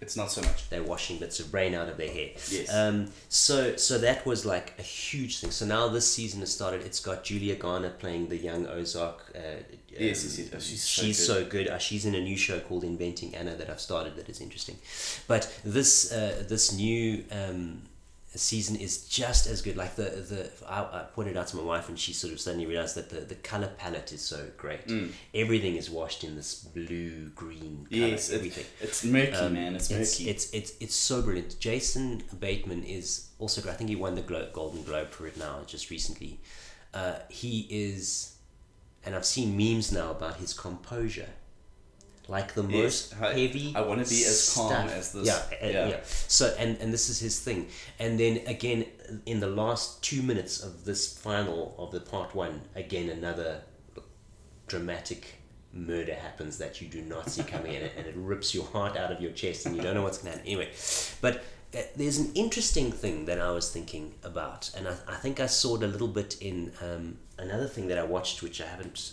It's 0.00 0.16
not 0.16 0.30
so 0.30 0.42
much. 0.42 0.68
they're 0.68 0.82
washing 0.82 1.18
bits 1.18 1.40
of 1.40 1.54
rain 1.54 1.74
out 1.74 1.88
of 1.88 1.96
their 1.96 2.10
hair. 2.10 2.30
Yes. 2.50 2.72
Um, 2.74 3.10
so 3.28 3.76
so 3.76 3.96
that 3.98 4.26
was 4.26 4.44
like 4.44 4.74
a 4.78 4.82
huge 4.82 5.38
thing. 5.40 5.50
So 5.50 5.64
now 5.64 5.88
this 5.88 6.12
season 6.12 6.40
has 6.40 6.52
started. 6.52 6.82
It's 6.82 7.00
got 7.00 7.24
Julia 7.24 7.54
Garner 7.56 7.90
playing 7.90 8.28
the 8.28 8.36
young 8.36 8.66
Ozark. 8.66 9.32
Uh, 9.34 9.62
Yes, 9.98 10.24
um, 10.24 10.28
yes, 10.28 10.38
yes. 10.38 10.48
Oh, 10.54 10.58
she's 10.58 10.82
so 10.82 11.02
good. 11.06 11.14
so 11.16 11.44
good. 11.46 11.68
Uh, 11.68 11.78
she's 11.78 12.04
in 12.04 12.14
a 12.14 12.20
new 12.20 12.36
show 12.36 12.60
called 12.60 12.84
Inventing 12.84 13.34
Anna 13.34 13.54
that 13.54 13.70
I've 13.70 13.80
started. 13.80 14.14
That 14.16 14.28
is 14.28 14.42
interesting, 14.42 14.76
but 15.26 15.50
this 15.64 16.12
uh, 16.12 16.44
this 16.46 16.74
new. 16.76 17.24
Um, 17.32 17.82
season 18.38 18.76
is 18.76 19.06
just 19.08 19.46
as 19.46 19.62
good 19.62 19.76
like 19.76 19.96
the 19.96 20.02
the 20.04 20.50
I, 20.68 20.80
I 20.80 21.02
pointed 21.14 21.36
out 21.36 21.46
to 21.48 21.56
my 21.56 21.62
wife 21.62 21.88
and 21.88 21.98
she 21.98 22.12
sort 22.12 22.32
of 22.32 22.40
suddenly 22.40 22.66
realized 22.66 22.94
that 22.96 23.08
the, 23.10 23.20
the 23.20 23.34
color 23.36 23.70
palette 23.78 24.12
is 24.12 24.20
so 24.22 24.46
great 24.56 24.86
Mm. 24.88 25.10
everything 25.34 25.76
is 25.76 25.88
washed 25.90 26.22
in 26.24 26.36
this 26.36 26.54
blue 26.54 27.28
green 27.30 27.86
color, 27.90 28.06
Yes, 28.08 28.30
it, 28.30 28.36
everything 28.36 28.64
it's 28.80 29.04
murky, 29.04 29.32
um, 29.32 29.54
man. 29.54 29.74
It's 29.76 29.90
it's, 29.90 30.18
murky. 30.20 30.30
it's 30.30 30.50
it's 30.52 30.72
it's 30.80 30.94
so 30.94 31.22
brilliant. 31.22 31.58
Jason 31.60 32.22
Bateman 32.38 32.82
is 32.84 33.28
also 33.38 33.60
great. 33.62 33.72
I 33.72 33.76
think 33.76 33.90
he 33.90 33.96
won 33.96 34.14
the 34.14 34.22
Glo- 34.22 34.50
Golden 34.52 34.82
Globe 34.84 35.10
for 35.10 35.26
it 35.26 35.36
now, 35.36 35.60
just 35.66 35.90
recently. 35.90 36.40
Uh, 36.94 37.16
he 37.28 37.66
is, 37.70 38.36
and 39.04 39.14
I've 39.14 39.26
seen 39.26 39.56
memes 39.56 39.92
now 39.92 40.10
about 40.10 40.36
his 40.36 40.54
composure, 40.54 41.28
like 42.28 42.54
the 42.54 42.62
Yes, 42.64 42.82
most 43.12 43.22
I- 43.22 43.32
heavy. 43.38 43.72
I 43.76 43.80
wanna 43.82 44.04
be 44.04 44.24
as 44.24 44.52
calm 44.54 44.68
stuff. 44.68 44.92
as 44.92 45.12
this. 45.12 45.26
Yeah, 45.26 45.34
uh, 45.62 45.70
Yeah. 45.70 45.88
yeah. 45.88 46.00
So 46.28 46.54
and 46.58 46.76
and 46.80 46.92
this 46.92 47.08
is 47.08 47.18
his 47.20 47.38
thing. 47.40 47.68
And 47.98 48.18
then 48.18 48.42
again, 48.46 48.86
in 49.26 49.40
the 49.40 49.46
last 49.48 50.02
two 50.02 50.22
minutes 50.22 50.60
of 50.62 50.84
this 50.84 51.16
final 51.16 51.74
of 51.78 51.92
the 51.92 52.00
part 52.00 52.34
one, 52.34 52.62
again 52.74 53.08
another 53.10 53.62
dramatic 54.66 55.36
murder 55.72 56.14
happens 56.14 56.58
that 56.58 56.80
you 56.80 56.88
do 56.88 57.02
not 57.02 57.28
see 57.30 57.42
coming 57.42 57.72
in 57.74 57.82
and 57.96 58.06
it 58.06 58.14
rips 58.16 58.54
your 58.54 58.64
heart 58.66 58.96
out 58.96 59.12
of 59.12 59.20
your 59.20 59.30
chest 59.32 59.66
and 59.66 59.76
you 59.76 59.82
don't 59.82 59.94
know 59.94 60.02
what's 60.02 60.18
going 60.18 60.32
to 60.32 60.38
happen 60.38 60.46
anyway 60.50 60.70
but 61.20 61.44
uh, 61.76 61.82
there's 61.96 62.16
an 62.18 62.32
interesting 62.34 62.90
thing 62.90 63.26
that 63.26 63.38
i 63.38 63.50
was 63.50 63.70
thinking 63.70 64.14
about 64.24 64.70
and 64.76 64.88
i, 64.88 64.94
I 65.06 65.16
think 65.16 65.38
i 65.38 65.44
saw 65.46 65.76
it 65.76 65.82
a 65.82 65.86
little 65.86 66.08
bit 66.08 66.38
in 66.40 66.72
um, 66.82 67.18
another 67.38 67.66
thing 67.68 67.88
that 67.88 67.98
i 67.98 68.02
watched 68.04 68.42
which 68.42 68.60
i 68.62 68.66
haven't 68.66 69.12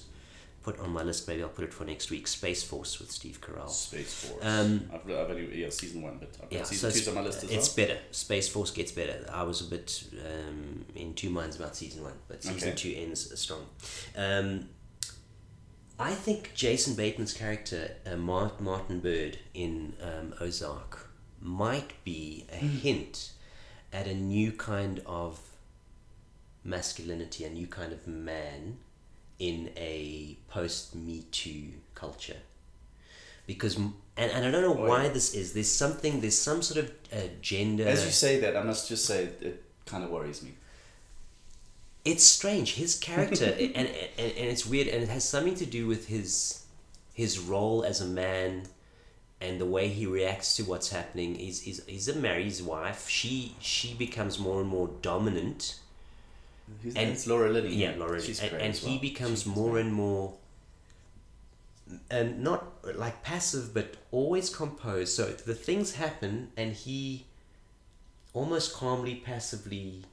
put 0.63 0.79
on 0.79 0.89
my 0.91 1.03
list 1.03 1.27
maybe 1.27 1.43
i'll 1.43 1.49
put 1.49 1.65
it 1.65 1.73
for 1.73 1.83
next 1.85 2.09
week 2.09 2.25
space 2.27 2.63
force 2.63 2.99
with 2.99 3.11
steve 3.11 3.39
carell 3.41 3.69
Space 3.69 4.13
Force. 4.29 4.43
Um, 4.43 4.89
I've, 4.93 5.01
I've 5.09 5.29
only 5.29 5.61
yeah 5.61 5.69
season 5.69 6.01
one, 6.01 6.17
but 6.19 6.29
I've 6.41 6.51
yeah, 6.51 6.63
season 6.63 6.89
so 6.91 6.97
two's 6.97 7.07
on 7.09 7.15
my 7.15 7.21
list 7.21 7.43
as 7.43 7.51
it's 7.51 7.75
well. 7.77 7.87
better. 7.87 7.99
Space 8.11 8.47
Force 8.49 8.71
gets 8.71 8.91
better. 8.91 9.25
I 9.31 9.43
was 9.43 9.61
a 9.61 9.65
bit 9.65 10.03
um, 10.25 10.85
in 10.95 11.13
two 11.13 11.29
minds 11.29 11.55
about 11.57 11.75
season 11.75 12.03
one, 12.03 12.13
but 12.27 12.41
season 12.43 12.69
Okay. 12.69 12.77
two 12.77 12.93
ends 12.97 13.37
strong. 13.39 13.65
Um, 14.15 14.69
I 15.99 16.13
think 16.13 16.51
Jason 16.55 16.95
Bateman's 16.95 17.33
character, 17.33 17.91
uh, 18.05 18.15
Mart- 18.15 18.59
Martin 18.61 18.99
Byrde 19.01 19.37
in 19.53 19.93
um, 20.01 20.33
Ozark, 20.41 21.09
might 21.41 21.91
be 22.03 22.45
a 22.51 22.57
Hmm. 22.57 22.67
hint 22.77 23.31
at 23.91 24.07
a 24.07 24.13
new 24.15 24.51
kind 24.51 25.01
of 25.05 25.39
masculinity, 26.63 27.43
a 27.45 27.49
new 27.49 27.67
kind 27.67 27.91
of 27.93 28.07
man 28.07 28.77
in 29.47 29.57
a 29.77 30.37
post 30.55 30.95
Me 30.95 31.17
Too 31.31 31.65
culture. 31.95 32.41
Because, 33.45 33.75
and, 33.77 33.93
and 34.17 34.45
I 34.45 34.51
don't 34.51 34.61
know 34.69 34.77
Oh, 34.83 34.87
why 34.89 35.03
yeah. 35.03 35.09
this 35.17 35.33
is, 35.33 35.53
there's 35.53 35.71
something, 35.83 36.21
there's 36.21 36.37
some 36.49 36.61
sort 36.61 36.79
of 36.85 36.91
uh, 37.11 37.27
gender. 37.41 37.85
As 37.87 38.05
you 38.05 38.11
say 38.11 38.39
that, 38.43 38.55
I 38.55 38.63
must 38.63 38.87
just 38.87 39.05
say 39.05 39.19
it 39.49 39.63
kind 39.85 40.03
of 40.05 40.09
worries 40.09 40.41
me. 40.47 40.51
it's 42.05 42.23
strange 42.37 42.69
his 42.75 42.93
character 43.09 43.45
and, 43.79 43.87
and 44.21 44.31
and 44.41 44.47
it's 44.53 44.65
weird 44.71 44.87
and 44.93 45.01
it 45.05 45.09
has 45.17 45.23
something 45.33 45.55
to 45.55 45.65
do 45.65 45.87
with 45.87 46.03
his 46.07 46.31
his 47.13 47.39
role 47.39 47.79
as 47.91 48.01
a 48.01 48.05
man 48.23 48.63
and 49.39 49.53
the 49.59 49.65
way 49.75 49.85
he 49.99 50.05
reacts 50.05 50.49
to 50.57 50.63
what's 50.63 50.89
happening 50.97 51.29
he's, 51.35 51.59
he's, 51.61 51.79
he's 51.85 52.07
a 52.09 52.15
married 52.27 52.59
wife 52.61 53.01
she 53.19 53.55
she 53.59 53.93
becomes 54.05 54.37
more 54.39 54.59
and 54.61 54.69
more 54.69 54.89
dominant 55.01 55.79
Who's 56.81 56.95
And- 56.95 57.15
that? 57.15 57.27
Laura 57.27 57.49
Linney. 57.49 57.75
yeah 57.75 57.93
Lauren 57.97 58.21
She's 58.21 58.39
and, 58.41 58.53
and 58.53 58.61
as 58.73 58.79
he 58.79 58.97
becomes 58.97 59.43
She's 59.43 59.45
more 59.55 59.71
great. 59.73 59.85
and 59.85 59.93
more 59.93 60.33
and 62.09 62.41
not 62.43 62.61
like 62.95 63.23
passive 63.23 63.73
but 63.73 63.95
always 64.11 64.49
composed 64.49 65.13
so 65.13 65.25
the 65.25 65.53
things 65.53 65.95
happen 65.95 66.49
and 66.57 66.73
he 66.73 67.25
almost 68.33 68.73
calmly 68.73 69.15
passively 69.15 70.03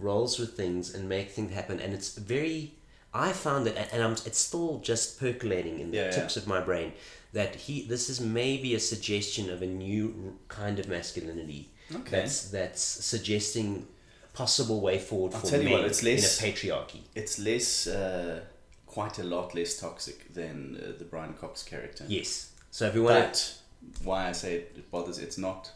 rolls 0.00 0.38
with 0.38 0.56
things 0.56 0.92
and 0.94 1.08
make 1.08 1.30
things 1.30 1.52
happen 1.52 1.78
and 1.80 1.92
it's 1.94 2.16
very 2.16 2.74
I 3.12 3.32
found 3.32 3.68
it 3.68 3.76
and 3.92 4.02
I'm, 4.02 4.12
it's 4.12 4.38
still 4.38 4.80
just 4.80 5.20
percolating 5.20 5.78
in 5.78 5.92
the 5.92 5.98
Yeah, 5.98 6.10
tips 6.10 6.34
yeah. 6.34 6.42
of 6.42 6.48
my 6.48 6.60
brain, 6.60 6.92
that 7.32 7.54
he 7.54 7.82
this 7.86 8.10
is 8.10 8.20
maybe 8.20 8.74
a 8.74 8.80
suggestion 8.80 9.48
of 9.50 9.62
a 9.62 9.66
new 9.66 10.36
kind 10.48 10.80
of 10.80 10.88
masculinity. 10.88 11.68
Okay. 11.94 12.10
That's 12.10 12.48
that's 12.50 12.82
suggesting 12.82 13.86
possible 14.34 14.80
way 14.80 14.98
forward 14.98 15.32
I'll 15.34 15.40
for 15.40 15.46
tell 15.46 15.62
you 15.62 15.70
what, 15.70 15.84
it's 15.84 16.02
less- 16.02 16.42
in 16.42 16.48
a 16.48 16.52
patriarchy. 16.52 17.00
It's 17.14 17.38
less, 17.38 17.86
uh, 17.86 18.40
quite 18.86 19.18
a 19.18 19.24
lot 19.24 19.54
less 19.54 19.80
toxic 19.80 20.32
than 20.34 20.76
uh, 20.80 20.92
the 20.98 21.04
Brian 21.04 21.32
Cox 21.34 21.62
character. 21.62 22.04
Yes. 22.06 22.50
So 22.70 22.86
if 22.86 22.94
we 22.94 23.00
want 23.00 23.34
to, 23.34 24.04
why 24.04 24.28
I 24.28 24.32
say 24.32 24.54
it, 24.56 24.72
it 24.76 24.90
bothers, 24.90 25.18
it's 25.18 25.38
not. 25.38 25.70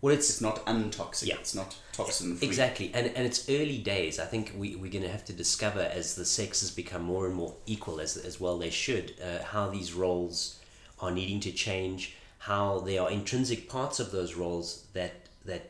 well, 0.00 0.14
it's 0.14 0.28
It's 0.30 0.40
not 0.40 0.64
untoxic. 0.66 1.26
Yeah. 1.28 1.36
It's 1.40 1.54
not 1.54 1.76
toxin 1.92 2.36
free. 2.36 2.48
Exactly, 2.48 2.90
and 2.94 3.06
and 3.16 3.24
it's 3.26 3.48
early 3.48 3.78
days. 3.78 4.18
I 4.18 4.26
think 4.26 4.52
we 4.58 4.74
we're 4.76 4.90
going 4.90 5.04
to 5.04 5.10
have 5.16 5.24
to 5.26 5.32
discover 5.32 5.80
as 5.80 6.14
the 6.14 6.24
sexes 6.24 6.70
become 6.70 7.02
more 7.02 7.26
and 7.26 7.34
more 7.34 7.54
equal, 7.66 8.00
as 8.00 8.16
as 8.16 8.40
well 8.40 8.58
they 8.58 8.70
should, 8.70 9.14
uh, 9.22 9.42
how 9.44 9.68
these 9.70 9.92
roles 9.94 10.58
are 10.98 11.10
needing 11.10 11.40
to 11.40 11.52
change, 11.52 12.14
how 12.38 12.80
there 12.80 13.00
are 13.02 13.10
intrinsic 13.10 13.68
parts 13.68 14.00
of 14.00 14.10
those 14.10 14.34
roles 14.34 14.86
that 14.92 15.12
that 15.46 15.62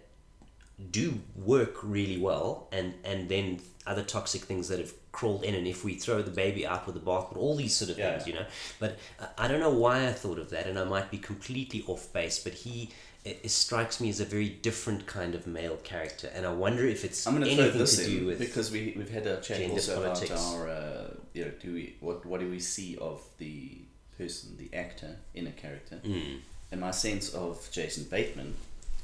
do 0.91 1.21
work 1.37 1.77
really 1.83 2.19
well, 2.19 2.69
and 2.73 2.95
and 3.05 3.29
then 3.29 3.61
other 3.87 4.03
toxic 4.03 4.43
things 4.43 4.69
that 4.69 4.79
have 4.79 4.93
crawled 5.13 5.45
in. 5.45 5.55
And 5.55 5.67
if 5.67 5.85
we 5.85 5.95
throw 5.95 6.23
the 6.23 6.31
baby 6.31 6.67
out 6.67 6.87
with 6.87 6.95
the 6.95 7.01
bathwater, 7.01 7.37
all 7.37 7.57
these 7.57 7.75
sort 7.75 7.91
of 7.91 7.99
Yeah. 7.99 8.13
things, 8.13 8.27
you 8.29 8.35
know. 8.35 8.47
But 8.79 8.99
I 9.37 9.49
don't 9.49 9.61
know 9.61 9.71
why 9.85 10.07
I 10.09 10.13
thought 10.13 10.39
of 10.39 10.51
that, 10.51 10.67
and 10.67 10.79
I 10.79 10.85
might 10.85 11.11
be 11.11 11.19
completely 11.19 11.85
off 11.87 12.13
base. 12.13 12.39
But 12.43 12.55
he. 12.55 12.91
It, 13.25 13.49
strikes 13.53 14.01
me 14.01 14.09
as 14.09 14.19
a 14.19 14.25
very 14.25 14.49
different 14.49 15.07
kind 15.07 15.37
of 15.37 15.47
male 15.47 15.77
character, 15.85 16.29
and 16.35 16.45
I 16.45 16.53
wonder 16.53 16.85
if 16.85 17.05
it's 17.05 17.25
I'm 17.25 17.39
to 17.41 17.45
throw 17.55 17.63
anything 17.67 17.79
this 17.79 17.97
to 17.99 18.05
do 18.05 18.27
with 18.27 18.41
because 18.41 18.73
we 18.73 18.95
we've 18.97 19.11
had 19.11 19.29
a 19.29 19.41
chat 19.41 19.71
also 19.71 20.03
politics. 20.03 20.31
about 20.33 20.55
our 20.57 20.69
uh, 20.69 21.11
you 21.33 21.45
know 21.45 21.53
do 21.63 21.73
we 21.73 21.95
what 22.01 22.27
what 22.27 22.41
do 22.41 22.51
we 22.51 22.59
see 22.59 22.97
of 22.99 23.23
the 23.39 23.79
person 24.19 24.57
the 24.57 24.77
actor 24.77 25.19
in 25.35 25.47
a 25.47 25.53
character 25.53 26.01
Mm. 26.05 26.41
and 26.73 26.81
my 26.81 26.91
sense 26.91 27.33
of 27.33 27.69
Jason 27.71 28.05
Bateman 28.11 28.57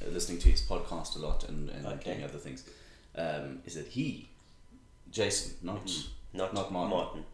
listening 0.07 0.39
to 0.39 0.49
his 0.49 0.61
podcast 0.63 1.17
a 1.17 1.19
lot 1.19 1.49
and, 1.49 1.69
and 1.71 1.87
Okay. 1.87 2.13
doing 2.13 2.25
other 2.25 2.39
things 2.39 2.65
um, 3.17 3.61
is 3.67 3.75
that 3.75 3.87
he 3.89 4.29
Jason 5.11 5.55
not 5.63 5.85
Mm-hmm. 5.87 6.39
not 6.39 6.55
not 6.55 6.73
Martin, 6.73 6.91
Martin. 6.97 7.25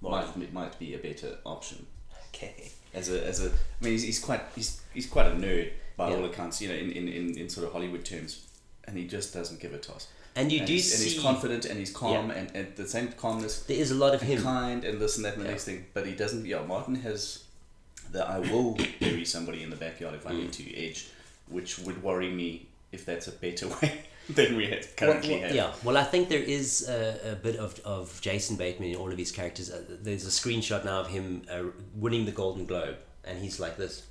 Martin. 0.00 0.40
Might, 0.40 0.52
might 0.52 0.78
be 0.78 0.94
a 0.94 0.98
better 0.98 1.36
option 1.44 1.86
Okay. 2.34 2.70
as 2.94 3.08
a 3.08 3.24
as 3.26 3.40
a 3.44 3.48
I 3.48 3.84
mean 3.84 3.92
he's, 3.92 4.02
he's 4.02 4.18
quite 4.18 4.42
he's 4.54 4.80
he's 4.94 5.06
quite 5.06 5.26
a 5.26 5.30
nerd 5.34 5.70
by 5.96 6.10
Yeah. 6.10 6.16
all 6.16 6.24
accounts 6.24 6.60
you 6.60 6.68
know 6.68 6.74
in, 6.74 6.90
in, 6.92 7.08
in, 7.08 7.38
in 7.38 7.48
sort 7.48 7.66
of 7.66 7.72
Hollywood 7.72 8.04
terms 8.04 8.46
and 8.84 8.96
he 8.96 9.06
just 9.06 9.32
doesn't 9.34 9.60
give 9.60 9.72
a 9.74 9.78
toss 9.78 10.08
And 10.36 10.50
you 10.50 10.58
and 10.58 10.66
do 10.66 10.72
he's, 10.72 10.92
see 10.92 11.04
and 11.04 11.12
he's 11.12 11.22
confident 11.22 11.64
and 11.66 11.78
he's 11.78 11.92
calm 11.92 12.30
and, 12.30 12.50
and 12.54 12.74
the 12.76 12.86
same 12.88 13.12
calmness 13.12 13.62
there 13.64 13.76
is 13.76 13.90
a 13.90 13.94
lot 13.94 14.14
of 14.14 14.20
and 14.22 14.30
him. 14.30 14.42
kind 14.42 14.84
and 14.84 14.98
this 15.00 15.16
and 15.16 15.24
that 15.24 15.34
and 15.34 15.42
the 15.42 15.46
Yeah. 15.46 15.50
next 15.52 15.64
thing 15.64 15.86
but 15.94 16.06
he 16.06 16.12
doesn't 16.14 16.44
yeah 16.46 16.62
Martin 16.62 16.96
has 16.96 17.44
the 18.12 18.24
I 18.26 18.38
will 18.40 18.76
bury 19.00 19.24
somebody 19.24 19.62
in 19.62 19.70
the 19.70 19.76
backyard 19.76 20.14
if 20.14 20.26
I 20.26 20.32
Mm. 20.32 20.38
need 20.38 20.52
to 20.54 20.64
edge 20.86 21.08
which 21.50 21.78
would 21.80 22.02
worry 22.02 22.30
me 22.30 22.68
if 22.92 23.04
that's 23.04 23.28
a 23.28 23.32
better 23.32 23.68
way 23.82 24.02
than 24.28 24.56
we 24.56 24.66
had 24.66 24.80
Well, 24.80 25.12
currently 25.12 25.34
well, 25.34 25.42
have 25.42 25.54
yeah, 25.54 25.72
well, 25.84 25.96
I 25.96 26.04
think 26.04 26.28
there 26.28 26.42
is 26.42 26.88
a, 26.88 27.32
a 27.32 27.34
bit 27.36 27.56
of, 27.56 27.78
of 27.84 28.20
Jason 28.20 28.56
Bateman 28.56 28.90
in 28.90 28.96
all 28.96 29.10
of 29.10 29.18
his 29.18 29.32
characters. 29.32 29.70
Uh, 29.70 29.82
there's 29.88 30.24
a 30.26 30.30
screenshot 30.30 30.84
now 30.84 31.00
of 31.00 31.08
him 31.08 31.42
uh, 31.50 31.62
winning 31.94 32.24
the 32.26 32.32
Golden 32.32 32.64
Globe, 32.66 32.96
and 33.24 33.38
he's 33.38 33.58
like 33.60 33.76
this, 33.76 34.06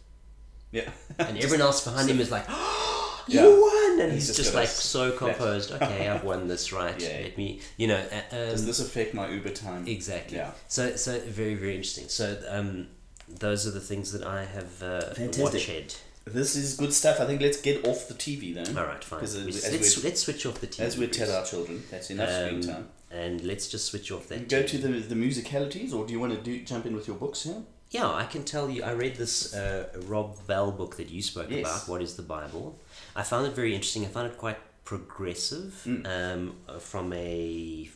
yeah 0.72 0.90
and 1.20 1.38
everyone 1.38 1.62
else 1.68 1.84
behind 1.84 2.10
him 2.10 2.20
is 2.20 2.32
like, 2.32 2.46
"Oh, 2.50 3.24
"You 3.28 3.40
Yeah. 3.40 3.48
won!" 3.60 4.00
And 4.02 4.12
He's 4.14 4.28
he's, 4.28 4.38
just 4.38 4.40
just 4.40 4.54
got 4.54 4.60
a 4.60 4.62
like 4.62 4.70
so 4.70 5.12
flat- 5.12 5.36
composed. 5.36 5.72
Okay, 5.74 6.08
I've 6.08 6.24
won 6.24 6.48
this, 6.48 6.72
right? 6.72 6.98
Yeah. 7.02 7.20
Let 7.24 7.38
me, 7.38 7.60
you 7.78 7.88
know. 7.88 7.98
Uh, 7.98 8.36
um, 8.36 8.50
does 8.52 8.66
this 8.66 8.80
affect 8.80 9.14
my 9.14 9.28
Uber 9.30 9.50
time 9.50 9.86
Exactly. 9.88 10.38
Yeah. 10.38 10.52
So 10.70 10.96
so 10.96 11.20
very 11.20 11.56
very 11.56 11.76
interesting. 11.76 12.08
So 12.08 12.42
um, 12.48 12.88
those 13.28 13.68
are 13.68 13.72
the 13.72 13.82
things 13.82 14.12
that 14.14 14.24
I 14.26 14.46
have 14.46 14.84
uh, 14.84 15.02
Fantastic. 15.16 15.44
watched. 15.44 16.02
This 16.26 16.56
is 16.56 16.76
good 16.76 16.94
stuff 16.94 17.20
I 17.20 17.26
think 17.26 17.42
let's 17.42 17.60
get 17.62 17.88
off 17.88 18.08
the 18.08 18.14
TV 18.14 18.54
then 18.54 18.78
All 18.78 18.86
right, 18.86 19.04
fine. 19.04 19.24
As 19.24 19.36
We- 19.36 19.50
as 19.50 19.72
let's 19.72 20.04
let's 20.04 20.22
switch 20.22 20.46
off 20.46 20.60
the 20.62 20.68
TV. 20.68 20.80
as 20.86 20.98
we 20.98 21.08
tell 21.08 21.32
our 21.32 21.46
children 21.46 21.84
that's 21.90 22.10
enough 22.12 22.30
screen 22.30 22.56
Um, 22.56 22.62
time 22.62 22.88
and 23.12 23.44
let's 23.44 23.68
just 23.68 23.86
switch 23.86 24.12
off 24.12 24.28
that. 24.28 24.48
go 24.50 24.62
TV. 24.62 24.68
to 24.72 24.78
the 24.80 24.90
the 25.14 25.16
musicalities 25.16 25.94
or 25.94 26.06
do 26.06 26.14
you 26.14 26.20
want 26.20 26.34
to 26.34 26.40
do 26.42 26.64
jump 26.64 26.86
in 26.86 26.96
with 26.96 27.08
your 27.08 27.18
books 27.18 27.44
here 27.44 27.64
Yeah, 27.92 28.08
I 28.24 28.26
can 28.34 28.44
tell 28.44 28.70
you. 28.70 28.84
I 28.84 28.92
read 28.94 29.16
this 29.16 29.36
uh, 29.56 29.88
Rob 30.14 30.30
Bell 30.46 30.72
book 30.72 30.98
that 30.98 31.10
you 31.10 31.22
spoke 31.24 31.50
Yes. 31.50 31.62
about. 31.66 31.90
What 31.92 32.02
is 32.04 32.14
the 32.16 32.22
Bible? 32.38 32.78
I 33.16 33.24
found 33.24 33.48
it 33.48 33.56
very 33.56 33.74
interesting. 33.74 34.06
I 34.06 34.10
found 34.10 34.28
it 34.32 34.38
quite 34.38 34.60
progressive 34.86 35.72
Mm. 35.88 36.02
um, 36.18 36.42
from 36.80 37.12
a 37.14 37.90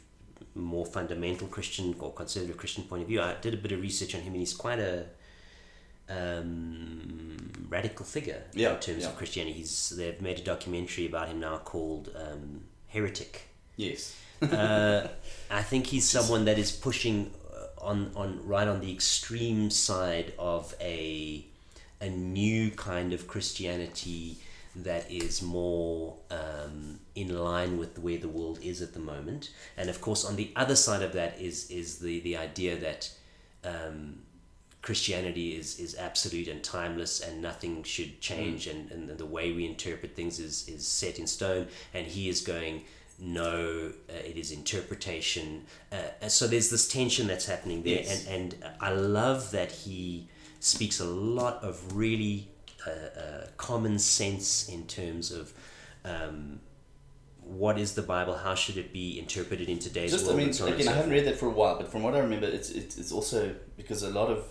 more 0.56 0.86
fundamental 0.98 1.48
Christian 1.48 1.96
or 2.00 2.12
conservative 2.12 2.58
Christian 2.58 2.84
point 2.86 3.02
of 3.04 3.08
view. 3.08 3.22
I 3.22 3.36
did 3.46 3.54
a 3.54 3.58
bit 3.66 3.72
of 3.72 3.82
research 3.82 4.16
on 4.16 4.22
him, 4.22 4.34
and 4.34 4.42
he's 4.42 4.54
quite 4.66 4.80
a 4.80 5.06
um, 6.10 7.38
radical 7.70 8.06
figure 8.06 8.44
Yeah, 8.54 8.74
in 8.76 8.80
terms 8.80 9.04
yeah. 9.04 9.10
of 9.10 9.18
Christianity. 9.18 9.58
He's 9.58 9.90
they've 9.90 10.22
made 10.22 10.40
a 10.40 10.44
documentary 10.44 11.06
about 11.06 11.28
him 11.30 11.40
now 11.40 11.58
called 11.58 12.10
um, 12.16 12.62
Heretic 12.88 13.48
yes 13.76 14.16
uh, 14.42 15.08
I 15.50 15.62
think 15.62 15.88
he's 15.88 16.08
someone 16.08 16.46
that 16.46 16.60
is 16.60 16.72
pushing 16.72 17.32
uh, 17.52 17.86
on 17.86 18.12
on 18.16 18.46
right 18.46 18.68
on 18.68 18.82
the 18.82 18.92
extreme 18.92 19.70
side 19.70 20.34
of 20.38 20.76
a 20.82 21.46
a 22.02 22.10
new 22.10 22.70
kind 22.72 23.14
of 23.14 23.28
Christianity 23.28 24.38
that 24.76 25.10
is 25.10 25.42
more 25.42 26.18
um, 26.32 27.00
in 27.16 27.38
line 27.38 27.78
with 27.78 27.98
where 28.00 28.18
the 28.18 28.28
world 28.28 28.60
is 28.62 28.82
at 28.82 28.94
the 28.94 29.00
moment. 29.00 29.52
And 29.78 29.90
of 29.90 30.02
course, 30.02 30.26
on 30.26 30.36
the 30.36 30.52
other 30.56 30.76
side 30.76 31.02
of 31.02 31.14
that 31.14 31.40
is 31.40 31.70
is 31.72 32.00
the 32.00 32.20
the 32.20 32.36
idea 32.38 32.76
that 32.78 33.12
um, 33.64 34.23
Christianity 34.84 35.56
is, 35.56 35.80
is 35.80 35.96
absolute 35.96 36.50
and 36.50 36.62
timeless 36.62 37.22
and 37.22 37.42
nothing 37.42 37.84
should 37.84 38.20
change 38.20 38.68
and, 38.68 38.92
and 38.92 39.10
the 39.18 39.26
way 39.26 39.54
we 39.54 39.66
interpret 39.66 40.14
things 40.14 40.40
is, 40.40 40.68
is 40.68 40.86
set 40.86 41.18
in 41.20 41.26
stone 41.26 41.68
and 41.94 42.06
he 42.06 42.28
is 42.28 42.42
going 42.42 42.84
no 43.18 43.94
uh, 44.10 44.14
it 44.14 44.36
is 44.36 44.52
interpretation. 44.52 45.66
Uh, 45.92 46.28
so 46.28 46.48
there's 46.48 46.70
this 46.70 46.86
tension 46.88 47.28
that's 47.28 47.46
happening 47.46 47.82
there 47.84 48.00
Yes. 48.04 48.28
and, 48.28 48.54
and 48.54 48.66
I 48.82 48.92
love 48.92 49.52
that 49.52 49.72
he 49.72 50.28
speaks 50.60 51.00
a 51.00 51.06
lot 51.06 51.64
of 51.64 51.96
really 51.96 52.50
uh, 52.86 52.90
uh, 52.92 53.48
common 53.56 53.98
sense 54.00 54.68
in 54.68 54.86
terms 54.88 55.32
of 55.32 55.54
um, 56.04 56.60
what 57.40 57.78
is 57.80 57.94
the 57.94 58.02
Bible? 58.02 58.36
How 58.36 58.56
should 58.56 58.76
it 58.78 58.92
be 58.92 59.18
interpreted 59.18 59.70
in 59.70 59.80
today's 59.80 60.12
just 60.12 60.26
I 60.26 60.28
world? 60.30 60.40
mean 60.40 60.50
on 60.62 60.68
and 60.68 60.76
again 60.76 60.88
I 60.90 60.96
haven't 60.96 61.12
read 61.12 61.26
that 61.28 61.38
for 61.38 61.46
a 61.48 61.52
while 61.52 61.78
but 61.78 61.90
from 61.90 62.04
what 62.04 62.16
I 62.16 62.20
remember 62.20 62.48
it's 62.48 62.70
it's, 62.72 62.98
it's 62.98 63.14
also 63.14 63.56
because 63.78 64.04
a 64.04 64.10
lot 64.10 64.30
of 64.30 64.44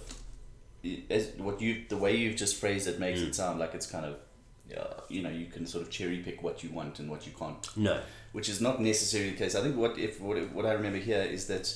as 1.11 1.29
what 1.38 1.61
you 1.61 1.85
the 1.88 1.97
way 1.97 2.16
you've 2.16 2.37
just 2.37 2.57
phrased 2.57 2.87
it 2.88 2.99
makes 2.99 3.21
Mm. 3.21 3.29
it 3.29 3.35
sound 3.35 3.59
like 3.59 3.75
it's 3.75 3.87
kind 3.87 4.05
of 4.05 4.16
yeah, 4.68 4.85
you 5.09 5.23
know 5.23 5.29
you 5.31 5.47
can 5.47 5.66
sort 5.66 5.83
of 5.83 5.90
cherry 5.90 6.18
pick 6.18 6.42
what 6.42 6.62
you 6.62 6.71
want 6.71 6.99
and 6.99 7.11
what 7.11 7.27
you 7.27 7.33
can't. 7.38 7.77
No. 7.77 8.01
Which 8.33 8.49
is 8.49 8.61
not 8.61 8.81
necessarily 8.81 9.31
the 9.31 9.37
case. 9.37 9.55
I 9.55 9.61
think 9.61 9.77
what 9.77 9.99
if 9.99 10.21
what, 10.21 10.37
what 10.53 10.64
I 10.66 10.73
remember 10.73 10.99
here 10.99 11.23
is 11.23 11.47
that 11.49 11.75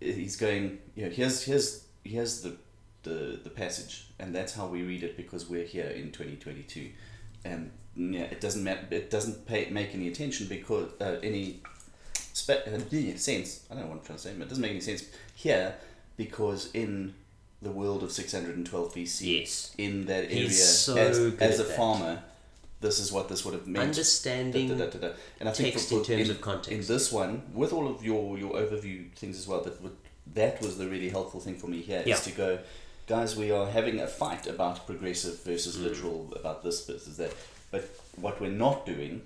he's 0.00 0.36
going 0.36 0.78
you 0.94 1.04
know 1.04 1.10
here's 1.10 1.42
here's 1.44 1.84
here's 2.04 2.40
the 2.42 2.56
the 3.02 3.38
the 3.42 3.50
passage 3.50 4.08
and 4.18 4.34
that's 4.34 4.54
how 4.54 4.66
we 4.66 4.82
read 4.82 5.02
it 5.02 5.16
because 5.16 5.48
we're 5.48 5.64
here 5.64 5.86
in 5.86 6.10
2022 6.12 6.90
and 7.44 7.70
yeah 7.96 8.22
it 8.22 8.40
doesn't 8.40 8.62
matter 8.64 8.86
it 8.90 9.10
doesn't 9.10 9.46
pay, 9.46 9.68
make 9.70 9.94
any 9.94 10.08
attention 10.08 10.46
because 10.48 10.90
uh, 11.00 11.18
any 11.22 11.60
spe- 12.32 12.66
uh, 12.66 13.16
sense. 13.16 13.64
I 13.70 13.74
don't 13.74 13.84
know 13.84 13.88
what 13.90 13.98
I'm 13.98 14.04
trying 14.04 14.16
to 14.18 14.22
say 14.22 14.32
but 14.36 14.42
it 14.46 14.48
doesn't 14.48 14.62
make 14.62 14.70
any 14.72 14.80
sense 14.80 15.04
here 15.34 15.74
because 16.16 16.70
in 16.74 17.14
the 17.62 17.70
world 17.70 18.02
of 18.02 18.10
612 18.12 18.94
BC 18.94 19.40
Yes. 19.40 19.74
in 19.78 20.06
that 20.06 20.24
area 20.30 20.50
so 20.50 20.96
as, 20.96 21.18
good 21.18 21.42
as 21.42 21.60
a 21.60 21.64
that. 21.64 21.76
farmer 21.76 22.22
this 22.80 22.98
is 22.98 23.12
what 23.12 23.28
this 23.28 23.44
would 23.44 23.52
have 23.52 23.66
meant 23.66 23.84
understanding 23.84 24.68
Da, 24.68 24.86
da, 24.86 24.98
da. 24.98 25.10
And 25.38 25.48
I 25.48 25.52
think 25.52 25.74
for- 25.78 25.98
in 25.98 26.04
terms 26.04 26.28
in, 26.28 26.34
of 26.34 26.40
context. 26.40 26.70
In 26.70 26.80
this 26.86 27.12
one, 27.12 27.42
with 27.52 27.72
all 27.74 27.86
of 27.88 28.02
your, 28.02 28.38
your 28.38 28.52
overview 28.54 29.12
things 29.12 29.38
as 29.38 29.46
well, 29.46 29.60
that 29.60 29.82
would, 29.82 29.94
that 30.34 30.62
was 30.62 30.78
the 30.78 30.88
really 30.88 31.10
helpful 31.10 31.40
thing 31.40 31.56
for 31.56 31.66
me 31.66 31.82
here, 31.82 32.02
Yeah. 32.06 32.14
is 32.14 32.22
to 32.24 32.30
go, 32.30 32.58
guys, 33.06 33.36
we 33.36 33.50
are 33.50 33.66
having 33.70 34.00
a 34.00 34.06
fight 34.06 34.46
about 34.46 34.86
progressive 34.86 35.42
versus 35.42 35.76
Mm. 35.76 35.82
literal, 35.84 36.32
about 36.34 36.62
this 36.64 36.86
versus 36.86 37.18
that. 37.18 37.32
But 37.70 37.84
what 38.16 38.40
we're 38.40 38.50
not 38.50 38.86
doing 38.86 39.20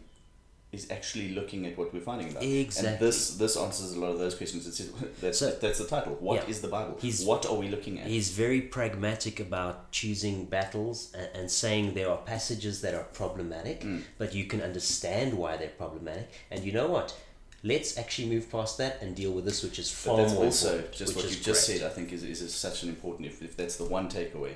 is 0.75 0.91
actually 0.91 1.29
looking 1.35 1.65
at 1.67 1.79
what 1.79 1.95
we're 1.95 2.01
finding 2.01 2.29
about. 2.31 2.43
And 2.43 2.53
Exactly. 2.53 3.07
this 3.07 3.37
this 3.37 3.57
answers 3.57 3.93
a 3.93 4.01
lot 4.01 4.11
of 4.11 4.19
those 4.19 4.35
questions. 4.35 4.67
It's, 4.67 4.81
that's, 5.21 5.39
So- 5.39 5.51
that's 5.63 5.79
the 5.79 5.87
title. 5.87 6.17
What 6.21 6.49
is 6.49 6.57
Yeah. 6.59 6.63
the 6.63 6.69
Bible? 6.69 6.99
He's- 7.01 7.25
what 7.25 7.47
are 7.47 7.55
we 7.55 7.69
looking 7.69 7.99
at? 8.01 8.07
He's 8.07 8.31
very 8.31 8.61
pragmatic 8.61 9.41
about 9.41 9.91
choosing 9.93 10.37
battles 10.47 11.13
and, 11.15 11.29
and 11.35 11.51
saying 11.51 11.95
there 11.95 12.11
are 12.11 12.19
passages 12.35 12.81
that 12.83 12.95
are 12.95 13.05
problematic, 13.23 13.79
Mm. 13.83 14.03
but 14.19 14.35
you 14.35 14.45
can 14.53 14.61
understand 14.61 15.29
why 15.43 15.57
they're 15.57 15.77
problematic. 15.85 16.29
And 16.51 16.65
you 16.65 16.73
know 16.73 16.89
what? 16.89 17.15
Let's 17.63 17.97
actually 17.97 18.29
move 18.29 18.51
past 18.51 18.77
that 18.79 19.01
and 19.01 19.17
deal 19.17 19.33
with 19.33 19.45
this, 19.47 19.63
which 19.63 19.79
is 19.79 19.89
But 19.91 19.97
far 20.05 20.17
that's 20.19 20.35
more 20.35 20.45
also 20.45 20.69
important, 20.69 20.93
just 21.03 21.17
what 21.17 21.25
is 21.25 21.37
you 21.39 21.43
just 21.43 21.67
said. 21.67 21.83
I 21.83 21.89
think 21.89 22.13
is, 22.13 22.23
is, 22.23 22.43
is 22.43 22.53
such 22.55 22.83
an 22.83 22.89
important. 22.91 23.27
If, 23.27 23.41
if 23.43 23.57
that's 23.57 23.77
the 23.77 23.85
one 23.97 24.11
takeaway, 24.11 24.55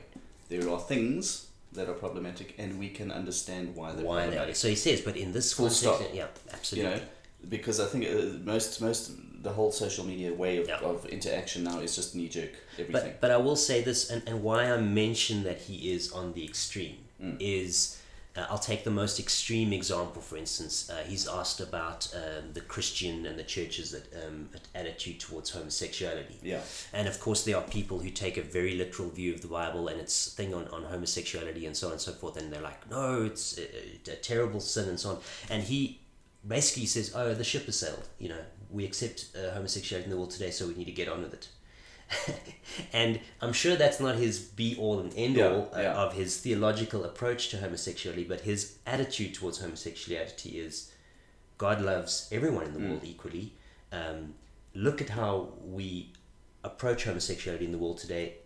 there 0.50 0.68
are 0.68 0.78
things 0.80 1.46
that 1.78 1.88
are 1.88 1.94
problematic, 1.94 2.54
and 2.58 2.78
we 2.78 2.88
can 2.90 3.10
understand 3.10 3.74
why 3.74 3.92
they're 3.92 4.04
Why 4.04 4.16
they 4.16 4.22
are. 4.22 4.24
problematic. 4.26 4.56
So 4.56 4.68
he 4.68 4.74
says, 4.76 5.00
but 5.00 5.16
in 5.16 5.32
this 5.32 5.52
Full 5.52 5.70
stop. 5.70 6.02
yeah, 6.12 6.26
absolutely. 6.52 6.90
You 6.90 6.96
know, 6.96 7.02
because 7.48 7.80
I 7.80 7.86
think 7.86 8.04
uh, 8.06 8.38
most 8.44 8.80
most 8.80 9.12
the 9.42 9.50
whole 9.50 9.70
social 9.70 10.04
media 10.04 10.34
way 10.34 10.56
of, 10.58 10.68
yeah. 10.68 10.78
of 10.78 11.06
interaction 11.06 11.64
now 11.64 11.78
is 11.78 11.94
just 11.94 12.14
knee 12.14 12.28
jerk 12.28 12.50
everything. 12.78 12.92
But 12.92 13.20
but 13.20 13.30
I 13.30 13.36
will 13.36 13.56
say 13.56 13.82
this, 13.82 14.10
and, 14.10 14.22
and 14.28 14.42
why 14.42 14.72
I 14.72 14.76
mention 14.80 15.44
that 15.44 15.58
he 15.58 15.92
is 15.92 16.12
on 16.12 16.32
the 16.32 16.44
extreme 16.44 16.98
mm. 17.22 17.36
is 17.40 17.97
uh, 18.38 18.46
I'll 18.50 18.58
take 18.58 18.84
the 18.84 18.90
most 18.90 19.18
extreme 19.18 19.72
example, 19.72 20.22
for 20.22 20.36
instance. 20.36 20.88
Uh, 20.88 21.02
he's 21.06 21.26
asked 21.26 21.60
about 21.60 22.08
um, 22.14 22.52
the 22.52 22.60
Christian 22.60 23.26
and 23.26 23.38
the 23.38 23.42
church's 23.42 23.94
um, 23.94 24.48
attitude 24.74 25.18
towards 25.20 25.50
homosexuality. 25.50 26.38
Yeah. 26.42 26.60
And 26.92 27.08
of 27.08 27.18
course, 27.20 27.44
there 27.44 27.56
are 27.56 27.62
people 27.62 27.98
who 27.98 28.10
take 28.10 28.36
a 28.36 28.42
very 28.42 28.74
literal 28.76 29.08
view 29.08 29.34
of 29.34 29.40
the 29.40 29.48
Bible 29.48 29.88
and 29.88 30.00
its 30.00 30.32
thing 30.32 30.54
on, 30.54 30.68
on 30.68 30.84
homosexuality 30.84 31.66
and 31.66 31.76
so 31.76 31.88
on 31.88 31.94
and 31.94 32.00
so 32.00 32.12
forth. 32.12 32.36
And 32.36 32.52
they're 32.52 32.60
like, 32.60 32.88
no, 32.90 33.24
it's 33.24 33.58
a, 33.58 34.10
a 34.12 34.16
terrible 34.16 34.60
sin 34.60 34.88
and 34.88 35.00
so 35.00 35.10
on. 35.10 35.18
And 35.50 35.62
he 35.62 36.00
basically 36.46 36.86
says, 36.86 37.12
oh, 37.14 37.34
the 37.34 37.44
ship 37.44 37.66
has 37.66 37.78
sailed. 37.78 38.08
You 38.18 38.28
know, 38.30 38.40
we 38.70 38.84
accept 38.84 39.26
uh, 39.36 39.52
homosexuality 39.54 40.04
in 40.04 40.10
the 40.10 40.16
world 40.16 40.30
today, 40.30 40.50
so 40.50 40.66
we 40.68 40.74
need 40.74 40.86
to 40.86 40.92
get 40.92 41.08
on 41.08 41.22
with 41.22 41.34
it. 41.34 41.48
and 42.92 43.20
I'm 43.40 43.52
sure 43.52 43.76
that's 43.76 44.00
not 44.00 44.16
his 44.16 44.38
be 44.38 44.76
all 44.78 45.00
and 45.00 45.12
end 45.16 45.38
all 45.38 45.70
yeah, 45.72 45.82
yeah. 45.82 45.94
of 45.94 46.14
his 46.14 46.38
theological 46.38 47.04
approach 47.04 47.48
to 47.50 47.58
homosexuality, 47.58 48.24
but 48.24 48.42
his 48.42 48.78
attitude 48.86 49.34
towards 49.34 49.60
homosexuality 49.60 50.58
is 50.58 50.92
God 51.58 51.80
loves 51.80 52.28
everyone 52.30 52.64
in 52.64 52.72
the 52.72 52.80
mm. 52.80 52.88
world 52.90 53.02
equally. 53.04 53.52
Um, 53.92 54.34
look 54.74 55.00
at 55.00 55.10
how 55.10 55.54
we 55.62 56.12
approach 56.64 57.04
homosexuality 57.04 57.64
in 57.64 57.72
the 57.72 57.78
world 57.78 57.98
today. 57.98 58.36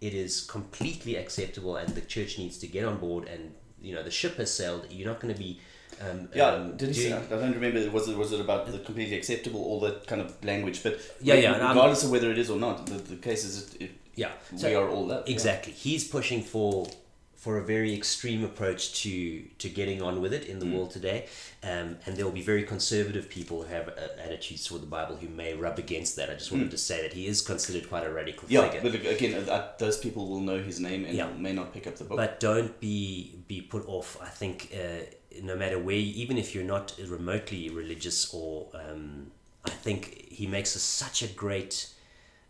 It 0.00 0.14
is 0.14 0.42
completely 0.42 1.16
acceptable, 1.16 1.76
and 1.76 1.90
the 1.90 2.00
church 2.00 2.38
needs 2.38 2.58
to 2.58 2.66
get 2.66 2.84
on 2.84 2.98
board. 2.98 3.28
And 3.28 3.54
you 3.80 3.94
know, 3.94 4.02
the 4.02 4.10
ship 4.10 4.36
has 4.36 4.52
sailed. 4.52 4.86
You're 4.90 5.08
not 5.08 5.20
going 5.20 5.32
to 5.32 5.38
be 5.38 5.60
um, 6.10 6.28
yeah, 6.34 6.46
um, 6.46 6.76
did 6.76 6.94
he? 6.94 7.12
I 7.12 7.20
don't 7.20 7.52
remember. 7.52 7.90
Was 7.90 8.08
it 8.08 8.16
was 8.16 8.32
it 8.32 8.40
about 8.40 8.66
the 8.66 8.78
completely 8.78 9.16
acceptable, 9.16 9.60
all 9.62 9.80
that 9.80 10.06
kind 10.06 10.20
of 10.20 10.42
language? 10.44 10.82
But 10.82 11.00
yeah, 11.20 11.34
yeah. 11.34 11.68
Regardless 11.68 12.04
of 12.04 12.10
whether 12.10 12.30
it 12.30 12.38
is 12.38 12.50
or 12.50 12.58
not, 12.58 12.86
the, 12.86 12.94
the 12.94 13.16
case 13.16 13.44
is 13.44 13.74
it, 13.74 13.82
it 13.82 13.90
yeah. 14.14 14.32
So 14.56 14.68
we 14.68 14.74
are 14.74 14.88
all 14.88 15.06
that. 15.08 15.28
Exactly. 15.28 15.72
Yeah. 15.72 15.78
He's 15.78 16.08
pushing 16.08 16.42
for 16.42 16.88
for 17.42 17.58
a 17.58 17.64
very 17.64 17.92
extreme 17.92 18.44
approach 18.44 19.02
to 19.02 19.42
to 19.58 19.68
getting 19.68 20.00
on 20.00 20.20
with 20.20 20.32
it 20.32 20.46
in 20.46 20.58
the 20.60 20.66
mm. 20.66 20.74
world 20.74 20.90
today, 20.90 21.26
um, 21.62 21.98
and 22.06 22.16
there 22.16 22.24
will 22.24 22.32
be 22.32 22.42
very 22.42 22.62
conservative 22.62 23.28
people 23.28 23.62
who 23.62 23.68
have 23.68 23.88
uh, 23.88 24.24
attitudes 24.24 24.64
toward 24.66 24.82
the 24.82 24.86
Bible 24.86 25.16
who 25.16 25.28
may 25.28 25.54
rub 25.54 25.78
against 25.78 26.16
that. 26.16 26.30
I 26.30 26.34
just 26.34 26.52
wanted 26.52 26.68
mm. 26.68 26.72
to 26.72 26.78
say 26.78 27.02
that 27.02 27.12
he 27.12 27.26
is 27.26 27.42
considered 27.42 27.88
quite 27.88 28.04
a 28.04 28.12
radical 28.12 28.48
yeah, 28.48 28.68
figure. 28.68 28.80
but 28.82 28.94
again, 28.94 29.48
uh, 29.48 29.68
those 29.78 29.98
people 29.98 30.28
will 30.28 30.40
know 30.40 30.58
his 30.58 30.78
name 30.78 31.04
and 31.04 31.16
yeah. 31.16 31.28
may 31.36 31.52
not 31.52 31.72
pick 31.72 31.86
up 31.86 31.96
the 31.96 32.04
book. 32.04 32.16
But 32.16 32.38
don't 32.38 32.78
be 32.80 33.34
be 33.48 33.60
put 33.60 33.88
off. 33.88 34.18
I 34.20 34.28
think. 34.28 34.72
Uh, 34.74 35.04
no 35.42 35.56
matter 35.56 35.78
where, 35.78 35.96
even 35.96 36.38
if 36.38 36.54
you're 36.54 36.64
not 36.64 36.94
remotely 37.08 37.70
religious, 37.70 38.32
or 38.32 38.68
um, 38.74 39.30
I 39.64 39.70
think 39.70 40.26
he 40.30 40.46
makes 40.46 40.74
a, 40.74 40.78
such 40.78 41.22
a 41.22 41.28
great 41.28 41.88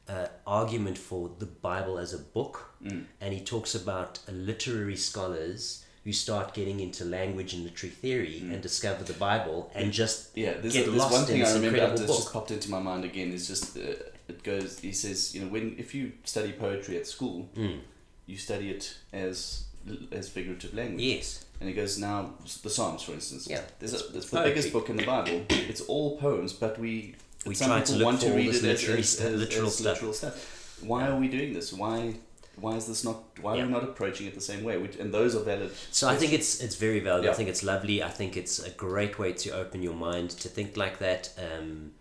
uh, 0.09 0.27
argument 0.47 0.99
for 0.99 1.31
the 1.39 1.47
Bible 1.47 1.99
as 1.99 2.13
a 2.13 2.19
book, 2.19 2.75
mm. 2.83 3.05
and 3.21 3.35
he 3.35 3.41
talks 3.41 3.75
about 3.75 4.21
literary 4.31 4.97
scholars 4.97 5.85
who 6.05 6.13
start 6.13 6.53
getting 6.53 6.81
into 6.81 7.05
language 7.05 7.55
and 7.55 7.63
literary 7.63 7.95
theory 7.95 8.43
mm. 8.43 8.53
and 8.53 8.61
discover 8.61 9.05
the 9.05 9.13
Bible 9.13 9.71
and 9.75 9.93
just 9.93 10.37
yeah. 10.37 10.55
There's, 10.55 10.73
get 10.73 10.89
a, 10.89 10.91
there's 10.91 11.03
lost 11.03 11.13
one 11.13 11.25
thing 11.25 11.45
I 11.45 11.53
remember 11.53 11.97
that 11.97 12.07
just 12.09 12.33
popped 12.33 12.51
into 12.51 12.71
my 12.71 12.81
mind 12.81 13.05
again. 13.05 13.33
Is 13.33 13.47
just 13.47 13.77
uh, 13.77 13.95
it 14.29 14.43
goes. 14.43 14.81
He 14.81 14.93
says, 14.93 15.35
you 15.35 15.43
know, 15.43 15.49
when 15.49 15.77
if 15.79 15.95
you 15.95 16.13
study 16.25 16.53
poetry 16.53 16.97
at 16.97 17.07
school, 17.07 17.49
mm. 17.55 17.79
you 18.27 18.37
study 18.37 18.71
it 18.71 18.99
as 19.13 19.67
as 20.11 20.29
figurative 20.29 20.75
language. 20.75 21.03
Yes 21.03 21.45
and 21.63 21.69
he 21.69 21.77
goes 21.77 21.97
now 21.97 22.31
the 22.65 22.71
Psalms, 22.71 23.03
for 23.03 23.13
instance. 23.13 23.47
Yeah, 23.49 23.61
there's 23.79 23.95
a, 23.95 24.17
it's 24.17 24.31
the 24.31 24.41
biggest 24.41 24.73
book 24.73 24.91
in 24.91 24.97
the 24.97 25.07
Bible. 25.07 25.47
It's 25.49 25.81
all 25.83 26.19
poems, 26.19 26.53
but 26.53 26.77
we 26.77 27.15
we 27.47 27.55
try 27.55 27.81
to 27.81 27.93
look 27.95 28.05
want 28.05 28.21
to 28.23 28.33
read 28.33 28.49
it 28.49 28.65
as, 28.65 28.89
as, 28.89 29.21
as, 29.21 29.41
literal, 29.41 29.69
as 29.69 29.79
stuff. 29.79 29.95
literal 29.95 30.13
stuff. 30.13 30.83
Why 30.83 31.03
yeah. 31.03 31.13
are 31.13 31.21
we 31.21 31.29
doing 31.29 31.53
this? 31.53 31.73
Why 31.73 32.15
why 32.57 32.75
is 32.75 32.89
this 32.89 33.05
not 33.05 33.23
why 33.41 33.55
yeah. 33.55 33.63
are 33.63 33.67
we 33.67 33.73
not 33.73 33.85
approaching 33.85 34.27
it 34.27 34.35
the 34.35 34.41
same 34.41 34.65
way 34.65 34.77
Which, 34.77 34.97
and 34.97 35.15
those 35.15 35.35
are 35.35 35.43
valid 35.43 35.71
so 35.91 36.07
questions. 36.07 36.13
i 36.13 36.17
think 36.17 36.33
it's 36.35 36.61
it's 36.61 36.75
very 36.75 37.01
valid 37.01 37.25
yeah. 37.25 37.31
i 37.31 37.33
think 37.33 37.49
it's 37.49 37.63
lovely 37.63 38.03
i 38.03 38.11
think 38.11 38.37
it's 38.37 38.59
a 38.59 38.69
great 38.69 39.19
way 39.19 39.33
to 39.33 39.51
open 39.53 39.83
your 39.83 39.95
mind 39.95 40.29
to 40.33 40.49
think 40.49 40.77
like 40.77 40.99
that 40.99 41.31
um, 41.39 41.93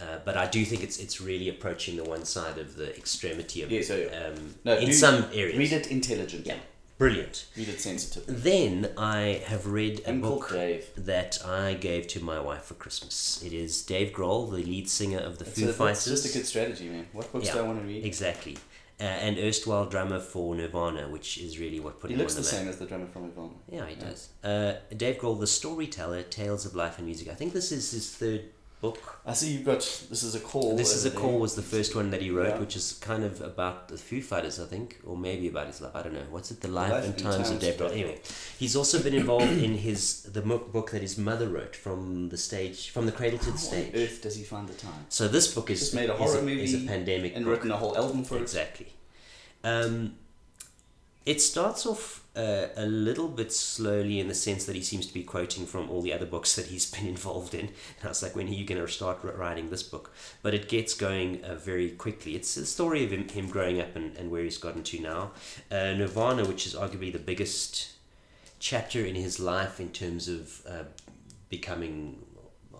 uh, 0.00 0.18
but 0.24 0.36
I 0.36 0.46
do 0.46 0.64
think 0.64 0.82
it's 0.82 0.98
it's 0.98 1.20
really 1.20 1.48
approaching 1.48 1.96
the 1.96 2.04
one 2.04 2.24
side 2.24 2.58
of 2.58 2.74
the 2.74 2.94
extremity 2.96 3.62
of 3.62 3.70
yeah, 3.70 3.82
so, 3.82 3.96
yeah. 3.96 4.26
Um, 4.26 4.54
no, 4.64 4.76
in 4.76 4.92
some 4.92 5.26
areas. 5.32 5.56
Read 5.56 5.72
it 5.72 5.90
intelligently. 5.90 6.52
Yeah. 6.52 6.58
Brilliant. 6.96 7.46
Read 7.56 7.68
it 7.68 7.80
sensitive. 7.80 8.24
Then 8.26 8.92
I 8.96 9.42
have 9.46 9.66
read 9.66 10.02
a 10.06 10.12
book 10.12 10.50
Dave. 10.50 10.86
that 10.96 11.44
I 11.44 11.74
gave 11.74 12.06
to 12.08 12.22
my 12.22 12.38
wife 12.38 12.64
for 12.64 12.74
Christmas. 12.74 13.42
It 13.44 13.52
is 13.52 13.82
Dave 13.82 14.12
Grohl, 14.12 14.50
the 14.50 14.58
lead 14.58 14.88
singer 14.88 15.18
of 15.18 15.38
the 15.38 15.44
Foo 15.44 15.72
Fighters. 15.72 16.06
It's 16.06 16.22
just 16.22 16.34
a 16.34 16.38
good 16.38 16.46
strategy, 16.46 16.88
man. 16.88 17.06
What 17.12 17.32
books 17.32 17.46
yeah, 17.46 17.54
do 17.54 17.58
I 17.60 17.62
want 17.62 17.80
to 17.80 17.86
read? 17.86 18.04
Exactly. 18.04 18.56
Uh, 19.00 19.04
and 19.04 19.38
erstwhile 19.38 19.86
drummer 19.86 20.20
for 20.20 20.54
Nirvana, 20.54 21.08
which 21.08 21.38
is 21.38 21.58
really 21.58 21.80
what 21.80 21.98
put 21.98 22.10
he 22.10 22.14
him 22.14 22.20
looks 22.20 22.34
on 22.36 22.42
the, 22.42 22.44
stage. 22.44 22.60
He 22.60 22.66
looks 22.66 22.78
the 22.78 22.86
same 22.86 22.96
as 22.96 23.02
the 23.02 23.06
drummer 23.06 23.12
from 23.12 23.22
Nirvana. 23.22 23.54
Yeah, 23.68 23.86
he 23.86 23.94
yeah. 23.96 24.00
does. 24.00 24.28
Uh, 24.44 24.74
Dave 24.96 25.18
Grohl, 25.18 25.40
the 25.40 25.48
storyteller, 25.48 26.22
tales 26.22 26.64
of 26.64 26.76
life 26.76 26.98
and 26.98 27.06
music. 27.06 27.28
I 27.28 27.34
think 27.34 27.52
this 27.52 27.72
is 27.72 27.90
his 27.90 28.14
third 28.14 28.44
book. 28.84 29.20
I 29.24 29.32
see 29.32 29.52
you've 29.52 29.64
got 29.64 29.80
this 30.12 30.22
is 30.22 30.34
a 30.34 30.40
call. 30.40 30.76
This 30.76 30.94
is 30.94 31.04
a 31.06 31.10
call 31.10 31.38
was 31.38 31.54
the 31.54 31.68
first 31.74 31.96
one 31.96 32.10
that 32.10 32.20
he 32.20 32.30
wrote, 32.30 32.54
yeah. 32.54 32.58
which 32.64 32.76
is 32.80 32.86
kind 33.10 33.24
of 33.24 33.40
about 33.40 33.88
the 33.88 33.96
Foo 33.96 34.20
Fighters, 34.20 34.60
I 34.60 34.66
think, 34.66 34.98
or 35.08 35.16
maybe 35.16 35.48
about 35.48 35.66
his 35.68 35.80
life. 35.80 35.94
I 35.98 36.02
don't 36.02 36.12
know. 36.12 36.26
What's 36.30 36.50
it? 36.50 36.60
The 36.60 36.68
life, 36.68 36.92
life 36.92 37.04
and, 37.04 37.18
times, 37.18 37.36
times 37.36 37.50
of 37.50 37.60
Dave 37.60 37.76
Grohl. 37.78 37.92
Anyway, 37.92 38.20
he's 38.58 38.76
also 38.76 39.02
been 39.02 39.14
involved 39.14 39.58
in 39.68 39.74
his 39.88 40.00
the 40.36 40.42
book 40.42 40.90
that 40.90 41.02
his 41.02 41.16
mother 41.16 41.48
wrote 41.48 41.74
from 41.74 42.28
the 42.28 42.40
stage, 42.48 42.90
from 42.90 43.06
the 43.06 43.12
cradle 43.12 43.38
to 43.46 43.50
the 43.50 43.58
stage. 43.58 43.92
How 43.92 43.98
on 43.98 44.04
earth 44.04 44.22
does 44.22 44.36
he 44.36 44.44
find 44.44 44.68
the 44.68 44.74
time? 44.74 45.06
So 45.08 45.28
this 45.28 45.46
book 45.54 45.70
is 45.70 45.94
made 45.94 46.10
a 46.10 46.16
horror 46.20 46.36
is 46.36 46.42
a, 46.42 46.50
movie, 46.50 46.64
is 46.64 46.74
a 46.74 46.86
pandemic, 46.86 47.34
and 47.34 47.44
book. 47.44 47.54
written 47.54 47.70
a 47.70 47.76
whole 47.76 47.96
album 47.96 48.24
for 48.24 48.38
exactly. 48.38 48.86
it. 48.86 48.94
Exactly. 49.64 49.94
Um, 49.94 50.16
it 51.26 51.40
starts 51.40 51.86
off 51.86 52.24
uh, 52.36 52.66
a 52.76 52.86
little 52.86 53.28
bit 53.28 53.52
slowly 53.52 54.18
in 54.18 54.28
the 54.28 54.34
sense 54.34 54.64
that 54.66 54.74
he 54.74 54.82
seems 54.82 55.06
to 55.06 55.14
be 55.14 55.22
quoting 55.22 55.66
from 55.66 55.88
all 55.88 56.02
the 56.02 56.12
other 56.12 56.26
books 56.26 56.56
that 56.56 56.66
he's 56.66 56.90
been 56.94 57.06
involved 57.06 57.54
in. 57.54 57.66
And 57.66 58.04
I 58.04 58.08
was 58.08 58.22
like, 58.22 58.36
when 58.36 58.48
are 58.48 58.52
you 58.52 58.64
going 58.64 58.80
to 58.80 58.88
start 58.90 59.20
writing 59.22 59.70
this 59.70 59.82
book? 59.82 60.12
But 60.42 60.54
it 60.54 60.68
gets 60.68 60.94
going 60.94 61.44
uh, 61.44 61.54
very 61.54 61.90
quickly. 61.90 62.34
It's 62.34 62.56
a 62.56 62.66
story 62.66 63.04
of 63.04 63.12
him, 63.12 63.28
him 63.28 63.48
growing 63.48 63.80
up 63.80 63.96
and, 63.96 64.16
and 64.16 64.30
where 64.30 64.42
he's 64.42 64.58
gotten 64.58 64.82
to 64.82 65.00
now. 65.00 65.32
Uh, 65.70 65.94
Nirvana, 65.94 66.44
which 66.44 66.66
is 66.66 66.74
arguably 66.74 67.12
the 67.12 67.18
biggest 67.18 67.92
chapter 68.58 69.04
in 69.04 69.14
his 69.14 69.38
life 69.38 69.80
in 69.80 69.90
terms 69.90 70.28
of 70.28 70.62
uh, 70.68 70.84
becoming 71.48 72.24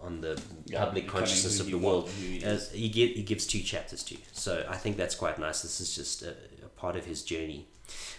on 0.02 0.20
the 0.20 0.40
yeah, 0.66 0.84
public 0.84 1.08
consciousness 1.08 1.60
of 1.60 1.70
the 1.70 1.78
world. 1.78 2.10
He, 2.10 2.44
uh, 2.44 2.58
he, 2.72 2.90
get, 2.90 3.16
he 3.16 3.22
gives 3.22 3.46
two 3.46 3.60
chapters 3.60 4.02
to. 4.04 4.16
So 4.32 4.66
I 4.68 4.76
think 4.76 4.98
that's 4.98 5.14
quite 5.14 5.38
nice. 5.38 5.62
This 5.62 5.80
is 5.80 5.94
just 5.94 6.22
a, 6.22 6.34
a 6.62 6.68
part 6.76 6.96
of 6.96 7.06
his 7.06 7.22
journey. 7.22 7.68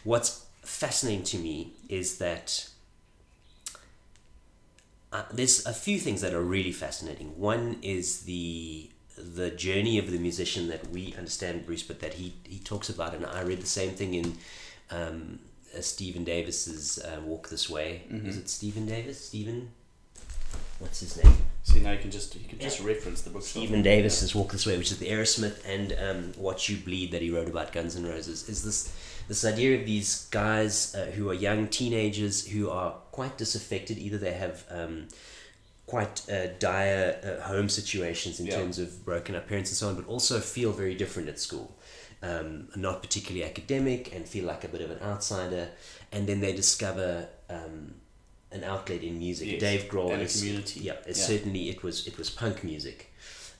What's 0.03 0.45
fascinating 0.61 1.23
to 1.25 1.37
me 1.37 1.73
is 1.89 2.17
that 2.17 2.69
uh, 5.11 5.23
there's 5.31 5.65
a 5.65 5.73
few 5.73 5.99
things 5.99 6.21
that 6.21 6.33
are 6.33 6.41
really 6.41 6.71
fascinating. 6.71 7.39
One 7.39 7.77
is 7.81 8.21
the 8.21 8.89
the 9.17 9.49
journey 9.49 9.97
of 9.97 10.11
the 10.11 10.19
musician 10.19 10.67
that 10.67 10.89
we 10.89 11.13
understand 11.17 11.65
Bruce, 11.65 11.83
but 11.83 12.01
that 12.01 12.15
he 12.15 12.33
he 12.43 12.59
talks 12.59 12.89
about, 12.89 13.13
and 13.13 13.25
I 13.25 13.41
read 13.41 13.61
the 13.61 13.67
same 13.67 13.91
thing 13.91 14.13
in 14.13 14.37
um, 14.91 15.39
uh, 15.75 15.81
Stephen 15.81 16.23
Davis's 16.23 16.99
uh, 16.99 17.21
Walk 17.23 17.49
This 17.49 17.69
Way. 17.69 18.03
Mm-hmm. 18.11 18.27
Is 18.27 18.37
it 18.37 18.49
Stephen 18.49 18.85
Davis? 18.85 19.25
Stephen, 19.25 19.71
what's 20.79 20.99
his 20.99 21.23
name? 21.23 21.33
See 21.63 21.79
now 21.79 21.91
you 21.91 21.99
can 21.99 22.11
just 22.11 22.35
you 22.35 22.47
can 22.49 22.59
just 22.59 22.81
yeah. 22.81 22.87
reference 22.87 23.21
the 23.21 23.29
book. 23.29 23.43
Stephen 23.43 23.81
Davis's 23.81 24.35
Walk 24.35 24.51
This 24.51 24.65
Way, 24.65 24.77
which 24.77 24.91
is 24.91 24.99
the 24.99 25.07
Aerosmith 25.07 25.65
and 25.65 25.95
um, 25.99 26.33
Watch 26.37 26.67
You 26.67 26.77
Bleed 26.77 27.11
that 27.11 27.21
he 27.21 27.29
wrote 27.29 27.47
about 27.47 27.71
Guns 27.71 27.95
N' 27.95 28.05
Roses. 28.05 28.49
Is 28.49 28.63
this 28.63 28.93
this 29.27 29.43
idea 29.43 29.79
of 29.79 29.85
these 29.85 30.27
guys 30.27 30.95
uh, 30.95 31.05
who 31.11 31.29
are 31.29 31.33
young 31.33 31.67
teenagers 31.67 32.47
who 32.47 32.69
are 32.69 32.91
quite 33.11 33.37
disaffected. 33.37 33.97
Either 33.97 34.17
they 34.17 34.33
have 34.33 34.63
um, 34.69 35.07
quite 35.85 36.29
uh, 36.29 36.47
dire 36.59 37.17
uh, 37.23 37.43
home 37.43 37.69
situations 37.69 38.39
in 38.39 38.47
yeah. 38.47 38.55
terms 38.55 38.79
of 38.79 39.03
broken 39.05 39.35
up 39.35 39.47
parents 39.47 39.69
and 39.71 39.77
so 39.77 39.89
on, 39.89 39.95
but 39.95 40.07
also 40.07 40.39
feel 40.39 40.71
very 40.71 40.95
different 40.95 41.29
at 41.29 41.39
school. 41.39 41.75
Um, 42.21 42.69
not 42.75 43.03
particularly 43.03 43.43
academic 43.43 44.15
and 44.15 44.27
feel 44.27 44.45
like 44.45 44.63
a 44.63 44.67
bit 44.67 44.81
of 44.81 44.89
an 44.89 44.99
outsider, 45.03 45.69
and 46.11 46.25
then 46.25 46.39
they 46.39 46.53
discover 46.53 47.27
um, 47.49 47.93
an 48.51 48.63
outlet 48.63 49.03
in 49.03 49.19
music. 49.19 49.51
Yes. 49.51 49.59
Dave 49.59 49.83
Grohl 49.83 50.13
and 50.13 50.23
is, 50.23 50.39
community. 50.39 50.79
Yeah, 50.79 50.93
yeah, 51.05 51.13
certainly 51.13 51.69
it 51.69 51.83
was 51.83 52.07
it 52.07 52.17
was 52.17 52.29
punk 52.29 52.63
music 52.63 53.13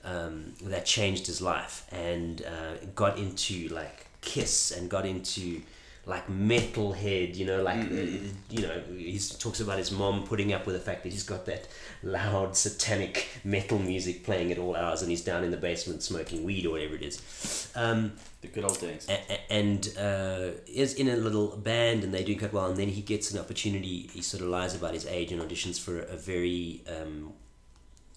um, 0.04 0.54
that 0.62 0.84
changed 0.84 1.26
his 1.26 1.40
life 1.40 1.86
and 1.92 2.42
uh, 2.42 2.84
got 2.94 3.18
into 3.18 3.68
like 3.68 4.05
Kiss 4.20 4.70
and 4.70 4.88
got 4.90 5.06
into 5.06 5.62
like 6.06 6.28
metalhead, 6.28 7.34
you 7.34 7.44
know, 7.44 7.62
like 7.62 7.78
mm-hmm. 7.78 8.26
uh, 8.26 8.32
you 8.48 8.62
know, 8.62 8.80
he 8.96 9.18
talks 9.18 9.58
about 9.58 9.76
his 9.76 9.90
mom 9.90 10.24
putting 10.24 10.52
up 10.52 10.64
with 10.64 10.76
the 10.76 10.80
fact 10.80 11.02
that 11.02 11.10
he's 11.10 11.24
got 11.24 11.46
that 11.46 11.66
loud 12.04 12.56
satanic 12.56 13.28
metal 13.42 13.80
music 13.80 14.22
playing 14.24 14.52
at 14.52 14.58
all 14.58 14.76
hours, 14.76 15.02
and 15.02 15.10
he's 15.10 15.22
down 15.24 15.42
in 15.42 15.50
the 15.50 15.56
basement 15.56 16.04
smoking 16.04 16.44
weed 16.44 16.64
or 16.64 16.70
whatever 16.70 16.94
it 16.94 17.02
is. 17.02 17.72
Um, 17.74 18.12
the 18.40 18.46
good 18.46 18.62
old 18.62 18.78
days. 18.80 19.08
A- 19.08 19.52
and 19.52 19.92
uh, 19.98 20.50
is 20.68 20.94
in 20.94 21.08
a 21.08 21.16
little 21.16 21.56
band, 21.56 22.04
and 22.04 22.14
they 22.14 22.22
do 22.22 22.38
quite 22.38 22.52
well. 22.52 22.66
And 22.66 22.76
then 22.76 22.88
he 22.88 23.02
gets 23.02 23.32
an 23.32 23.40
opportunity. 23.40 24.08
He 24.12 24.22
sort 24.22 24.44
of 24.44 24.48
lies 24.48 24.76
about 24.76 24.94
his 24.94 25.06
age 25.06 25.32
and 25.32 25.42
auditions 25.42 25.80
for 25.80 25.98
a 25.98 26.16
very 26.16 26.84
um, 26.88 27.32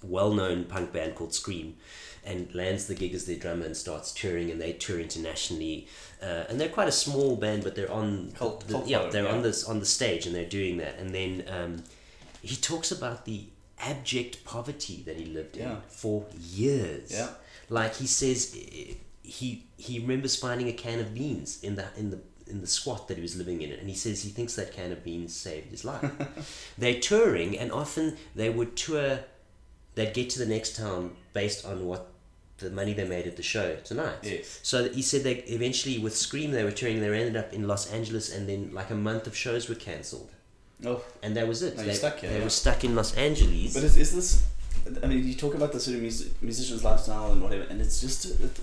well-known 0.04 0.66
punk 0.66 0.94
band 0.94 1.16
called 1.16 1.34
Scream, 1.34 1.76
and 2.30 2.54
lands 2.54 2.86
the 2.88 2.96
gig 2.96 3.14
as 3.14 3.26
their 3.26 3.36
drummer 3.36 3.66
and 3.66 3.76
starts 3.76 4.12
touring, 4.12 4.52
and 4.52 4.62
they 4.62 4.74
tour 4.74 5.00
internationally. 5.00 5.88
Uh, 6.22 6.44
and 6.50 6.60
they're 6.60 6.70
quite 6.70 6.88
a 6.88 6.92
small 6.92 7.36
band, 7.36 7.64
but 7.64 7.76
they're 7.76 7.92
on 7.92 8.32
Cult- 8.38 8.68
the, 8.68 8.74
cult 8.74 8.88
yeah 8.88 9.10
they're 9.10 9.28
on 9.28 9.42
this 9.42 9.64
on 9.64 9.80
the 9.80 9.86
stage 9.86 10.26
and 10.26 10.36
they're 10.36 10.46
doing 10.46 10.78
that. 10.78 11.00
And 11.00 11.14
then 11.16 11.44
um, 11.48 11.84
he 12.42 12.56
talks 12.56 12.92
about 12.92 13.26
the 13.26 13.46
abject 13.80 14.44
poverty 14.44 15.04
that 15.06 15.16
he 15.16 15.26
lived 15.26 15.58
in 15.58 15.78
for 15.88 16.26
years. 16.40 17.12
Yeah. 17.12 17.30
Like 17.70 17.96
he 17.96 18.08
says, 18.08 18.56
eh, 18.56 18.94
he 19.24 19.66
he 19.78 20.00
remembers 20.00 20.36
finding 20.36 20.68
a 20.68 20.74
can 20.74 21.00
of 21.00 21.14
beans 21.14 21.64
in 21.64 21.76
the 21.76 21.86
in 21.98 22.10
the 22.12 22.20
in 22.48 22.62
the 22.62 22.68
squat 22.68 23.08
that 23.08 23.16
he 23.18 23.22
was 23.22 23.38
living 23.38 23.62
in, 23.62 23.72
and 23.72 23.88
he 23.88 23.96
says 23.96 24.24
he 24.24 24.30
thinks 24.30 24.56
that 24.56 24.74
can 24.74 24.92
of 24.92 25.04
beans 25.04 25.36
saved 25.36 25.70
his 25.70 25.86
life. 25.86 26.12
They're 26.78 27.00
touring, 27.00 27.58
and 27.58 27.72
often 27.72 28.18
they 28.36 28.50
would 28.50 28.76
tour. 28.76 29.20
They'd 29.96 30.14
get 30.14 30.30
to 30.32 30.40
the 30.40 30.46
next 30.46 30.76
town 30.76 31.16
based 31.34 31.66
on 31.66 31.86
what 31.86 32.12
the 32.60 32.70
money 32.70 32.94
they 32.94 33.06
made 33.08 33.26
at 33.28 33.36
the 33.38 33.44
show 33.44 33.76
tonight. 33.84 34.18
Yes. 34.24 34.60
So 34.64 34.90
he 34.90 35.02
said 35.02 35.24
they 35.24 35.36
eventually 35.48 35.98
with 36.00 36.16
Scream 36.16 36.52
they 36.52 36.64
were 36.64 36.72
touring. 36.72 37.00
They 37.02 37.08
ended 37.08 37.38
up 37.38 37.54
in 37.54 37.68
Los 37.68 37.92
Angeles, 37.92 38.34
and 38.36 38.48
then 38.48 38.72
like 38.74 38.90
a 38.90 38.96
month 38.96 39.28
of 39.28 39.36
shows 39.36 39.70
were 39.70 39.76
cancelled, 39.76 40.30
Oh, 40.86 41.04
and 41.24 41.36
that 41.36 41.48
was 41.48 41.62
it. 41.64 41.78
No, 41.78 41.84
they 41.84 41.94
stuck 41.94 42.20
here, 42.20 42.30
they 42.30 42.38
yeah. 42.38 42.44
were 42.44 42.50
stuck 42.50 42.84
in 42.84 42.96
Los 42.96 43.16
Angeles. 43.16 43.74
but 43.74 43.84
is, 43.84 43.98
is 43.98 44.16
this? 44.16 44.44
I 45.04 45.08
mean, 45.08 45.28
you 45.28 45.36
talk 45.36 45.54
about 45.56 45.72
the 45.74 45.80
sort 45.80 45.98
of 45.98 46.04
mus- 46.04 46.30
musician's 46.42 46.84
lifestyle 46.84 47.32
and 47.32 47.42
whatever, 47.44 47.64
and 47.70 47.82
it's 47.82 48.00
just 48.02 48.26
it, 48.26 48.60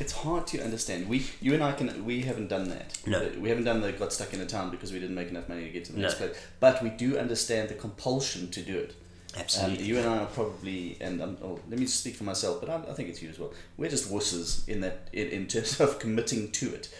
it's 0.00 0.12
hard 0.12 0.46
to 0.48 0.60
understand. 0.60 1.08
We, 1.08 1.26
you 1.40 1.54
and 1.54 1.62
I 1.62 1.72
can, 1.72 2.04
we 2.04 2.22
haven't 2.22 2.48
done 2.48 2.68
that. 2.70 2.98
No. 3.06 3.30
we 3.38 3.48
haven't 3.48 3.64
done 3.64 3.80
the 3.80 3.92
got 3.92 4.12
stuck 4.12 4.34
in 4.34 4.40
a 4.40 4.46
town 4.46 4.70
because 4.70 4.92
we 4.92 4.98
didn't 4.98 5.14
make 5.14 5.28
enough 5.28 5.48
money 5.48 5.64
to 5.64 5.70
get 5.70 5.84
to 5.86 5.92
the 5.92 5.98
No. 5.98 6.08
next 6.08 6.16
place. 6.18 6.36
But 6.58 6.82
we 6.82 6.90
do 6.90 7.16
understand 7.16 7.68
the 7.68 7.74
compulsion 7.74 8.50
to 8.50 8.60
do 8.62 8.76
it. 8.78 8.94
Um, 9.34 9.40
Absolutely. 9.40 9.84
you 9.84 9.98
and 9.98 10.06
I 10.08 10.18
are 10.18 10.26
probably, 10.26 10.98
and 11.00 11.22
um, 11.22 11.38
oh, 11.42 11.58
let 11.70 11.78
me 11.78 11.86
just 11.86 12.00
speak 12.00 12.16
for 12.16 12.24
myself, 12.24 12.60
but 12.60 12.68
I, 12.68 12.90
I 12.90 12.94
think 12.94 13.08
it's 13.08 13.22
you 13.22 13.30
as 13.30 13.38
well. 13.38 13.52
We're 13.78 13.88
just 13.88 14.10
wusses 14.10 14.68
in 14.68 14.80
that, 14.82 15.08
in, 15.12 15.28
in 15.28 15.46
terms 15.46 15.80
of 15.80 15.98
committing 15.98 16.50
to 16.52 16.74
it. 16.74 16.92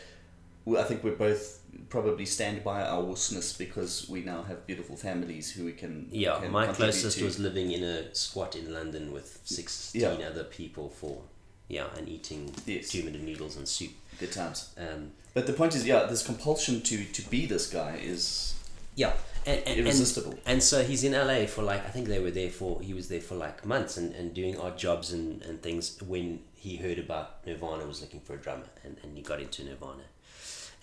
Well, 0.64 0.80
I 0.82 0.84
think 0.86 1.04
we're 1.04 1.16
both 1.16 1.60
probably 1.88 2.24
stand 2.24 2.62
by 2.64 2.82
our 2.82 3.02
wussness 3.02 3.56
because 3.58 4.08
we 4.08 4.20
now 4.22 4.42
have 4.44 4.66
beautiful 4.66 4.96
families 4.96 5.50
who 5.52 5.64
we 5.64 5.72
can. 5.72 6.08
Yeah, 6.10 6.38
can 6.40 6.50
my 6.52 6.68
closest 6.68 7.18
to. 7.18 7.24
was 7.24 7.38
living 7.38 7.72
in 7.72 7.82
a 7.82 8.14
squat 8.14 8.56
in 8.56 8.72
London 8.72 9.12
with 9.12 9.40
16 9.44 10.00
Yeah. 10.00 10.26
other 10.26 10.44
people 10.44 10.88
for, 10.88 11.20
yeah, 11.68 11.86
and 11.98 12.08
eating 12.08 12.54
Yes. 12.64 12.90
two 12.90 13.02
minute 13.02 13.22
noodles 13.22 13.56
and 13.56 13.66
soup. 13.68 13.90
good 14.18 14.32
times. 14.32 14.70
Um, 14.78 15.12
But 15.34 15.46
the 15.46 15.52
point 15.54 15.74
is, 15.74 15.84
yeah, 15.86 16.04
this 16.04 16.22
compulsion 16.24 16.80
to 16.82 17.04
to 17.04 17.22
be 17.28 17.44
this 17.46 17.66
guy 17.66 17.96
is 18.02 18.54
yeah, 18.94 19.12
and, 19.46 19.58
and, 19.58 19.66
and, 19.68 19.86
irresistible. 19.86 20.38
and 20.46 20.62
so 20.62 20.82
he's 20.84 21.02
in 21.04 21.12
LA 21.12 21.46
for 21.46 21.62
like, 21.62 21.84
I 21.86 21.90
think 21.90 22.08
they 22.08 22.20
were 22.20 22.30
there 22.30 22.50
for, 22.50 22.80
he 22.80 22.94
was 22.94 23.08
there 23.08 23.20
for 23.20 23.34
like 23.34 23.64
months 23.64 23.96
and, 23.96 24.14
and 24.14 24.32
doing 24.34 24.58
odd 24.58 24.78
jobs 24.78 25.12
and, 25.12 25.42
and 25.42 25.62
things 25.62 26.00
when 26.02 26.40
he 26.54 26.76
heard 26.76 26.98
about 26.98 27.44
Nirvana 27.46 27.86
was 27.86 28.00
looking 28.00 28.20
for 28.20 28.34
a 28.34 28.38
drummer 28.38 28.66
and, 28.84 28.96
and 29.02 29.16
he 29.16 29.22
got 29.22 29.40
into 29.40 29.64
Nirvana. 29.64 30.02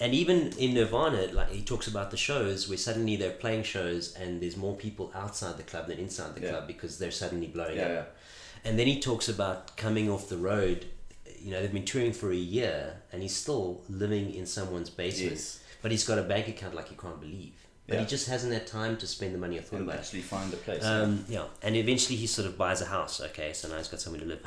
And 0.02 0.14
even 0.14 0.54
in 0.58 0.74
Nirvana, 0.76 1.28
like 1.34 1.52
he 1.52 1.62
talks 1.62 1.88
about 1.88 2.10
the 2.12 2.18
shows 2.18 2.70
where 2.70 2.78
suddenly 2.78 3.16
they're 3.18 3.32
playing 3.32 3.64
shows 3.64 4.14
and 4.16 4.42
there's 4.42 4.56
more 4.56 4.76
people 4.76 5.12
outside 5.14 5.58
the 5.58 5.64
club 5.64 5.88
than 5.88 5.98
inside 6.00 6.36
the 6.36 6.42
Yeah. 6.42 6.50
club 6.52 6.68
because 6.68 6.98
they're 7.00 7.12
suddenly 7.12 7.48
blowing 7.48 7.78
yeah, 7.78 7.84
up. 7.84 7.90
yeah. 7.92 8.70
And 8.70 8.80
then 8.80 8.88
he 8.88 9.00
talks 9.00 9.28
about 9.30 9.76
coming 9.78 10.10
off 10.10 10.30
the 10.30 10.38
road. 10.38 10.86
You 11.42 11.52
know, 11.52 11.62
they've 11.62 11.72
been 11.72 11.86
touring 11.86 12.12
for 12.12 12.30
a 12.32 12.36
year, 12.36 12.98
and 13.14 13.22
he's 13.22 13.36
still 13.36 13.82
living 13.90 14.34
in 14.34 14.46
someone's 14.46 14.90
basement. 14.90 15.32
Yes. 15.32 15.60
But 15.82 15.92
he's 15.92 16.06
got 16.06 16.18
a 16.20 16.24
bank 16.24 16.50
account 16.50 16.76
like 16.76 16.92
you 16.92 16.98
can't 16.98 17.22
believe. 17.22 17.54
But 17.90 18.00
he 18.00 18.06
just 18.06 18.28
hasn't 18.28 18.54
had 18.54 18.68
time 18.68 18.98
to 18.98 19.08
spend 19.08 19.34
the 19.34 19.40
money 19.40 19.58
I 19.58 19.62
thought 19.62 19.78
and 19.80 19.84
about. 19.90 19.96
it. 19.98 20.00
actually 20.00 20.22
find 20.22 20.54
a 20.54 20.58
place. 20.58 20.84
Um, 20.86 21.26
yeah, 21.28 21.46
and 21.62 21.76
eventually 21.76 22.16
he 22.18 22.28
sort 22.28 22.48
of 22.48 22.58
buys 22.58 22.82
a 22.82 22.86
house. 22.86 23.20
Okay, 23.22 23.52
so 23.54 23.68
now 23.68 23.78
he's 23.78 23.88
got 23.88 24.00
somewhere 24.02 24.22
to 24.22 24.28
live. 24.28 24.42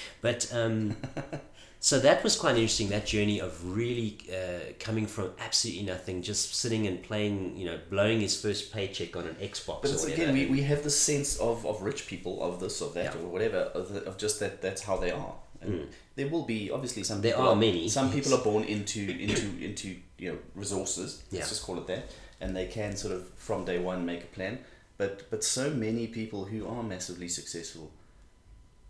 but 0.20 0.50
um, 0.52 0.96
so 1.80 1.98
that 2.00 2.24
was 2.24 2.36
quite 2.36 2.56
interesting. 2.56 2.88
That 2.88 3.06
journey 3.06 3.40
of 3.40 3.76
really 3.76 4.18
uh, 4.32 4.72
coming 4.80 5.06
from 5.06 5.30
absolutely 5.38 5.84
nothing, 5.84 6.22
just 6.22 6.54
sitting 6.54 6.86
and 6.86 7.02
playing. 7.02 7.56
You 7.56 7.66
know, 7.66 7.78
blowing 7.90 8.20
his 8.20 8.40
first 8.40 8.72
paycheck 8.72 9.16
on 9.16 9.26
an 9.26 9.34
Xbox. 9.36 9.82
But 9.82 9.90
it's 9.90 10.04
again, 10.04 10.32
we, 10.34 10.46
we 10.46 10.62
have 10.62 10.82
the 10.82 10.90
sense 10.90 11.38
of, 11.38 11.64
of 11.66 11.82
rich 11.82 12.06
people, 12.06 12.42
of 12.42 12.60
this, 12.60 12.80
or 12.82 12.90
that, 12.94 13.14
Yeah. 13.14 13.20
or 13.20 13.28
whatever, 13.28 13.58
of, 13.58 13.92
the, 13.92 14.04
of 14.04 14.16
just 14.18 14.40
that 14.40 14.60
that's 14.62 14.82
how 14.82 14.96
they 14.96 15.10
are. 15.10 15.34
And 15.60 15.88
there 16.14 16.28
will 16.28 16.44
be 16.44 16.70
obviously 16.70 17.02
some. 17.02 17.20
There 17.20 17.32
people 17.32 17.48
are 17.48 17.56
many, 17.56 17.88
Some 17.88 18.06
yes. 18.06 18.14
people 18.14 18.34
are 18.38 18.44
born 18.44 18.62
into 18.64 19.00
into 19.00 19.48
into 19.60 19.96
you 20.16 20.32
know 20.32 20.38
resources. 20.54 21.22
Let's 21.32 21.44
Yeah. 21.44 21.48
just 21.48 21.62
call 21.64 21.78
it 21.78 21.86
that, 21.88 22.04
and 22.40 22.56
they 22.56 22.66
can 22.66 22.96
sort 22.96 23.14
of 23.14 23.28
from 23.36 23.64
day 23.64 23.78
one 23.78 24.04
make 24.06 24.22
a 24.22 24.26
plan. 24.26 24.58
But 24.96 25.30
but 25.30 25.44
so 25.44 25.70
many 25.70 26.06
people 26.06 26.46
who 26.46 26.66
are 26.66 26.82
massively 26.82 27.28
successful 27.28 27.90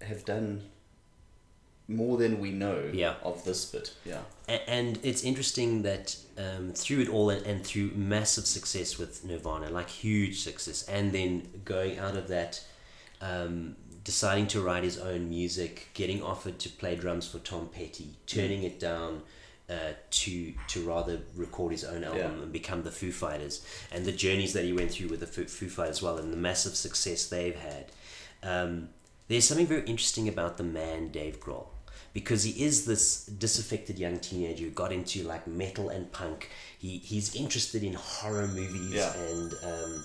have 0.01 0.25
done 0.25 0.63
more 1.91 2.19
than 2.19 2.39
we 2.39 2.51
know 2.51 2.91
Yeah. 2.93 3.15
of 3.23 3.45
this 3.45 3.65
bit. 3.65 3.95
Yeah. 4.05 4.21
And 4.67 4.99
it's 5.03 5.25
interesting 5.25 5.83
that 5.83 6.17
um, 6.37 6.73
through 6.75 7.01
it 7.01 7.09
all 7.09 7.31
and, 7.31 7.45
and 7.47 7.65
through 7.65 7.93
massive 7.95 8.47
success 8.47 8.99
with 8.99 9.25
Nirvana, 9.25 9.71
like 9.71 9.89
huge 9.89 10.41
success, 10.41 10.87
and 10.87 11.13
then 11.13 11.49
going 11.65 11.99
out 11.99 12.15
of 12.17 12.29
that, 12.29 12.63
um, 13.23 13.77
deciding 14.05 14.47
to 14.49 14.61
write 14.61 14.85
his 14.85 14.99
own 14.99 15.31
music, 15.31 15.89
getting 15.95 16.23
offered 16.23 16.59
to 16.61 16.69
play 16.69 16.95
drums 16.95 17.27
for 17.27 17.39
Tom 17.39 17.69
Petty, 17.69 18.17
turning 18.27 18.63
it 18.65 18.79
down. 18.79 19.23
Uh, 19.71 19.93
to 20.11 20.55
to 20.67 20.81
rather 20.89 21.21
record 21.37 21.73
his 21.73 21.85
own 21.85 22.03
album 22.03 22.19
Yeah. 22.37 22.43
and 22.43 22.51
become 22.53 22.85
the 22.85 22.91
Foo 22.91 23.13
Fighters, 23.13 23.61
and 23.93 24.07
the 24.07 24.13
journeys 24.13 24.55
that 24.55 24.65
he 24.65 24.73
went 24.73 24.91
through 24.93 25.09
with 25.09 25.21
the 25.21 25.27
Foo, 25.27 25.45
Foo 25.45 25.69
Fighters 25.69 25.97
as 25.99 26.03
well, 26.03 26.17
and 26.17 26.33
the 26.33 26.39
massive 26.39 26.75
success 26.75 27.27
they've 27.27 27.55
had. 27.55 27.85
Um, 28.43 28.89
there's 29.29 29.47
something 29.47 29.67
very 29.67 29.83
interesting 29.85 30.27
about 30.27 30.57
the 30.57 30.63
man 30.65 31.09
Dave 31.09 31.39
Grohl 31.39 31.67
because 32.15 32.45
he 32.45 32.65
is 32.65 32.87
this 32.87 33.27
disaffected 33.27 33.99
young 33.99 34.19
teenager 34.21 34.65
who 34.65 34.71
got 34.71 34.91
into 34.91 35.23
like 35.25 35.47
metal 35.47 35.91
and 35.91 36.11
punk. 36.13 36.49
He 36.79 36.97
he's 36.97 37.35
interested 37.35 37.85
in 37.85 37.93
horror 37.93 38.49
movies 38.49 38.95
Yeah. 38.95 39.13
and 39.15 39.55
um, 39.63 40.05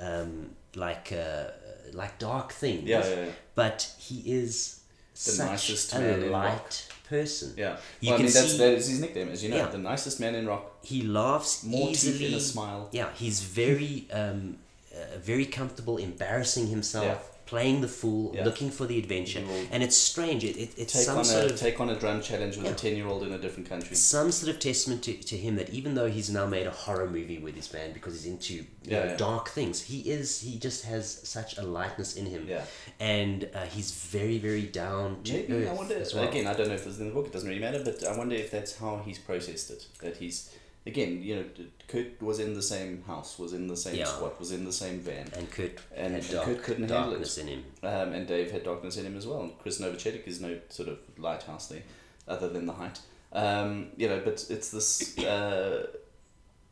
um, 0.00 0.50
like 0.74 1.12
uh, 1.12 1.50
like 1.92 2.18
dark 2.18 2.50
things. 2.52 2.88
Yeah, 2.88 3.06
yeah, 3.08 3.24
yeah. 3.26 3.30
But 3.54 3.88
he 3.98 4.16
is 4.26 4.80
The 5.14 5.20
such 5.20 5.46
nicest 5.50 5.94
a 5.94 6.16
light. 6.28 6.88
Person. 7.08 7.54
Yeah. 7.56 7.76
You 8.00 8.10
well, 8.10 8.18
can 8.18 8.26
I 8.26 8.28
mean, 8.28 8.34
that's, 8.34 8.52
see- 8.52 8.58
that 8.58 8.72
is 8.72 8.88
his 8.88 9.00
nickname, 9.00 9.28
as 9.28 9.42
you 9.42 9.50
know, 9.50 9.56
Yeah. 9.56 9.68
the 9.68 9.78
nicest 9.78 10.20
man 10.20 10.34
in 10.34 10.46
rock. 10.46 10.64
He 10.84 11.02
laughs 11.02 11.64
More 11.64 11.90
easily. 11.90 12.18
teeth 12.18 12.28
in 12.28 12.34
a 12.34 12.40
smile. 12.40 12.88
Yeah, 12.92 13.08
he's 13.14 13.40
very 13.42 14.06
um, 14.12 14.58
uh, 14.94 15.18
very 15.18 15.46
comfortable 15.46 15.96
embarrassing 15.98 16.66
himself. 16.68 17.04
Yeah. 17.06 17.35
Playing 17.46 17.80
the 17.80 17.86
fool, 17.86 18.32
Yeah. 18.34 18.44
looking 18.44 18.70
for 18.72 18.86
the 18.86 18.98
adventure, 18.98 19.40
and 19.70 19.80
it's 19.80 19.96
strange. 19.96 20.42
It, 20.42 20.56
it 20.56 20.70
it's 20.76 20.92
Take 20.94 21.04
some 21.04 21.18
on 21.18 21.24
sort 21.24 21.44
a 21.44 21.54
of 21.54 21.60
take 21.60 21.78
on 21.78 21.88
a 21.90 21.94
drum 21.96 22.20
challenge 22.20 22.56
with 22.56 22.66
Yeah. 22.66 22.72
a 22.72 22.74
ten 22.74 22.96
year 22.96 23.06
old 23.06 23.22
in 23.22 23.32
a 23.32 23.38
different 23.38 23.68
country. 23.68 23.94
some 23.94 24.32
sort 24.32 24.50
of 24.52 24.58
testament 24.58 25.04
to, 25.04 25.12
to 25.14 25.36
him 25.36 25.54
that 25.54 25.70
even 25.70 25.94
though 25.94 26.08
he's 26.08 26.28
now 26.28 26.44
made 26.46 26.66
a 26.66 26.72
horror 26.72 27.08
movie 27.08 27.38
with 27.38 27.54
his 27.54 27.68
band 27.68 27.94
because 27.94 28.14
he's 28.14 28.26
into 28.26 28.64
Yeah, 28.82 29.04
know, 29.04 29.16
dark 29.16 29.48
things, 29.50 29.82
he 29.82 30.00
is 30.10 30.40
he 30.40 30.58
just 30.58 30.84
has 30.86 31.20
such 31.22 31.56
a 31.56 31.62
lightness 31.62 32.16
in 32.16 32.26
him, 32.26 32.46
Yeah. 32.48 32.64
and 32.98 33.48
uh, 33.54 33.64
he's 33.66 33.92
very 33.92 34.38
very 34.38 34.62
down 34.62 35.22
to 35.24 35.32
Maybe 35.32 35.52
earth 35.54 35.68
I 35.70 35.72
wonder. 35.74 35.94
as 35.98 36.14
well. 36.14 36.28
Again, 36.28 36.48
I 36.48 36.54
don't 36.54 36.66
know 36.68 36.74
if 36.74 36.84
this 36.84 36.94
is 36.94 37.00
in 37.00 37.08
the 37.10 37.14
book. 37.14 37.26
It 37.26 37.32
doesn't 37.32 37.48
really 37.48 37.60
matter. 37.60 37.80
But 37.84 38.02
I 38.04 38.16
wonder 38.18 38.34
if 38.34 38.50
that's 38.50 38.76
how 38.76 39.02
he's 39.06 39.18
processed 39.20 39.70
it. 39.70 39.86
That 40.00 40.16
he's 40.16 40.50
again, 40.86 41.22
you 41.22 41.36
know, 41.36 41.44
Kurt 41.88 42.20
was 42.22 42.38
in 42.40 42.54
the 42.54 42.62
same 42.62 43.02
house, 43.06 43.38
was 43.38 43.52
in 43.52 43.66
the 43.68 43.76
same 43.76 43.96
Yeah. 43.96 44.06
squat, 44.06 44.38
was 44.38 44.52
in 44.52 44.64
the 44.64 44.72
same 44.72 45.00
van, 45.00 45.28
and 45.36 45.50
Kurt 45.50 45.80
And 45.94 46.14
had 46.14 46.28
dark, 46.30 46.46
Kurt 46.46 46.62
couldn't 46.62 46.88
handle 46.88 47.08
it. 47.10 47.10
darkness 47.10 47.38
in 47.38 47.46
him. 47.48 47.64
um, 47.82 48.12
and 48.12 48.26
Dave 48.26 48.50
had 48.50 48.64
darkness 48.64 48.96
in 48.96 49.04
him 49.06 49.16
as 49.16 49.26
well. 49.26 49.40
And 49.42 49.58
Chris 49.58 49.78
Novacek 49.80 50.26
is 50.26 50.40
no 50.40 50.58
sort 50.68 50.88
of 50.88 50.98
lighthouse 51.18 51.66
there, 51.68 51.82
other 52.28 52.48
than 52.48 52.66
the 52.66 52.72
height. 52.72 52.98
Um, 53.32 53.88
you 53.96 54.08
know, 54.08 54.20
but 54.24 54.44
it's 54.50 54.70
this. 54.70 55.16
Uh, 55.18 55.86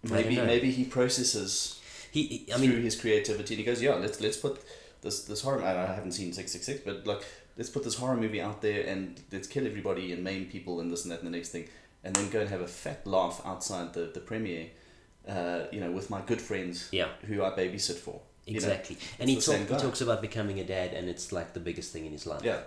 maybe 0.02 0.36
maybe 0.36 0.70
he 0.70 0.84
processes 0.84 1.80
He, 2.12 2.22
he- 2.46 2.52
I 2.52 2.56
through 2.58 2.68
mean, 2.68 2.82
his 2.82 2.98
creativity. 3.00 3.54
And 3.54 3.58
he 3.58 3.64
goes, 3.64 3.82
yeah, 3.82 3.94
let's 3.94 4.20
let's 4.20 4.36
put 4.36 4.60
this 5.02 5.24
this 5.24 5.40
horror. 5.42 5.62
I 5.62 5.72
I 5.82 5.94
haven't 5.94 6.12
seen 6.12 6.32
Six 6.32 6.52
Six 6.52 6.64
Six, 6.66 6.80
but 6.84 7.06
like 7.06 7.22
let's 7.56 7.70
put 7.70 7.82
this 7.84 7.96
horror 7.96 8.16
movie 8.16 8.40
out 8.40 8.62
there 8.62 8.82
and 8.86 9.20
let's 9.32 9.46
kill 9.48 9.66
everybody 9.66 10.12
and 10.12 10.22
maim 10.24 10.46
people 10.46 10.80
and 10.80 10.90
this 10.92 11.02
and 11.04 11.12
that 11.12 11.20
and 11.22 11.26
the 11.32 11.36
next 11.36 11.50
thing, 11.50 11.68
and 12.04 12.14
then 12.16 12.30
go 12.30 12.40
and 12.40 12.50
have 12.50 12.60
a 12.60 12.66
fat 12.68 13.06
laugh 13.06 13.40
outside 13.44 13.92
the 13.94 14.10
the 14.14 14.20
premiere. 14.20 14.66
Uh, 15.26 15.64
you 15.72 15.80
know, 15.80 15.90
with 15.90 16.10
my 16.10 16.20
good 16.20 16.40
friends, 16.40 16.88
Yeah. 16.92 17.08
who 17.26 17.42
I 17.42 17.50
babysit 17.50 17.96
for. 17.96 18.20
you 18.46 18.52
know. 18.52 18.56
exactly, 18.56 18.98
and 19.18 19.30
he, 19.30 19.40
talk, 19.40 19.56
he 19.56 19.74
talks 19.76 20.02
about 20.02 20.20
becoming 20.20 20.60
a 20.60 20.64
dad, 20.64 20.92
and 20.92 21.08
it's 21.08 21.32
like 21.32 21.54
the 21.54 21.60
biggest 21.60 21.92
thing 21.94 22.04
in 22.04 22.12
his 22.12 22.26
life. 22.26 22.42
Yeah, 22.44 22.60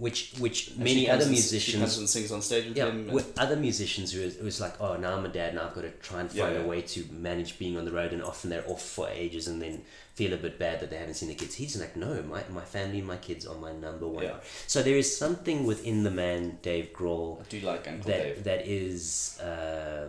Which 0.00 0.32
which 0.38 0.68
And 0.68 0.78
many 0.78 1.10
other 1.10 1.22
and- 1.22 1.30
musicians 1.30 1.62
She 1.62 1.78
comes 1.78 1.98
and 1.98 2.08
sings 2.08 2.32
on 2.32 2.40
stage 2.40 2.66
with 2.68 2.76
yeah, 2.76 2.86
him. 2.88 3.00
and- 3.00 3.12
with 3.12 3.38
other 3.38 3.54
musicians 3.54 4.12
who 4.12 4.20
is, 4.22 4.36
who 4.36 4.46
is 4.46 4.58
like, 4.58 4.80
oh, 4.80 4.96
now 4.96 5.14
I'm 5.16 5.26
a 5.26 5.28
dad, 5.28 5.54
now 5.54 5.66
I've 5.66 5.74
got 5.74 5.82
to 5.82 5.90
try 6.08 6.20
and 6.22 6.30
find 6.30 6.54
yeah. 6.56 6.62
a 6.62 6.66
way 6.66 6.80
to 6.94 7.04
manage 7.12 7.58
being 7.58 7.76
on 7.76 7.84
the 7.84 7.92
road, 7.92 8.12
and 8.14 8.22
often 8.22 8.48
they're 8.48 8.66
off 8.66 8.82
for 8.82 9.06
ages 9.10 9.46
and 9.46 9.60
then 9.60 9.82
feel 10.14 10.32
a 10.32 10.38
bit 10.38 10.58
bad 10.58 10.80
that 10.80 10.88
they 10.90 10.96
haven't 10.96 11.14
seen 11.20 11.28
the 11.28 11.34
kids. 11.34 11.54
He's 11.54 11.78
like, 11.78 11.96
no, 11.96 12.22
my, 12.22 12.42
my 12.50 12.62
family 12.62 12.98
and 13.00 13.06
my 13.08 13.18
kids 13.18 13.46
are 13.46 13.56
my 13.56 13.72
number 13.72 14.08
one. 14.08 14.24
Yeah. 14.24 14.36
So 14.66 14.82
there 14.82 14.96
is 14.96 15.14
something 15.14 15.66
within 15.66 16.02
the 16.02 16.10
man, 16.10 16.58
Dave 16.62 16.94
Grohl, 16.94 17.40
I 17.42 17.44
do 17.50 17.60
like 17.60 17.86
Uncle 17.86 18.10
that 18.10 18.22
Dave. 18.22 18.44
that 18.44 18.66
is, 18.66 19.38
uh, 19.40 20.08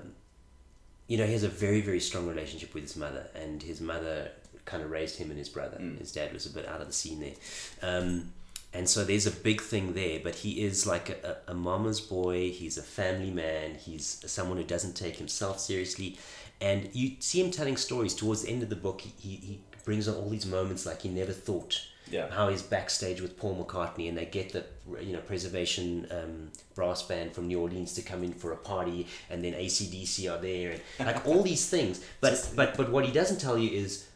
you 1.07 1.17
know, 1.17 1.25
he 1.25 1.33
has 1.33 1.43
a 1.43 1.49
very 1.49 1.81
very 1.81 1.99
strong 1.99 2.27
relationship 2.27 2.73
with 2.73 2.83
his 2.83 2.95
mother, 2.95 3.27
and 3.35 3.61
his 3.61 3.81
mother 3.81 4.31
kind 4.63 4.83
of 4.83 4.89
raised 4.91 5.17
him 5.17 5.29
and 5.31 5.37
his 5.37 5.49
brother. 5.49 5.77
Mm. 5.81 5.99
His 5.99 6.11
dad 6.13 6.31
was 6.31 6.45
a 6.45 6.49
bit 6.49 6.65
out 6.67 6.79
of 6.81 6.87
the 6.87 6.93
scene 6.93 7.19
there. 7.19 7.33
Um, 7.81 8.31
and 8.73 8.87
so 8.87 9.03
there's 9.03 9.27
a 9.27 9.31
big 9.31 9.61
thing 9.61 9.93
there, 9.93 10.19
but 10.23 10.35
he 10.35 10.63
is 10.63 10.87
like 10.87 11.09
a, 11.09 11.37
a, 11.47 11.53
mama's 11.53 11.99
boy. 11.99 12.51
He's 12.51 12.77
a 12.77 12.81
family 12.81 13.29
man. 13.29 13.75
He's 13.75 14.23
someone 14.25 14.57
who 14.57 14.63
doesn't 14.63 14.93
take 14.95 15.17
himself 15.17 15.59
seriously. 15.59 16.17
And 16.61 16.89
you 16.93 17.17
see 17.19 17.41
him 17.41 17.51
telling 17.51 17.75
stories 17.75 18.15
towards 18.15 18.43
the 18.43 18.49
end 18.49 18.63
of 18.63 18.69
the 18.69 18.77
book. 18.77 19.01
He, 19.01 19.13
he, 19.19 19.35
he 19.35 19.59
brings 19.83 20.07
on 20.07 20.15
all 20.15 20.29
these 20.29 20.45
moments 20.45 20.85
like 20.85 21.01
he 21.01 21.09
never 21.09 21.33
thought 21.33 21.81
yeah. 22.09 22.29
how 22.29 22.49
he's 22.49 22.61
backstage 22.61 23.21
with 23.21 23.37
Paul 23.37 23.63
McCartney 23.63 24.07
and 24.09 24.17
they 24.17 24.25
get 24.25 24.53
the 24.53 24.65
you 25.01 25.13
know 25.13 25.19
preservation 25.19 26.07
um, 26.11 26.51
brass 26.75 27.01
band 27.01 27.33
from 27.33 27.47
New 27.47 27.59
Orleans 27.59 27.93
to 27.93 28.01
come 28.01 28.23
in 28.23 28.33
for 28.33 28.51
a 28.51 28.57
party 28.57 29.07
and 29.29 29.43
then 29.43 29.53
ACDC 29.53 30.31
are 30.31 30.39
there 30.39 30.77
and 30.99 31.07
like 31.07 31.25
all 31.25 31.41
these 31.41 31.69
things 31.69 32.03
but 32.19 32.49
but 32.55 32.77
but 32.77 32.91
what 32.91 33.05
he 33.05 33.11
doesn't 33.11 33.39
tell 33.39 33.57
you 33.57 33.69
is 33.71 34.07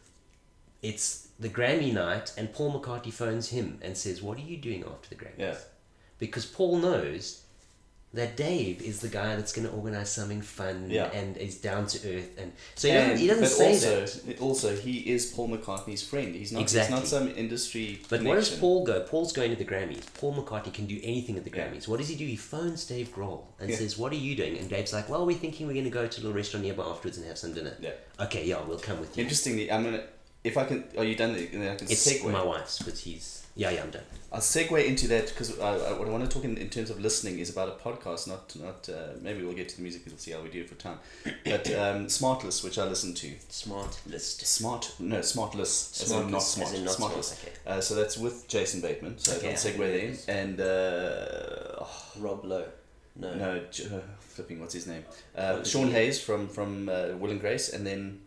it's 0.81 1.24
the 1.39 1.49
Grammy 1.49 1.93
night 1.93 2.33
and 2.37 2.53
Paul 2.53 2.79
McCartney 2.79 3.11
phones 3.11 3.49
him 3.49 3.79
and 3.81 3.97
says 3.97 4.21
what 4.21 4.37
are 4.37 4.41
you 4.41 4.57
doing 4.57 4.83
after 4.83 5.09
the 5.09 5.15
Grammys 5.15 5.37
yeah. 5.37 5.55
because 6.17 6.45
Paul 6.45 6.77
knows 6.77 7.45
that 8.15 8.37
Dave 8.37 8.81
is 8.81 9.01
the 9.01 9.09
guy 9.09 9.35
that's 9.35 9.51
going 9.51 9.67
to 9.67 9.73
organize 9.73 10.09
something 10.09 10.41
fun 10.41 10.89
yeah. 10.89 11.05
and 11.07 11.35
is 11.37 11.57
down 11.57 11.85
to 11.87 12.17
earth, 12.17 12.29
and 12.37 12.51
so 12.75 12.87
he 12.87 12.93
doesn't, 12.93 13.17
he 13.17 13.27
doesn't 13.27 13.47
say 13.47 13.71
also, 13.73 14.05
that. 14.05 14.39
Also, 14.39 14.75
he 14.75 14.99
is 14.99 15.31
Paul 15.33 15.49
McCartney's 15.49 16.01
friend. 16.01 16.33
He's 16.33 16.51
not. 16.51 16.61
Exactly. 16.61 16.95
He's 16.95 17.11
not 17.11 17.19
some 17.19 17.27
industry. 17.35 18.01
But 18.09 18.21
connection. 18.21 18.35
does 18.35 18.59
Paul 18.59 18.85
go? 18.85 19.01
Paul's 19.01 19.33
going 19.33 19.51
to 19.51 19.57
the 19.57 19.65
Grammys. 19.65 20.05
Paul 20.15 20.33
McCartney 20.33 20.73
can 20.73 20.85
do 20.85 20.99
anything 21.03 21.37
at 21.37 21.43
the 21.43 21.49
Grammys. 21.49 21.83
Yeah. 21.83 21.91
What 21.91 21.99
does 21.99 22.07
he 22.07 22.15
do? 22.15 22.25
He 22.25 22.37
phones 22.37 22.85
Dave 22.85 23.13
Grohl 23.13 23.43
and 23.59 23.69
yeah. 23.69 23.75
says, 23.75 23.97
"What 23.97 24.11
are 24.13 24.15
you 24.15 24.35
doing?" 24.35 24.57
And 24.57 24.69
Dave's 24.69 24.93
like, 24.93 25.09
"Well, 25.09 25.25
we're 25.25 25.37
thinking 25.37 25.67
we're 25.67 25.73
going 25.73 25.85
to 25.85 25.91
go 25.91 26.07
to 26.07 26.19
a 26.19 26.21
little 26.21 26.35
restaurant 26.35 26.65
nearby 26.65 26.83
afterwards 26.83 27.17
and 27.17 27.27
have 27.27 27.37
some 27.37 27.53
dinner." 27.53 27.75
Yeah. 27.81 27.91
Okay, 28.21 28.45
yeah, 28.45 28.61
we'll 28.65 28.79
come 28.79 28.99
with 28.99 29.17
you. 29.17 29.23
Interestingly, 29.23 29.71
I'm 29.71 29.83
gonna. 29.83 30.03
If 30.45 30.57
I 30.57 30.63
can, 30.65 30.83
are 30.97 31.03
you 31.03 31.15
done? 31.15 31.33
Then 31.33 31.73
I 31.73 31.75
can 31.75 31.87
it's 31.89 32.07
segue. 32.07 32.31
my 32.31 32.43
wife's, 32.43 32.79
but 32.79 32.97
he's 32.97 33.45
yeah, 33.57 33.69
yeah, 33.69 33.83
I'm 33.83 33.89
done. 33.89 34.03
I'll 34.33 34.41
segue 34.41 34.85
into 34.85 35.07
that 35.07 35.27
because 35.27 35.57
I, 35.59 35.69
I, 35.69 35.93
what 35.93 36.09
I 36.09 36.11
want 36.11 36.25
to 36.25 36.29
talk 36.29 36.43
in, 36.43 36.57
in 36.57 36.69
terms 36.69 36.89
of 36.89 36.99
listening 36.99 37.39
is 37.39 37.49
about 37.49 37.69
a 37.69 37.71
podcast, 37.71 38.27
not 38.27 38.53
not 38.57 38.89
uh, 38.89 39.13
maybe 39.21 39.43
we'll 39.43 39.55
get 39.55 39.69
to 39.69 39.77
the 39.77 39.81
music 39.81 40.03
and 40.03 40.11
we'll 40.11 40.19
see 40.19 40.31
how 40.31 40.41
we 40.41 40.49
do 40.49 40.59
it 40.59 40.69
for 40.69 40.75
time. 40.75 40.99
But 41.45 41.67
um, 41.73 42.07
Smartless, 42.07 42.63
which 42.63 42.77
I 42.77 42.83
listen 42.85 43.13
to. 43.13 43.27
Smartlist. 43.49 44.43
Smart 44.45 44.93
no 44.99 45.19
Smartlist. 45.19 45.95
Smart 45.95 46.25
as 46.25 46.31
not 46.31 46.39
smart. 46.39 46.73
As 46.73 46.83
not 46.83 46.95
Smartless. 46.95 47.41
Okay. 47.41 47.53
Uh, 47.65 47.79
so 47.79 47.95
that's 47.95 48.17
with 48.17 48.45
Jason 48.49 48.81
Bateman. 48.81 49.17
So 49.19 49.37
okay, 49.37 49.51
I'll 49.51 49.53
segue 49.53 49.77
there. 49.77 50.35
And 50.35 50.59
uh, 50.59 51.79
oh, 51.79 52.03
Rob 52.19 52.43
Lowe. 52.43 52.65
No. 53.15 53.33
No, 53.35 53.51
uh, 53.55 53.99
flipping. 54.19 54.59
What's 54.59 54.73
his 54.73 54.85
name? 54.85 55.05
Uh, 55.33 55.63
Sean 55.63 55.91
Hayes 55.91 56.21
from 56.21 56.49
from 56.49 56.89
uh, 56.89 57.15
Will 57.17 57.31
and 57.31 57.39
Grace, 57.39 57.69
and 57.69 57.87
then 57.87 58.19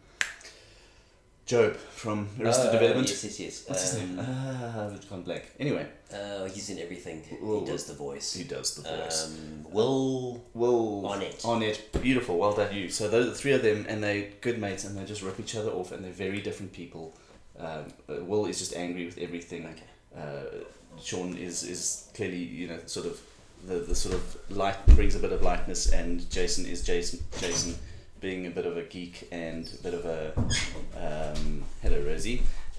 Job 1.48 1.76
from 1.76 2.28
Arrested 2.38 2.68
uh, 2.68 2.72
Development. 2.72 3.08
Yes, 3.08 3.24
yes, 3.24 3.40
yes. 3.40 3.64
What's 3.66 3.94
um, 3.94 4.00
his 4.00 4.10
name? 4.10 4.26
Ah, 4.28 4.88
it's 4.88 5.06
gone 5.06 5.22
blank. 5.22 5.50
Anyway. 5.58 5.86
Uh, 6.12 6.44
he's 6.44 6.68
in 6.68 6.78
everything. 6.78 7.22
he 7.26 7.64
does 7.64 7.86
the 7.86 7.94
voice. 7.94 8.34
He 8.34 8.44
does 8.44 8.74
the 8.74 8.82
voice. 8.82 9.28
Um, 9.28 9.64
Will. 9.72 10.44
Will. 10.52 11.06
On 11.06 11.22
it. 11.22 11.42
On 11.46 11.62
it. 11.62 11.90
Beautiful. 12.02 12.36
Well 12.36 12.52
done, 12.52 12.74
you. 12.74 12.90
So 12.90 13.08
those 13.08 13.26
are 13.26 13.30
the 13.30 13.34
three 13.34 13.52
of 13.52 13.62
them, 13.62 13.86
and 13.88 14.04
they're 14.04 14.28
good 14.42 14.60
mates, 14.60 14.84
and 14.84 14.94
they 14.94 15.06
just 15.06 15.22
rip 15.22 15.40
each 15.40 15.56
other 15.56 15.70
off, 15.70 15.90
and 15.90 16.04
they're 16.04 16.12
very 16.12 16.42
different 16.42 16.74
people. 16.74 17.16
Um, 17.58 17.86
uh, 18.10 18.22
Will 18.24 18.44
is 18.44 18.58
just 18.58 18.76
angry 18.76 19.06
with 19.06 19.16
everything. 19.16 19.64
Okay. 19.64 19.82
Uh, 20.14 20.64
Sean 21.02 21.34
is 21.34 21.62
is 21.62 22.10
clearly 22.14 22.42
you 22.42 22.68
know 22.68 22.78
sort 22.84 23.06
of 23.06 23.20
the, 23.66 23.76
the 23.76 23.94
sort 23.94 24.14
of 24.14 24.36
light 24.50 24.84
brings 24.88 25.14
a 25.14 25.18
bit 25.18 25.32
of 25.32 25.40
lightness, 25.40 25.90
and 25.92 26.30
Jason 26.30 26.66
is 26.66 26.84
Jason. 26.84 27.20
Jason 27.40 27.74
being 28.20 28.46
a 28.46 28.50
bit 28.50 28.66
of 28.66 28.76
a 28.76 28.82
geek 28.82 29.28
and 29.30 29.70
a 29.78 29.82
bit 29.82 29.94
of 29.94 30.04
a 30.04 30.32
um, 30.36 30.48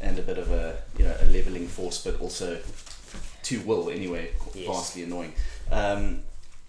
and 0.01 0.17
a 0.17 0.21
bit 0.21 0.37
of 0.37 0.51
a 0.51 0.77
you 0.97 1.05
know 1.05 1.15
a 1.19 1.25
leveling 1.25 1.67
force, 1.67 2.03
but 2.03 2.19
also 2.21 2.57
to 3.43 3.61
Will 3.61 3.89
anyway, 3.89 4.31
yes. 4.53 4.67
vastly 4.67 5.03
annoying. 5.03 5.33
Um, 5.71 6.21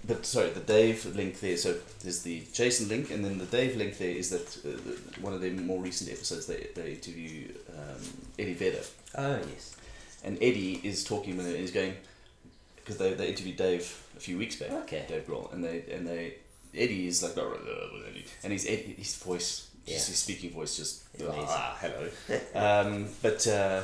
but 0.07 0.25
sorry, 0.25 0.51
the 0.51 0.61
Dave 0.61 1.05
link 1.15 1.41
there. 1.41 1.57
So 1.57 1.77
there's 2.03 2.23
the 2.23 2.43
Jason 2.53 2.89
link, 2.89 3.11
and 3.11 3.25
then 3.25 3.39
the 3.39 3.47
Dave 3.47 3.77
link 3.77 3.99
there 3.99 4.11
is 4.11 4.31
that 4.31 4.49
uh, 4.65 4.77
the, 4.85 5.21
one 5.21 5.35
of 5.35 5.41
the 5.41 5.51
more 5.51 5.81
recent 5.81 6.11
episodes 6.11 6.47
they 6.47 6.69
they 6.75 6.93
interview 6.93 7.49
um, 7.77 8.01
Eddie 8.39 8.55
Vedder. 8.55 8.83
Oh 9.17 9.37
yes. 9.37 9.77
And 10.23 10.37
Eddie 10.43 10.81
is 10.85 11.03
talking 11.05 11.37
with 11.37 11.47
him, 11.47 11.53
and 11.53 11.61
he's 11.61 11.71
going 11.71 11.95
because 12.77 12.99
they, 12.99 13.15
they 13.15 13.29
interviewed 13.29 13.57
Dave 13.57 14.03
a 14.17 14.21
few 14.21 14.39
weeks 14.39 14.57
back. 14.57 14.71
Okay. 14.71 15.05
Dave 15.09 15.27
Grohl, 15.27 15.53
and 15.53 15.65
they 15.65 15.85
and 15.93 16.07
they 16.07 16.35
Eddie 16.75 17.07
is 17.09 17.23
like, 17.23 17.37
and 18.45 18.53
his 18.53 18.65
Eddie, 18.67 18.95
his 18.97 19.17
voice, 19.17 19.70
yeah. 19.91 19.97
his 19.97 20.19
speaking 20.19 20.51
voice, 20.51 20.77
just 20.77 21.03
ah, 21.23 21.79
hello. 21.81 22.09
um, 22.55 23.09
but 23.23 23.47
uh, 23.47 23.83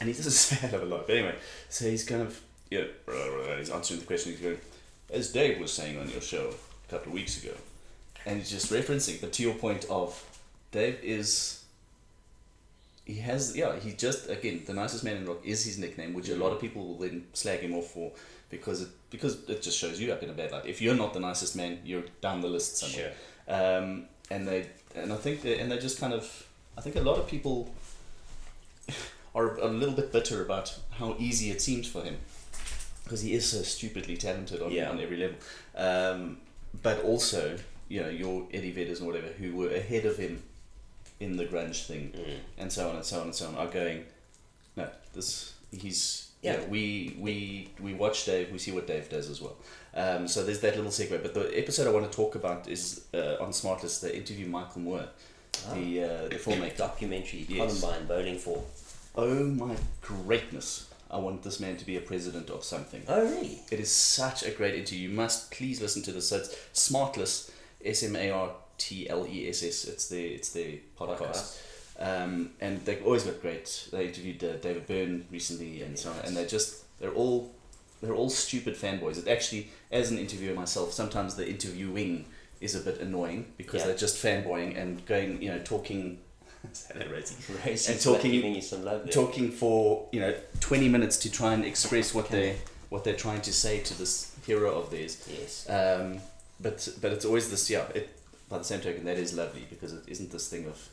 and 0.00 0.08
he 0.08 0.14
doesn't 0.14 0.32
say 0.32 0.66
hell 0.66 0.74
of 0.80 0.82
a 0.82 0.94
lot. 0.94 1.06
But 1.06 1.16
anyway, 1.16 1.34
so 1.68 1.86
he's 1.86 2.04
kind 2.04 2.22
of 2.22 2.40
yeah, 2.70 2.84
he's 3.58 3.70
answering 3.70 4.00
the 4.00 4.06
question. 4.06 4.32
He's 4.32 4.40
going, 4.40 4.58
as 5.10 5.32
Dave 5.32 5.60
was 5.60 5.72
saying 5.72 5.98
on 5.98 6.08
your 6.08 6.20
show 6.20 6.52
a 6.88 6.90
couple 6.90 7.08
of 7.08 7.14
weeks 7.14 7.42
ago, 7.42 7.54
and 8.26 8.38
he's 8.38 8.50
just 8.50 8.72
referencing. 8.72 9.20
But 9.20 9.32
to 9.34 9.42
your 9.42 9.54
point 9.54 9.86
of 9.90 10.22
Dave 10.70 10.98
is. 11.02 11.58
He 13.04 13.14
has 13.14 13.56
yeah 13.56 13.80
he 13.80 13.94
just 13.94 14.30
again 14.30 14.62
the 14.64 14.72
nicest 14.72 15.02
man 15.02 15.16
in 15.16 15.26
rock 15.26 15.40
is 15.42 15.64
his 15.64 15.76
nickname 15.76 16.14
which 16.14 16.28
a 16.28 16.36
lot 16.36 16.52
of 16.52 16.60
people 16.60 16.86
will 16.86 16.98
then 16.98 17.26
slag 17.32 17.58
him 17.58 17.74
off 17.74 17.88
for 17.88 18.12
because 18.52 18.82
it 18.82 18.88
because 19.10 19.48
it 19.48 19.60
just 19.60 19.76
shows 19.76 19.98
you 19.98 20.12
up 20.12 20.22
in 20.22 20.30
a 20.30 20.32
bad 20.32 20.52
light. 20.52 20.66
If 20.66 20.80
you're 20.80 20.94
not 20.94 21.12
the 21.14 21.20
nicest 21.20 21.56
man, 21.56 21.80
you're 21.84 22.04
down 22.20 22.42
the 22.42 22.48
list 22.48 22.76
somewhere. 22.76 23.12
Sure. 23.48 23.78
Um, 23.78 24.04
and 24.30 24.46
they 24.46 24.68
and 24.94 25.12
I 25.12 25.16
think 25.16 25.42
they, 25.42 25.58
and 25.58 25.70
they 25.70 25.78
just 25.78 26.00
kind 26.00 26.12
of 26.12 26.46
I 26.76 26.80
think 26.80 26.96
a 26.96 27.00
lot 27.00 27.18
of 27.18 27.26
people 27.26 27.74
are 29.34 29.56
a 29.58 29.68
little 29.68 29.94
bit 29.94 30.12
bitter 30.12 30.42
about 30.42 30.78
how 30.92 31.16
easy 31.18 31.50
it 31.50 31.60
seems 31.60 31.86
for 31.86 32.02
him 32.02 32.16
because 33.04 33.22
he 33.22 33.34
is 33.34 33.50
so 33.50 33.62
stupidly 33.62 34.16
talented 34.16 34.62
on, 34.62 34.70
yeah. 34.70 34.88
on 34.88 35.00
every 35.00 35.16
level. 35.16 35.36
Um, 35.76 36.38
but 36.82 37.02
also, 37.02 37.58
you 37.88 38.00
know, 38.00 38.08
your 38.08 38.46
Eddie 38.52 38.72
Vedders 38.72 38.98
and 38.98 39.06
whatever 39.06 39.26
who 39.26 39.54
were 39.54 39.70
ahead 39.70 40.06
of 40.06 40.16
him 40.16 40.42
in 41.20 41.36
the 41.36 41.44
grunge 41.44 41.86
thing 41.86 42.12
mm. 42.16 42.36
and 42.58 42.72
so 42.72 42.88
on 42.88 42.96
and 42.96 43.04
so 43.04 43.18
on 43.20 43.24
and 43.24 43.34
so 43.34 43.48
on 43.48 43.54
are 43.56 43.66
going, 43.66 44.04
no, 44.76 44.88
this 45.12 45.54
he's 45.70 46.30
yeah, 46.42 46.58
we 46.68 47.16
we 47.18 47.68
we 47.80 47.94
watch 47.94 48.24
Dave. 48.24 48.50
We 48.50 48.58
see 48.58 48.72
what 48.72 48.86
Dave 48.86 49.08
does 49.08 49.30
as 49.30 49.40
well. 49.40 49.56
Um, 49.94 50.26
so 50.26 50.42
there's 50.44 50.60
that 50.60 50.76
little 50.76 50.90
segue. 50.90 51.22
But 51.22 51.34
the 51.34 51.58
episode 51.58 51.86
I 51.86 51.90
want 51.90 52.10
to 52.10 52.16
talk 52.16 52.34
about 52.34 52.68
is 52.68 53.04
uh, 53.12 53.36
on 53.40 53.50
Smartless. 53.50 54.00
The 54.00 54.14
interview 54.16 54.46
Michael 54.46 54.80
Moore, 54.80 55.04
oh. 55.68 55.74
the 55.74 56.04
uh, 56.04 56.28
the 56.28 56.36
filmmaker 56.44 56.76
documentary 56.76 57.46
yes. 57.48 57.80
Columbine 57.80 58.06
Bowling 58.06 58.38
for. 58.38 58.64
Oh 59.14 59.44
my 59.44 59.76
greatness! 60.00 60.88
I 61.10 61.18
want 61.18 61.42
this 61.42 61.60
man 61.60 61.76
to 61.76 61.84
be 61.84 61.96
a 61.96 62.00
president 62.00 62.48
of 62.48 62.64
something. 62.64 63.02
Oh 63.06 63.22
really? 63.22 63.60
It 63.70 63.80
is 63.80 63.92
such 63.92 64.42
a 64.42 64.50
great 64.50 64.74
interview. 64.74 65.10
You 65.10 65.14
must 65.14 65.50
please 65.50 65.82
listen 65.82 66.02
to 66.04 66.12
this. 66.12 66.30
So 66.30 66.38
it's 66.38 66.56
Smartless, 66.72 67.50
S 67.84 68.02
M 68.02 68.16
A 68.16 68.30
R 68.30 68.50
T 68.78 69.08
L 69.10 69.26
E 69.26 69.48
S 69.48 69.62
S. 69.62 69.84
It's 69.84 70.08
the 70.08 70.24
it's 70.24 70.52
the 70.52 70.80
podcast. 70.98 71.18
podcast. 71.18 71.58
Um, 72.00 72.50
and 72.60 72.84
they've 72.84 73.04
always 73.04 73.24
got 73.24 73.40
great. 73.42 73.88
They 73.92 74.06
interviewed 74.06 74.42
uh, 74.42 74.56
David 74.56 74.86
Byrne 74.86 75.26
recently, 75.30 75.82
and 75.82 75.98
so 75.98 76.10
on. 76.10 76.18
And 76.24 76.36
they're 76.36 76.46
just 76.46 76.84
they're 76.98 77.12
all 77.12 77.54
they're 78.02 78.14
all 78.14 78.28
stupid 78.28 78.74
fanboys. 78.74 79.18
It 79.18 79.28
actually, 79.28 79.68
as 79.90 80.10
an 80.10 80.18
interviewer 80.18 80.54
myself, 80.54 80.92
sometimes 80.92 81.36
the 81.36 81.48
interviewing 81.48 82.26
is 82.60 82.74
a 82.74 82.80
bit 82.80 83.00
annoying 83.00 83.52
because 83.56 83.80
yeah. 83.80 83.86
they're 83.88 83.96
just 83.96 84.22
fanboying 84.22 84.76
and 84.76 85.04
going, 85.06 85.40
you 85.40 85.48
know, 85.48 85.60
talking. 85.60 86.18
and 86.94 88.00
talking, 88.00 88.60
talking 89.10 89.50
for 89.50 90.06
you 90.12 90.20
know 90.20 90.32
twenty 90.60 90.88
minutes 90.88 91.16
to 91.16 91.30
try 91.30 91.54
and 91.54 91.64
express 91.64 92.14
what 92.14 92.28
they 92.28 92.56
what 92.88 93.02
they're 93.02 93.16
trying 93.16 93.40
to 93.40 93.52
say 93.52 93.80
to 93.80 93.98
this 93.98 94.36
hero 94.46 94.78
of 94.78 94.90
theirs. 94.90 95.26
Yes. 95.28 95.68
Um, 95.68 96.18
but 96.60 96.88
but 97.00 97.12
it's 97.12 97.24
always 97.24 97.50
this 97.50 97.68
yeah. 97.68 97.86
It, 97.94 98.10
by 98.48 98.58
the 98.58 98.64
same 98.64 98.80
token, 98.80 99.04
that 99.06 99.18
is 99.18 99.34
lovely 99.34 99.66
because 99.70 99.92
it 99.92 100.04
isn't 100.06 100.30
this 100.30 100.48
thing 100.48 100.66
of 100.66 100.88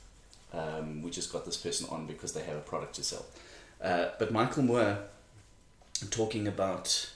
um, 0.53 1.01
we 1.03 1.11
just 1.11 1.31
got 1.31 1.45
this 1.45 1.57
person 1.57 1.87
on 1.91 2.07
because 2.07 2.33
they 2.33 2.41
have 2.41 2.55
a 2.55 2.61
product 2.61 2.95
to 2.95 3.03
sell. 3.03 3.25
Uh, 3.81 4.07
but 4.17 4.31
Michael 4.31 4.63
Moore, 4.63 4.97
talking 6.07 6.47
about, 6.47 7.09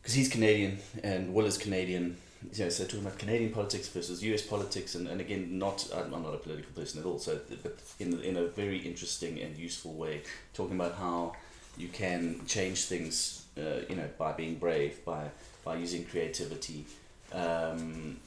because 0.00 0.14
he's 0.14 0.28
Canadian 0.28 0.78
and 1.02 1.34
Will 1.34 1.46
is 1.46 1.58
Canadian, 1.58 2.16
you 2.52 2.64
know, 2.64 2.70
so 2.70 2.84
talking 2.84 3.00
about 3.00 3.18
Canadian 3.18 3.52
politics 3.52 3.88
versus 3.88 4.22
US 4.22 4.42
politics, 4.42 4.94
and, 4.94 5.08
and 5.08 5.20
again, 5.20 5.58
not 5.58 5.88
I'm 5.94 6.10
not 6.10 6.34
a 6.34 6.38
political 6.38 6.72
person 6.72 7.00
at 7.00 7.06
all, 7.06 7.18
so 7.18 7.38
but 7.62 7.78
in, 7.98 8.20
in 8.22 8.36
a 8.36 8.44
very 8.46 8.78
interesting 8.78 9.40
and 9.40 9.56
useful 9.56 9.94
way, 9.94 10.22
talking 10.52 10.76
about 10.76 10.94
how 10.96 11.34
you 11.76 11.88
can 11.88 12.40
change 12.46 12.84
things, 12.84 13.44
uh, 13.58 13.80
you 13.88 13.96
know, 13.96 14.08
by 14.18 14.32
being 14.32 14.56
brave, 14.56 15.04
by 15.04 15.30
by 15.64 15.76
using 15.76 16.04
creativity. 16.04 16.84
Um, 17.32 18.18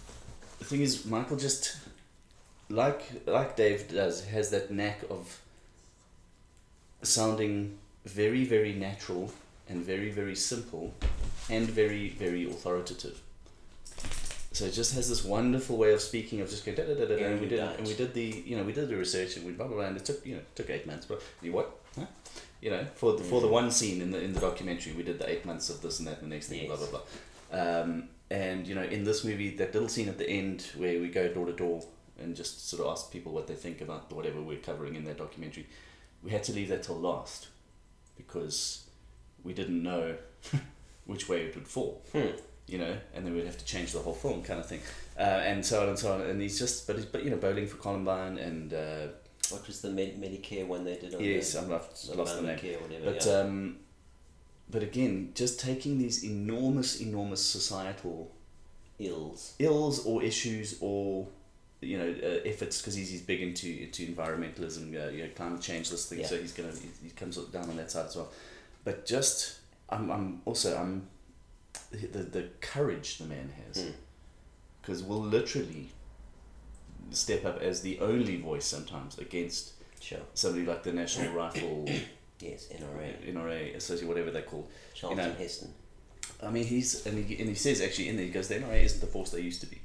the 0.59 0.65
thing 0.65 0.81
is, 0.81 1.05
Michael 1.05 1.37
just 1.37 1.77
like 2.69 3.03
like 3.25 3.55
Dave 3.55 3.89
does, 3.89 4.25
has 4.25 4.49
that 4.49 4.71
knack 4.71 5.03
of 5.09 5.41
sounding 7.03 7.77
very 8.07 8.45
very 8.45 8.73
natural 8.73 9.31
and 9.69 9.83
very 9.83 10.09
very 10.09 10.35
simple 10.35 10.93
and 11.49 11.67
very 11.67 12.09
very 12.09 12.49
authoritative. 12.49 13.21
so 14.51 14.65
it 14.65 14.73
just 14.73 14.93
has 14.93 15.09
this 15.09 15.23
wonderful 15.23 15.77
way 15.77 15.93
of 15.93 16.01
speaking 16.01 16.41
of 16.41 16.49
just 16.49 16.65
going 16.65 16.75
da 16.77 16.83
da 16.83 16.93
da 16.93 17.05
da, 17.05 17.15
and 17.15 17.41
we 17.41 17.47
did 17.47 17.59
and 17.59 17.87
we 17.87 17.93
did 17.93 18.13
the 18.13 18.43
you 18.45 18.55
know 18.55 18.63
we 18.63 18.73
did 18.73 18.87
the 18.87 18.95
research 18.95 19.37
and 19.37 19.45
we 19.45 19.51
blah 19.51 19.67
blah 19.67 19.75
blah 19.77 19.85
and 19.85 19.97
it 19.97 20.05
took 20.05 20.25
you 20.25 20.35
know 20.35 20.41
took 20.55 20.69
eight 20.69 20.87
months 20.87 21.05
but 21.05 21.21
you 21.41 21.51
what 21.51 21.79
huh? 21.97 22.05
you 22.61 22.69
know 22.69 22.83
for 22.95 23.13
the, 23.17 23.23
for 23.23 23.41
the 23.41 23.47
one 23.47 23.69
scene 23.69 24.01
in 24.01 24.11
the 24.11 24.21
in 24.21 24.33
the 24.33 24.39
documentary 24.39 24.93
we 24.93 25.03
did 25.03 25.19
the 25.19 25.29
eight 25.29 25.45
months 25.45 25.69
of 25.69 25.81
this 25.81 25.99
and 25.99 26.07
that 26.07 26.21
and 26.21 26.31
the 26.31 26.35
next 26.35 26.47
thing 26.47 26.59
yes. 26.59 26.67
blah 26.67 26.77
blah 26.77 26.91
blah 26.93 27.81
um, 27.81 28.09
and 28.29 28.67
you 28.67 28.75
know 28.75 28.83
in 28.83 29.03
this 29.03 29.23
movie 29.23 29.49
that 29.55 29.73
little 29.73 29.89
scene 29.89 30.09
at 30.09 30.17
the 30.17 30.29
end 30.29 30.65
where 30.77 30.99
we 30.99 31.07
go 31.09 31.27
door 31.27 31.45
to 31.45 31.53
door 31.53 31.83
and 32.19 32.35
just 32.35 32.67
sort 32.69 32.81
of 32.81 32.87
ask 32.91 33.11
people 33.11 33.31
what 33.31 33.47
they 33.47 33.53
think 33.53 33.81
about 33.81 34.11
whatever 34.11 34.41
we're 34.41 34.57
covering 34.57 34.95
in 34.95 35.03
that 35.03 35.17
documentary 35.17 35.67
we 36.23 36.31
had 36.31 36.43
to 36.43 36.51
leave 36.51 36.69
that 36.69 36.83
till 36.83 36.95
last 36.95 37.47
because 38.17 38.87
we 39.43 39.53
didn't 39.53 39.81
know 39.81 40.15
which 41.05 41.29
way 41.29 41.43
it 41.43 41.55
would 41.55 41.67
fall 41.67 42.03
hmm 42.11 42.31
you 42.67 42.77
know, 42.77 42.97
and 43.13 43.25
then 43.25 43.33
we'd 43.33 43.45
have 43.45 43.57
to 43.57 43.65
change 43.65 43.93
the 43.93 43.99
whole 43.99 44.13
film 44.13 44.43
kind 44.43 44.59
of 44.59 44.65
thing, 44.65 44.81
uh, 45.17 45.21
and 45.21 45.65
so 45.65 45.81
on 45.81 45.89
and 45.89 45.97
so 45.97 46.13
on. 46.13 46.21
And 46.21 46.41
he's 46.41 46.59
just, 46.59 46.85
but 46.85 46.97
he's, 46.97 47.05
but 47.05 47.23
you 47.23 47.29
know, 47.29 47.37
bowling 47.37 47.67
for 47.67 47.77
Columbine 47.77 48.37
and. 48.37 48.73
Uh, 48.73 49.07
what 49.49 49.65
was 49.65 49.79
the 49.79 49.89
Med- 49.89 50.21
Medicare 50.21 50.67
one 50.67 50.83
they 50.83 50.97
did? 50.97 51.15
On 51.15 51.23
yes, 51.23 51.53
the, 51.53 51.61
I've 51.61 51.69
lost, 51.69 52.13
lost 52.13 52.35
the 52.35 52.41
name. 52.41 52.57
Whatever, 52.57 53.05
but 53.05 53.25
yeah. 53.25 53.39
um, 53.39 53.77
but 54.69 54.83
again, 54.83 55.31
just 55.33 55.61
taking 55.61 55.97
these 55.97 56.25
enormous, 56.25 56.99
enormous 56.99 57.45
societal 57.45 58.29
ills, 58.99 59.53
ills 59.59 60.05
or 60.05 60.21
issues 60.21 60.77
or 60.81 61.27
you 61.81 61.97
know 61.97 62.15
uh, 62.23 62.39
efforts 62.45 62.81
because 62.81 62.95
he's, 62.95 63.09
he's 63.09 63.21
big 63.21 63.41
into 63.41 63.67
into 63.67 64.05
environmentalism, 64.07 64.93
uh, 64.95 65.09
you 65.09 65.23
know, 65.23 65.29
climate 65.35 65.61
change, 65.61 65.89
this 65.89 66.07
thing. 66.07 66.19
Yeah. 66.19 66.27
So 66.27 66.37
he's 66.37 66.53
gonna 66.53 66.71
he, 66.71 67.07
he 67.07 67.09
comes 67.11 67.37
down 67.37 67.69
on 67.69 67.77
that 67.77 67.91
side 67.91 68.07
as 68.07 68.15
well. 68.15 68.29
But 68.83 69.05
just 69.05 69.59
I'm 69.89 70.09
I'm 70.11 70.41
also 70.45 70.77
I'm 70.77 71.07
the, 71.91 72.19
the 72.23 72.49
courage 72.61 73.17
the 73.17 73.25
man 73.25 73.51
has. 73.67 73.91
Because 74.81 75.01
mm. 75.01 75.07
we'll 75.07 75.21
literally 75.21 75.89
step 77.11 77.45
up 77.45 77.61
as 77.61 77.81
the 77.81 77.99
only 77.99 78.37
voice 78.37 78.65
sometimes 78.65 79.17
against 79.17 79.73
sure. 79.99 80.19
somebody 80.33 80.65
like 80.65 80.83
the 80.83 80.93
National 80.93 81.33
Rifle. 81.35 81.85
yes, 82.39 82.67
NRA. 82.67 83.33
NRA, 83.33 83.75
associate, 83.75 84.07
whatever 84.07 84.31
they're 84.31 84.41
called. 84.41 84.69
Charlton 84.93 85.23
you 85.23 85.29
know, 85.31 85.37
Heston. 85.37 85.73
I 86.43 86.49
mean, 86.49 86.65
he's 86.65 87.05
and 87.05 87.23
he, 87.23 87.39
and 87.39 87.49
he 87.49 87.55
says 87.55 87.81
actually 87.81 88.09
in 88.09 88.17
there 88.17 88.25
he 88.25 88.31
goes, 88.31 88.47
the 88.47 88.55
NRA 88.55 88.83
isn't 88.83 89.01
the 89.01 89.07
force 89.07 89.31
they 89.31 89.41
used 89.41 89.61
to 89.61 89.67
be, 89.67 89.81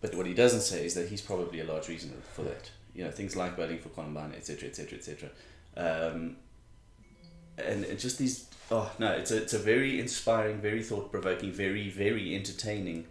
but 0.00 0.14
what 0.14 0.26
he 0.26 0.34
doesn't 0.34 0.62
say 0.62 0.86
is 0.86 0.94
that 0.94 1.08
he's 1.08 1.20
probably 1.20 1.60
a 1.60 1.64
large 1.64 1.88
reason 1.88 2.12
for 2.32 2.42
that. 2.42 2.70
You 2.94 3.04
know, 3.04 3.10
things 3.10 3.36
like 3.36 3.56
bowling 3.56 3.78
for 3.78 3.88
Columbine, 3.90 4.32
etc., 4.34 4.68
etc., 4.68 4.98
etc. 4.98 5.30
And 7.58 7.98
just 7.98 8.18
these 8.18 8.46
Oh 8.70 8.90
no, 9.00 9.10
it's 9.10 9.32
a 9.32 9.42
it's 9.42 9.52
a 9.52 9.58
very 9.58 9.98
inspiring, 9.98 10.60
very 10.60 10.82
thought 10.82 11.10
provoking, 11.10 11.50
very 11.50 11.88
very 11.88 12.36
entertaining 12.36 13.06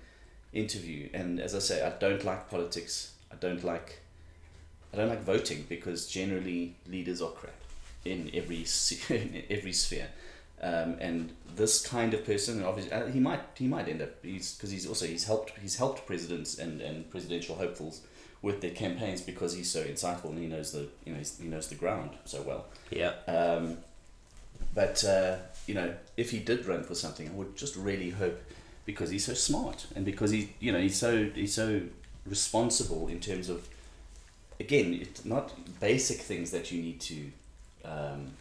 interview. 0.53 1.09
And 1.13 1.39
as 1.39 1.53
I 1.53 1.59
say, 1.59 1.85
I 1.85 1.89
don't 1.99 2.23
like 2.23 2.49
politics. 2.49 3.13
I 3.31 3.35
don't 3.35 3.63
like 3.63 3.99
I 4.93 4.97
don't 4.97 5.09
like 5.09 5.23
voting 5.23 5.65
because 5.67 6.07
generally 6.07 6.75
leaders 6.87 7.21
are 7.21 7.31
crap 7.31 7.53
in 8.05 8.31
every 8.33 8.65
in 9.09 9.43
every 9.49 9.73
sphere. 9.73 10.07
Um, 10.61 10.97
and 10.99 11.31
this 11.55 11.85
kind 11.85 12.13
of 12.13 12.25
person, 12.25 12.57
and 12.57 12.65
obviously, 12.65 12.91
uh, 12.91 13.07
he 13.07 13.19
might 13.19 13.41
he 13.55 13.67
might 13.67 13.87
end 13.87 14.01
up 14.01 14.09
he's 14.23 14.55
because 14.55 14.71
he's 14.71 14.87
also 14.87 15.05
he's 15.05 15.23
helped 15.23 15.53
he's 15.61 15.77
helped 15.77 16.05
presidents 16.05 16.57
and, 16.57 16.81
and 16.81 17.09
presidential 17.09 17.55
hopefuls 17.55 18.01
with 18.41 18.61
their 18.61 18.71
campaigns 18.71 19.21
because 19.21 19.53
he's 19.53 19.69
so 19.69 19.83
insightful 19.83 20.25
and 20.25 20.39
he 20.39 20.47
knows 20.47 20.71
the 20.71 20.87
you 21.05 21.13
know 21.13 21.19
he 21.41 21.47
knows 21.47 21.67
the 21.67 21.75
ground 21.75 22.11
so 22.25 22.41
well. 22.41 22.65
Yeah. 22.91 23.13
Um, 23.27 23.77
but 24.73 25.03
uh, 25.03 25.37
you 25.65 25.73
know, 25.75 25.93
if 26.17 26.31
he 26.31 26.39
did 26.39 26.65
run 26.65 26.83
for 26.83 26.95
something, 26.95 27.27
I 27.27 27.31
would 27.31 27.55
just 27.55 27.75
really 27.75 28.09
hope 28.11 28.41
because 28.85 29.09
he's 29.09 29.25
so 29.25 29.33
smart 29.33 29.85
and 29.95 30.03
because 30.03 30.31
he, 30.31 30.53
you 30.59 30.71
know, 30.71 30.79
he's 30.79 30.97
so 30.97 31.29
he's 31.35 31.53
so 31.53 31.81
responsible 32.25 33.07
in 33.07 33.19
terms 33.19 33.49
of, 33.49 33.67
again, 34.59 34.93
it's 34.93 35.25
not 35.25 35.53
basic 35.79 36.17
things 36.17 36.51
that 36.51 36.71
you 36.71 36.81
need 36.81 36.99
to, 37.01 37.31
um, 37.85 38.31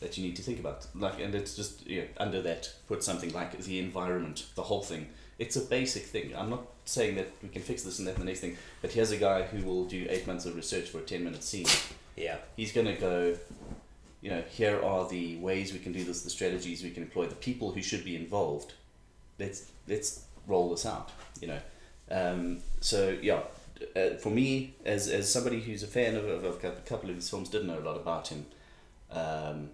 that 0.00 0.16
you 0.16 0.24
need 0.24 0.36
to 0.36 0.42
think 0.42 0.58
about. 0.58 0.86
Like, 0.94 1.20
and 1.20 1.34
it's 1.34 1.54
just 1.54 1.86
you 1.86 2.02
know, 2.02 2.06
under 2.18 2.42
that 2.42 2.72
put 2.88 3.04
something 3.04 3.32
like 3.32 3.56
the 3.58 3.78
environment, 3.78 4.46
the 4.54 4.62
whole 4.62 4.82
thing. 4.82 5.08
It's 5.38 5.56
a 5.56 5.60
basic 5.60 6.04
thing. 6.04 6.34
I'm 6.36 6.50
not 6.50 6.66
saying 6.84 7.16
that 7.16 7.30
we 7.42 7.48
can 7.48 7.62
fix 7.62 7.82
this 7.82 7.98
and 7.98 8.08
that 8.08 8.16
and 8.16 8.22
the 8.22 8.26
next 8.26 8.40
thing, 8.40 8.56
but 8.82 8.92
here's 8.92 9.10
a 9.10 9.16
guy 9.16 9.42
who 9.42 9.64
will 9.64 9.84
do 9.84 10.06
eight 10.10 10.26
months 10.26 10.44
of 10.44 10.54
research 10.56 10.88
for 10.88 10.98
a 10.98 11.02
ten 11.02 11.24
minute 11.24 11.42
scene. 11.42 11.66
Yeah. 12.16 12.36
He's 12.56 12.72
gonna 12.72 12.96
go 12.96 13.36
you 14.20 14.30
know, 14.30 14.42
here 14.50 14.82
are 14.82 15.08
the 15.08 15.36
ways 15.36 15.72
we 15.72 15.78
can 15.78 15.92
do 15.92 16.04
this, 16.04 16.22
the 16.22 16.30
strategies 16.30 16.82
we 16.82 16.90
can 16.90 17.02
employ, 17.02 17.26
the 17.26 17.34
people 17.34 17.72
who 17.72 17.82
should 17.82 18.04
be 18.04 18.16
involved. 18.16 18.74
Let's 19.38 19.70
let's 19.88 20.24
roll 20.46 20.70
this 20.70 20.84
out. 20.84 21.10
You 21.40 21.48
know, 21.48 21.60
um, 22.10 22.58
so 22.80 23.16
yeah, 23.22 23.40
uh, 23.96 24.16
for 24.20 24.30
me 24.30 24.74
as 24.84 25.08
as 25.08 25.32
somebody 25.32 25.60
who's 25.60 25.82
a 25.82 25.86
fan 25.86 26.16
of, 26.16 26.26
of, 26.26 26.44
of, 26.44 26.64
a 26.64 26.72
couple 26.84 27.08
of 27.08 27.16
his 27.16 27.30
films, 27.30 27.48
didn't 27.48 27.68
know 27.68 27.78
a 27.78 27.80
lot 27.80 27.96
about 27.96 28.28
him. 28.28 28.46
Um, 29.10 29.70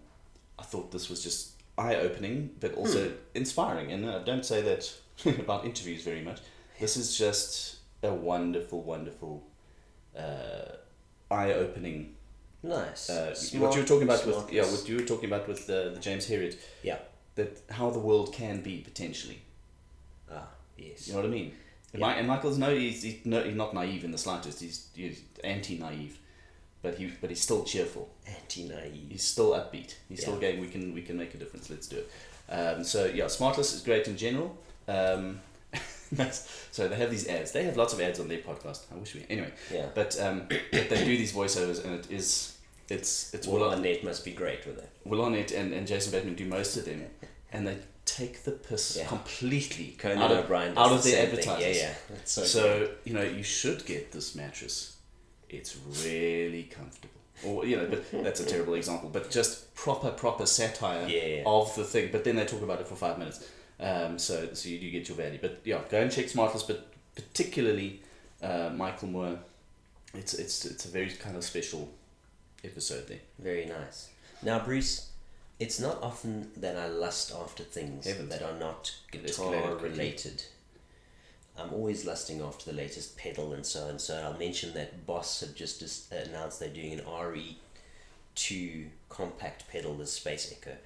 I 0.58 0.62
thought 0.62 0.92
this 0.92 1.08
was 1.08 1.22
just 1.22 1.52
eye 1.78 1.96
opening, 1.96 2.50
but 2.60 2.74
also 2.74 3.08
hmm. 3.08 3.14
inspiring. 3.34 3.92
And 3.92 4.08
I 4.08 4.22
don't 4.22 4.44
say 4.44 4.62
that 4.62 4.92
about 5.38 5.64
interviews 5.64 6.02
very 6.02 6.22
much. 6.22 6.40
This 6.80 6.96
is 6.96 7.16
just 7.16 7.76
a 8.02 8.12
wonderful, 8.12 8.82
wonderful, 8.82 9.42
uh, 10.16 10.76
eye 11.30 11.52
opening 11.52 12.16
Nice. 12.66 13.10
Uh, 13.10 13.34
what 13.58 13.74
you 13.74 13.80
were 13.80 13.86
talking 13.86 14.02
about 14.02 14.26
with 14.26 14.52
yeah, 14.52 14.62
what 14.62 14.88
you 14.88 14.96
were 14.96 15.02
talking 15.02 15.30
about 15.30 15.46
with 15.46 15.66
the, 15.66 15.92
the 15.94 16.00
James 16.00 16.28
Herriot. 16.28 16.56
Yeah. 16.82 16.98
That 17.36 17.62
how 17.70 17.90
the 17.90 17.98
world 17.98 18.32
can 18.32 18.60
be 18.60 18.78
potentially. 18.78 19.40
Ah, 20.30 20.48
yes. 20.76 21.06
You 21.06 21.14
know 21.14 21.20
what 21.20 21.26
I 21.26 21.30
mean? 21.30 21.52
And, 21.92 22.00
yeah. 22.00 22.08
and 22.08 22.26
Michael's 22.26 22.58
no, 22.58 22.74
he's 22.74 23.02
he's, 23.02 23.24
no, 23.24 23.42
he's 23.42 23.54
not 23.54 23.74
naive 23.74 24.04
in 24.04 24.10
the 24.10 24.18
slightest. 24.18 24.60
He's, 24.60 24.88
he's 24.94 25.22
anti-naive, 25.44 26.18
but 26.82 26.96
he 26.96 27.12
but 27.20 27.30
he's 27.30 27.40
still 27.40 27.64
cheerful. 27.64 28.08
Anti-naive. 28.26 29.06
He's 29.10 29.24
still 29.24 29.50
upbeat. 29.50 29.94
He's 30.08 30.18
yeah. 30.18 30.26
still 30.26 30.38
going. 30.38 30.60
We 30.60 30.68
can 30.68 30.94
we 30.94 31.02
can 31.02 31.16
make 31.16 31.34
a 31.34 31.38
difference. 31.38 31.70
Let's 31.70 31.86
do 31.86 31.96
it. 31.98 32.10
Um, 32.48 32.84
so 32.84 33.06
yeah, 33.06 33.24
Smartless 33.24 33.74
is 33.74 33.82
great 33.82 34.06
in 34.08 34.16
general. 34.16 34.56
Um, 34.88 35.40
so 36.70 36.88
they 36.88 36.96
have 36.96 37.10
these 37.10 37.26
ads. 37.28 37.52
They 37.52 37.64
have 37.64 37.76
lots 37.76 37.92
of 37.92 38.00
ads 38.00 38.20
on 38.20 38.28
their 38.28 38.38
podcast. 38.38 38.84
I 38.92 38.96
wish 38.96 39.14
we 39.14 39.26
anyway. 39.28 39.52
Yeah. 39.72 39.86
But 39.94 40.20
um, 40.20 40.46
they 40.48 40.86
do 40.88 41.16
these 41.16 41.32
voiceovers, 41.32 41.84
and 41.84 41.94
it 41.94 42.10
is 42.10 42.56
it's 42.88 43.34
it's 43.34 43.46
Will 43.46 43.68
Arnett 43.68 44.04
must 44.04 44.24
be 44.24 44.32
great 44.32 44.66
with 44.66 44.78
it. 44.78 44.88
Will 45.04 45.22
Arnett 45.22 45.52
and, 45.52 45.72
and 45.72 45.86
Jason 45.86 46.12
Bateman 46.12 46.34
do 46.34 46.46
most 46.46 46.76
of 46.76 46.84
them, 46.84 47.04
and 47.52 47.66
they 47.66 47.78
take 48.04 48.44
the 48.44 48.52
piss 48.52 48.96
yeah. 48.96 49.06
completely 49.06 49.96
Conan 49.98 50.18
out 50.18 50.30
of, 50.30 50.50
out 50.50 50.92
of 50.92 51.02
their 51.02 51.26
advertising. 51.26 51.74
Yeah, 51.74 51.80
yeah. 51.80 51.94
That's 52.10 52.32
so 52.32 52.44
so 52.44 52.88
you 53.04 53.12
know 53.12 53.22
you 53.22 53.42
should 53.42 53.84
get 53.84 54.12
this 54.12 54.34
mattress. 54.34 54.95
It's 55.48 55.76
really 56.04 56.64
comfortable. 56.64 57.20
Or 57.44 57.66
you 57.66 57.76
know, 57.76 57.86
but 57.88 58.10
that's 58.24 58.40
a 58.40 58.46
terrible 58.46 58.74
example. 58.74 59.10
But 59.10 59.30
just 59.30 59.74
proper 59.74 60.10
proper 60.10 60.46
satire 60.46 61.06
yeah, 61.06 61.42
of 61.44 61.74
the 61.76 61.84
thing. 61.84 62.08
But 62.10 62.24
then 62.24 62.36
they 62.36 62.44
talk 62.46 62.62
about 62.62 62.80
it 62.80 62.88
for 62.88 62.96
five 62.96 63.18
minutes. 63.18 63.46
Um, 63.78 64.18
so 64.18 64.54
so 64.54 64.68
you 64.68 64.78
do 64.78 64.90
get 64.90 65.08
your 65.08 65.16
value. 65.16 65.38
But 65.40 65.60
yeah, 65.64 65.80
go 65.90 66.00
and 66.00 66.10
check 66.10 66.26
Smartless. 66.26 66.66
But 66.66 66.88
particularly 67.14 68.00
uh, 68.42 68.70
Michael 68.74 69.08
Moore. 69.08 69.38
It's 70.14 70.34
it's 70.34 70.64
it's 70.64 70.84
a 70.86 70.88
very 70.88 71.10
kind 71.10 71.36
of 71.36 71.44
special 71.44 71.92
episode 72.64 73.06
there. 73.08 73.20
Very 73.38 73.66
nice. 73.66 74.08
Now, 74.42 74.64
Bruce, 74.64 75.10
it's 75.58 75.80
not 75.80 76.02
often 76.02 76.50
that 76.56 76.76
I 76.76 76.88
lust 76.88 77.32
after 77.34 77.62
things 77.62 78.06
Heavens. 78.06 78.30
that 78.30 78.42
are 78.42 78.58
not 78.58 78.94
guitar 79.10 79.76
related. 79.76 80.42
I'm 81.58 81.72
always 81.72 82.04
lusting 82.04 82.40
after 82.40 82.70
the 82.70 82.76
latest 82.76 83.16
pedal 83.16 83.52
and 83.52 83.64
so 83.64 83.88
on. 83.88 83.98
So 83.98 84.16
I'll 84.16 84.38
mention 84.38 84.74
that 84.74 85.06
Boss 85.06 85.40
have 85.40 85.54
just 85.54 86.12
announced 86.12 86.60
they're 86.60 86.68
doing 86.68 86.92
an 86.92 87.00
RE2 87.00 88.88
compact 89.08 89.68
pedal, 89.70 89.94
the 89.94 90.06
Space 90.06 90.52
Echo, 90.52 90.76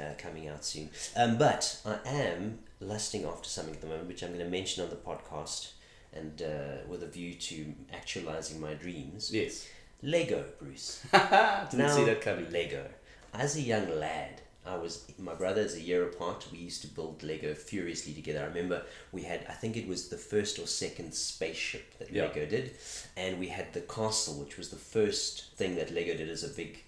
uh, 0.00 0.14
coming 0.18 0.48
out 0.48 0.64
soon. 0.64 0.90
Um, 1.16 1.38
but 1.38 1.80
I 1.84 1.98
am 2.06 2.60
lusting 2.80 3.24
after 3.24 3.48
something 3.48 3.74
at 3.74 3.80
the 3.80 3.86
moment, 3.86 4.08
which 4.08 4.22
I'm 4.22 4.32
going 4.32 4.44
to 4.44 4.50
mention 4.50 4.84
on 4.84 4.90
the 4.90 4.96
podcast 4.96 5.72
and 6.12 6.42
uh, 6.42 6.86
with 6.88 7.02
a 7.02 7.06
view 7.06 7.34
to 7.34 7.74
actualizing 7.92 8.60
my 8.60 8.74
dreams. 8.74 9.32
Yes. 9.32 9.66
Lego, 10.02 10.44
Bruce. 10.58 11.04
Didn't 11.12 11.78
now, 11.78 11.94
see 11.94 12.04
that 12.04 12.20
coming. 12.20 12.50
Lego. 12.50 12.86
As 13.32 13.56
a 13.56 13.60
young 13.60 13.98
lad, 13.98 14.42
I 14.64 14.76
was 14.76 15.04
my 15.18 15.34
brother's 15.34 15.74
a 15.74 15.80
year 15.80 16.04
apart. 16.04 16.46
We 16.52 16.58
used 16.58 16.82
to 16.82 16.88
build 16.88 17.22
Lego 17.22 17.52
furiously 17.54 18.12
together. 18.12 18.40
I 18.40 18.44
remember 18.44 18.82
we 19.10 19.22
had 19.22 19.44
I 19.48 19.52
think 19.52 19.76
it 19.76 19.88
was 19.88 20.08
the 20.08 20.16
first 20.16 20.58
or 20.58 20.66
second 20.66 21.14
spaceship 21.14 21.98
that 21.98 22.12
yeah. 22.12 22.24
Lego 22.24 22.46
did, 22.46 22.76
and 23.16 23.40
we 23.40 23.48
had 23.48 23.72
the 23.72 23.80
castle, 23.80 24.34
which 24.34 24.56
was 24.56 24.70
the 24.70 24.76
first 24.76 25.52
thing 25.56 25.74
that 25.76 25.92
Lego 25.92 26.16
did 26.16 26.28
as 26.28 26.44
a 26.44 26.48
big 26.48 26.82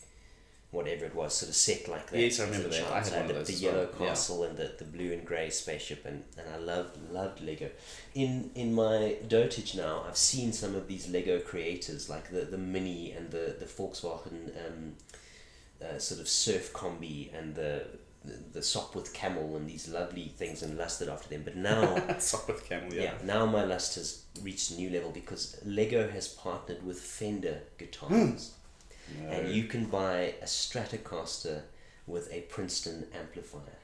whatever 0.74 1.04
it 1.04 1.14
was, 1.14 1.34
sort 1.34 1.48
of 1.48 1.54
set 1.54 1.88
like 1.88 2.10
that. 2.10 2.18
Yes, 2.18 2.40
I 2.40 2.44
remember 2.44 2.68
that. 2.68 2.90
I 2.90 2.96
had 2.96 3.06
so 3.06 3.16
one 3.16 3.28
the, 3.28 3.38
of 3.38 3.46
those 3.46 3.60
the 3.60 3.64
yellow 3.66 3.88
well. 3.98 4.08
castle 4.08 4.40
yeah. 4.42 4.50
and 4.50 4.58
the, 4.58 4.72
the 4.78 4.84
blue 4.84 5.12
and 5.12 5.24
grey 5.24 5.48
spaceship, 5.50 6.04
and, 6.04 6.24
and 6.36 6.46
I 6.52 6.58
loved 6.58 6.98
loved 7.10 7.40
Lego. 7.40 7.70
In 8.14 8.50
in 8.54 8.74
my 8.74 9.16
dotage 9.26 9.76
now, 9.76 10.04
I've 10.06 10.16
seen 10.16 10.52
some 10.52 10.74
of 10.74 10.86
these 10.86 11.08
Lego 11.08 11.40
creators, 11.40 12.10
like 12.10 12.30
the, 12.30 12.42
the 12.42 12.58
Mini 12.58 13.12
and 13.12 13.30
the 13.30 13.56
the 13.58 13.66
Volkswagen 13.66 14.50
um, 14.66 14.96
uh, 15.82 15.98
sort 15.98 16.20
of 16.20 16.28
surf 16.28 16.72
combi 16.72 17.32
and 17.38 17.54
the 17.54 17.86
the 18.52 18.60
Sopwith 18.60 19.12
Camel 19.12 19.54
and 19.54 19.68
these 19.68 19.86
lovely 19.88 20.32
things 20.36 20.62
and 20.62 20.78
lusted 20.78 21.10
after 21.10 21.28
them. 21.28 21.42
But 21.44 21.56
now, 21.56 21.82
Sopwith 22.18 22.64
Camel, 22.66 22.94
yeah. 22.94 23.02
yeah, 23.02 23.12
now 23.22 23.44
my 23.44 23.64
lust 23.64 23.96
has 23.96 24.22
reached 24.42 24.70
a 24.70 24.76
new 24.76 24.88
level 24.88 25.10
because 25.10 25.60
Lego 25.62 26.08
has 26.08 26.26
partnered 26.28 26.82
with 26.86 26.98
Fender 27.00 27.60
guitars, 27.76 28.54
No. 29.20 29.28
and 29.28 29.52
you 29.54 29.64
can 29.64 29.84
buy 29.86 30.34
a 30.40 30.46
Stratocaster 30.46 31.62
with 32.06 32.32
a 32.32 32.40
Princeton 32.42 33.06
amplifier. 33.14 33.76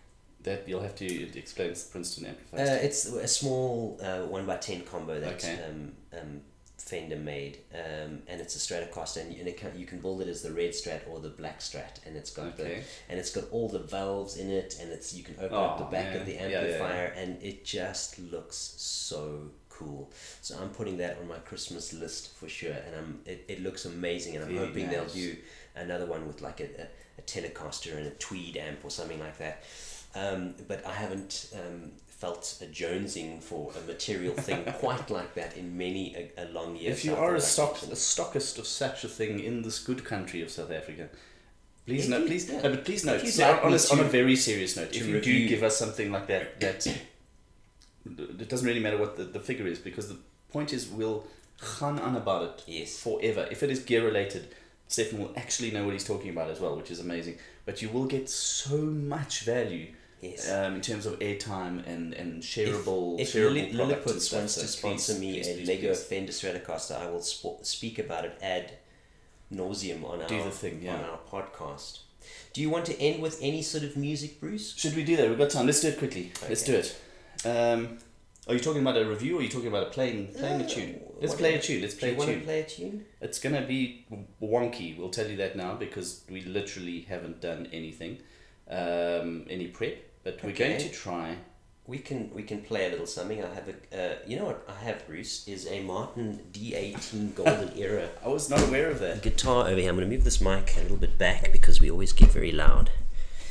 that 0.43 0.67
you'll 0.67 0.81
have 0.81 0.95
to 0.97 1.05
it 1.05 1.37
explains 1.37 1.85
Princeton 1.85 2.25
Uh, 2.55 2.63
it's 2.87 3.05
a 3.07 3.29
small 3.29 3.99
uh, 4.03 4.21
one 4.21 4.47
by 4.47 4.57
ten 4.57 4.81
combo 4.83 5.21
that 5.21 5.35
Okay. 5.35 5.59
um, 5.69 5.93
um, 6.19 6.41
Fender 6.81 7.17
made, 7.17 7.59
um, 7.75 8.23
and 8.27 8.41
it's 8.41 8.57
a 8.57 8.59
Stratocaster, 8.59 9.21
and, 9.21 9.35
and 9.37 9.47
it 9.47 9.57
can, 9.57 9.79
you 9.79 9.87
can 9.87 10.01
build 10.01 10.21
it 10.23 10.29
as 10.29 10.43
the 10.43 10.51
red 10.51 10.71
Strat 10.71 11.03
or 11.09 11.21
the 11.21 11.29
black 11.29 11.61
Strat, 11.61 12.05
and 12.07 12.17
it's 12.17 12.31
got 12.31 12.57
the 12.57 12.65
and 13.09 13.19
it's 13.21 13.31
got 13.31 13.45
all 13.51 13.69
the 13.69 13.79
valves 13.81 14.37
in 14.37 14.51
it, 14.51 14.77
and 14.81 14.91
it's 14.91 15.15
you 15.15 15.23
can 15.23 15.35
open 15.37 15.57
Oh, 15.57 15.65
up 15.65 15.79
the 15.79 15.85
back 15.85 16.13
man. 16.13 16.17
of 16.21 16.27
the 16.27 16.33
Yeah, 16.35 16.49
yeah, 16.49 16.49
yeah. 16.49 16.59
amplifier, 16.67 17.07
and 17.17 17.43
it 17.43 17.65
just 17.65 18.19
looks 18.19 18.57
so 18.57 19.51
cool. 19.69 20.11
So 20.41 20.59
I'm 20.61 20.71
putting 20.71 20.97
that 20.99 21.19
on 21.21 21.29
my 21.29 21.39
Christmas 21.39 21.93
list 21.93 22.35
for 22.35 22.49
sure, 22.49 22.73
and 22.87 22.95
I'm 22.97 23.21
it, 23.27 23.45
it 23.49 23.63
looks 23.63 23.85
amazing, 23.85 24.37
and 24.37 24.45
I'm 24.45 24.55
Very 24.55 24.67
hoping 24.67 24.87
nice. 24.87 24.95
they'll 24.95 25.07
do 25.25 25.37
another 25.77 26.07
one 26.07 26.27
with 26.27 26.41
like 26.41 26.61
a, 26.61 26.65
a, 26.83 26.87
a 27.19 27.23
Telecaster 27.23 27.97
and 27.97 28.07
a 28.07 28.11
Tweed 28.13 28.57
amp 28.57 28.85
or 28.85 28.91
something 28.91 29.21
like 29.21 29.39
that. 29.39 29.63
Um, 30.15 30.55
but 30.67 30.85
I 30.85 30.93
haven't 30.93 31.51
um, 31.55 31.93
felt 32.21 32.59
a 32.61 32.67
jonesing 32.67 33.43
for 33.43 33.73
a 33.83 33.87
material 33.87 34.35
thing 34.35 34.63
quite 34.79 35.09
like 35.11 35.35
that 35.35 35.57
in 35.57 35.77
many 35.79 36.15
a, 36.15 36.45
a 36.45 36.47
long 36.53 36.77
year. 36.77 36.91
If 36.93 37.05
you 37.05 37.13
so 37.13 37.17
I 37.17 37.21
are 37.21 37.35
a 37.35 37.41
stock 37.41 37.83
a 37.83 37.97
stockist 37.97 38.59
of 38.59 38.67
such 38.67 39.05
a 39.05 39.09
thing 39.09 39.41
in 39.41 39.63
this 39.63 39.79
good 39.79 40.05
country 40.05 40.43
of 40.43 40.51
South 40.51 40.71
Africa, 40.71 41.09
please 41.87 42.05
If 42.05 42.11
note, 42.11 42.21
you- 42.23 42.27
please, 42.27 42.51
yeah. 42.51 42.61
no, 42.61 42.71
but 42.75 42.85
please 42.85 43.05
note, 43.07 43.27
so 43.27 43.51
like 43.51 43.65
on, 43.65 43.73
a, 43.73 43.79
on 43.93 44.01
a 44.07 44.09
very 44.19 44.37
serious 44.37 44.77
note, 44.77 44.95
if 44.95 45.07
you 45.07 45.15
review- 45.15 45.41
do 45.45 45.49
give 45.49 45.63
us 45.63 45.79
something 45.79 46.13
like 46.13 46.27
that, 46.27 46.61
that 46.61 46.87
it 48.07 48.49
doesn't 48.49 48.67
really 48.69 48.81
matter 48.81 48.99
what 48.99 49.17
the, 49.17 49.25
the 49.25 49.41
figure 49.41 49.67
is 49.67 49.79
because 49.79 50.09
the 50.11 50.19
point 50.53 50.75
is 50.75 50.89
we'll 50.89 51.25
gaan 51.59 51.99
on 52.01 52.17
about 52.17 52.43
it 52.43 52.65
yes, 52.67 52.99
forever. 52.99 53.49
If 53.51 53.63
it 53.63 53.71
is 53.71 53.79
gear 53.81 54.05
related, 54.05 54.49
Stefan 54.89 55.21
will 55.21 55.33
actually 55.37 55.71
know 55.71 55.85
what 55.85 55.95
he's 55.95 56.05
talking 56.05 56.31
about 56.31 56.51
as 56.51 56.61
well, 56.61 56.77
which 56.77 56.91
is 56.91 57.01
amazing. 57.01 57.39
But 57.65 57.81
you 57.81 57.89
will 57.89 58.07
get 58.07 58.29
so 58.29 58.77
much 58.77 59.41
value 59.45 59.87
yes. 60.21 60.51
um, 60.51 60.77
in 60.77 60.81
terms 60.81 61.07
of 61.07 61.19
airtime 61.19 61.87
and, 61.87 62.15
and 62.15 62.43
shareable, 62.43 63.19
if 63.19 63.33
shareable 63.33 63.53
product 63.53 63.71
and 63.71 63.79
Lilliput 63.79 64.21
stuff. 64.21 64.39
wants 64.41 64.55
So 64.55 64.63
to 64.63 64.69
sponsor 64.69 65.13
please, 65.15 65.21
me 65.21 65.33
please, 65.35 65.49
a 65.49 65.55
please, 65.55 65.69
Lego. 65.69 65.95
Fender 65.95 66.33
Stratocaster, 66.33 67.01
I 67.01 67.11
will 67.11 67.23
sp- 67.23 67.63
speak 67.63 67.99
about 67.99 68.25
it 68.25 68.39
ad 68.43 68.73
nauseum 69.53 70.05
on 70.05 70.23
our 70.23 70.29
Do 70.29 70.43
the 70.43 70.51
thing, 70.51 70.83
yeah. 70.83 70.95
on 70.95 71.05
our 71.05 71.19
podcast. 71.31 72.01
Do 72.53 72.61
you 72.61 72.71
want 72.71 72.85
to 72.87 73.01
end 73.01 73.23
with 73.23 73.39
any 73.41 73.63
sort 73.63 73.85
of 73.85 73.97
music, 73.97 74.41
Bruce? 74.41 74.77
Should 74.77 74.97
we 74.97 75.05
do 75.05 75.17
that? 75.17 75.29
We've 75.29 75.39
got 75.39 75.51
time. 75.51 75.67
Let's 75.67 75.81
do 75.81 75.89
it 75.89 75.99
quickly. 75.99 76.33
Let's 76.49 76.65
do 76.65 76.75
it. 76.75 77.01
Um, 77.45 77.99
are 78.47 78.55
you 78.55 78.61
talking 78.61 78.83
about 78.83 78.97
a 78.97 79.05
review 79.05 79.37
or 79.37 79.41
are 79.41 79.43
you 79.43 79.49
talking 79.49 79.69
about 79.69 79.85
a 79.85 79.91
playing 79.91 80.29
playing 80.35 80.61
a 80.61 80.69
tune? 80.69 81.01
Let's 81.21 81.35
play 81.35 81.55
a 81.55 81.61
tune. 81.61 81.83
Let's 81.83 81.95
Do 81.95 82.01
play 82.01 82.09
you 82.11 82.15
a 82.15 82.19
want 82.19 82.31
to 82.31 82.41
play 82.41 82.61
a 82.61 82.65
tune? 82.67 83.05
It's 83.21 83.39
gonna 83.39 83.63
be 83.63 84.07
wonky. 84.43 84.97
We'll 84.99 85.11
tell 85.11 85.29
you 85.29 85.37
that 85.37 85.57
now 85.57 85.75
because 85.75 86.25
we 86.29 86.41
literally 86.43 87.03
haven't 87.03 87.41
done 87.41 87.69
anything, 87.73 88.19
um, 88.69 89.47
any 89.49 89.69
prep. 89.69 89.99
But 90.25 90.43
we're 90.45 90.53
going 90.53 90.79
to 90.79 90.89
try. 90.91 91.37
We 91.87 91.99
can 91.99 92.31
we 92.35 92.43
can 92.45 92.61
play 92.63 92.87
a 92.87 92.91
little 92.91 93.07
something. 93.07 93.43
I 93.43 93.53
have 93.55 93.69
a 93.69 94.13
uh, 94.13 94.17
you 94.27 94.37
know 94.39 94.45
what 94.45 94.65
I 94.69 94.85
have, 94.85 95.07
Bruce, 95.07 95.49
is 95.49 95.67
a 95.67 95.81
Martin 95.83 96.41
D 96.53 96.75
eighteen 96.75 97.33
Golden 97.33 97.73
Era 97.77 98.09
I 98.25 98.29
was 98.29 98.49
not 98.49 98.63
aware 98.69 98.91
of 98.91 99.01
that. 99.01 99.23
guitar 99.23 99.67
over 99.67 99.81
here. 99.81 99.89
I'm 99.89 99.97
going 99.97 100.09
to 100.09 100.15
move 100.15 100.25
this 100.25 100.41
mic 100.41 100.77
a 100.77 100.83
little 100.83 100.99
bit 100.99 101.19
back 101.19 101.51
because 101.53 101.81
we 101.81 101.91
always 101.91 102.13
get 102.13 102.31
very 102.31 102.53
loud. 102.53 102.91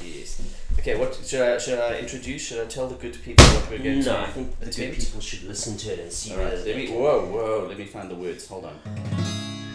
Yes. 0.01 0.41
Okay. 0.79 0.97
What 0.97 1.15
should 1.25 1.41
I 1.41 1.57
should 1.57 1.79
I 1.79 1.97
introduce? 1.99 2.41
Should 2.43 2.61
I 2.61 2.67
tell 2.67 2.87
the 2.87 2.95
good 2.95 3.21
people 3.21 3.43
what 3.45 3.69
we're 3.69 3.79
going 3.79 3.99
No, 3.99 4.03
to 4.05 4.11
No, 4.11 4.19
I 4.19 4.27
think 4.27 4.59
the 4.59 4.65
good 4.67 4.93
people 4.93 5.19
should 5.19 5.43
listen 5.43 5.75
to 5.77 5.91
it 5.93 5.99
and 5.99 6.11
see 6.13 6.31
All 6.33 6.39
right. 6.39 6.53
Let 6.53 6.75
me. 6.77 6.87
Whoa, 6.91 7.25
whoa. 7.25 7.65
Let 7.67 7.77
me 7.77 7.85
find 7.85 8.09
the 8.09 8.15
words. 8.15 8.47
Hold 8.47 8.65
on. 8.65 8.79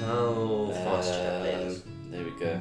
how 0.01 0.70
fast 0.72 1.12
should 1.12 1.20
I 1.26 1.40
play 1.40 1.64
this. 1.64 1.82
Um, 1.82 2.11
There 2.11 2.24
we 2.24 2.30
go. 2.40 2.61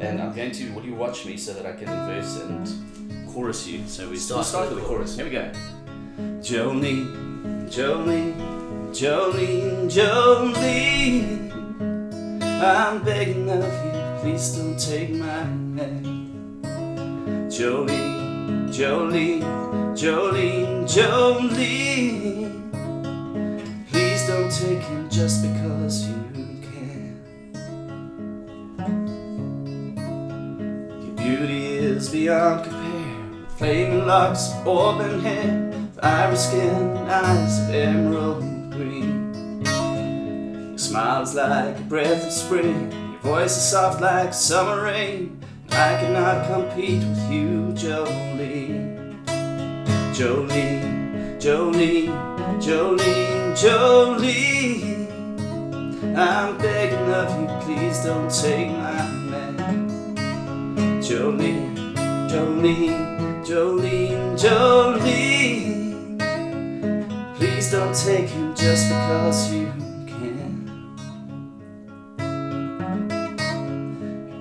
And 0.00 0.20
I'm 0.22 0.34
going 0.34 0.52
to. 0.52 0.70
Will 0.72 0.84
you 0.84 0.94
watch 0.94 1.26
me 1.26 1.36
so 1.36 1.52
that 1.54 1.66
I 1.66 1.72
can 1.72 1.86
verse 1.86 2.40
and 2.40 3.28
chorus 3.32 3.66
you? 3.66 3.86
So 3.86 4.08
we 4.08 4.16
Start 4.16 4.46
start, 4.46 4.70
with 4.70 4.78
the 4.78 4.84
chorus. 4.84 5.16
Here 5.16 5.24
we 5.24 5.30
go. 5.32 5.50
Jolene, 6.40 7.68
Jolene, 7.68 8.34
Jolene, 8.90 9.90
Jolene. 9.90 11.48
I'm 12.60 13.04
begging 13.04 13.48
of 13.50 13.62
you, 13.62 14.20
please 14.20 14.56
don't 14.56 14.78
take 14.78 15.10
my 15.10 15.26
hand. 15.26 16.04
Jolene, 17.50 18.68
Jolene, 18.68 19.42
Jolene, 19.96 20.84
Jolene. 20.86 22.50
Please 23.90 24.26
don't 24.26 24.50
take 24.50 24.82
him 24.82 25.08
just 25.08 25.42
because 25.42 26.08
you 26.08 26.27
beyond 32.10 32.64
compare. 32.64 33.46
Flaming 33.56 34.06
locks, 34.06 34.52
auburn 34.66 35.20
hair, 35.20 35.72
fiery 36.00 36.36
skin, 36.36 36.96
eyes 37.08 37.60
of 37.60 37.74
emerald 37.74 38.42
green. 38.70 39.62
Your 39.64 40.78
smile's 40.78 41.34
like 41.34 41.76
a 41.76 41.82
breath 41.82 42.26
of 42.26 42.32
spring. 42.32 42.92
Your 42.92 43.20
voice 43.20 43.56
is 43.56 43.70
soft 43.70 44.00
like 44.00 44.32
summer 44.32 44.84
rain. 44.84 45.40
I 45.70 45.98
cannot 46.00 46.46
compete 46.46 47.02
with 47.02 47.32
you, 47.32 47.72
Jolene. 47.74 49.24
Jolene, 50.14 51.38
Jolene, 51.40 52.08
Jolene, 52.60 53.52
Jolene. 53.54 54.98
I'm 56.16 56.58
begging 56.58 57.10
of 57.12 57.30
you, 57.40 57.46
please 57.60 58.02
don't 58.04 58.28
take 58.28 58.70
my 58.70 59.10
man. 59.30 59.88
Jolene, 61.00 61.77
Jolene, 62.28 63.42
Jolene, 63.42 64.36
Jolene. 64.36 66.18
Please 67.36 67.70
don't 67.70 67.94
take 67.94 68.28
him 68.28 68.54
just 68.54 68.88
because 68.90 69.50
you 69.50 69.72
can. 70.06 70.68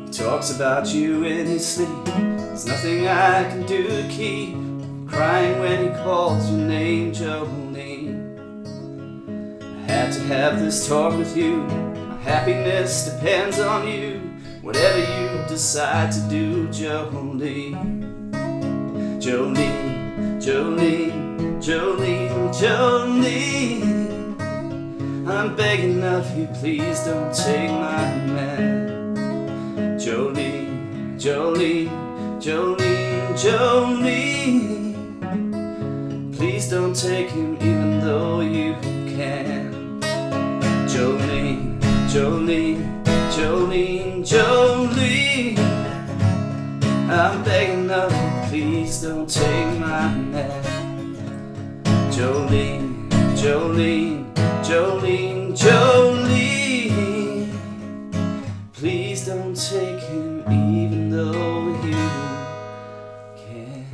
He 0.06 0.12
talks 0.12 0.52
about 0.54 0.94
you 0.94 1.24
in 1.24 1.46
his 1.46 1.66
sleep. 1.66 1.88
There's 2.06 2.66
nothing 2.66 3.08
I 3.08 3.44
can 3.46 3.66
do 3.66 3.88
to 3.88 4.06
keep 4.10 4.58
crying 5.08 5.58
when 5.60 5.84
he 5.84 5.90
calls 6.04 6.50
your 6.52 6.60
name, 6.60 7.14
Jolene. 7.14 8.18
I 9.62 9.82
had 9.90 10.12
to 10.12 10.20
have 10.24 10.60
this 10.60 10.86
talk 10.90 11.18
with 11.18 11.38
you. 11.38 11.64
My 11.64 12.18
happiness 12.18 13.06
depends 13.06 13.60
on 13.60 13.88
you. 13.88 14.26
Whatever 14.68 14.99
you 14.99 15.47
decide 15.47 16.11
to 16.11 16.20
do, 16.28 16.68
Jolene. 16.68 17.72
Jolene, 19.18 20.41
Jolene, 20.43 21.61
Jolene, 21.63 22.51
Jolene. 22.51 24.36
I'm 25.26 25.55
begging 25.55 26.03
of 26.03 26.38
you, 26.38 26.47
please 26.47 26.99
don't 27.05 27.34
take 27.34 27.72
my 27.72 28.13
man. 28.36 29.15
Jolene, 29.97 31.15
Jolene, 31.15 31.89
Jolene, 32.41 33.38
Jolene. 33.39 34.95
Please 36.36 36.70
don't 36.70 36.93
take 36.93 37.30
him 37.30 37.55
even 37.61 38.01
though 38.01 38.41
you 38.41 38.74
can. 39.15 40.01
Jolene, 40.91 41.80
Jolene, 42.09 42.76
I'm 47.18 47.43
begging 47.43 47.89
of 47.89 48.11
you, 48.11 48.30
please 48.47 49.01
don't 49.01 49.28
take 49.28 49.80
my 49.80 50.13
man. 50.13 51.84
Jolene, 52.11 53.09
Jolene, 53.36 54.32
Jolene, 54.63 55.57
Jolene. 55.57 57.49
Please 58.72 59.26
don't 59.26 59.55
take 59.55 59.99
him 60.01 60.41
even 60.51 61.09
though 61.09 61.70
you 61.84 61.97
can. 63.36 63.86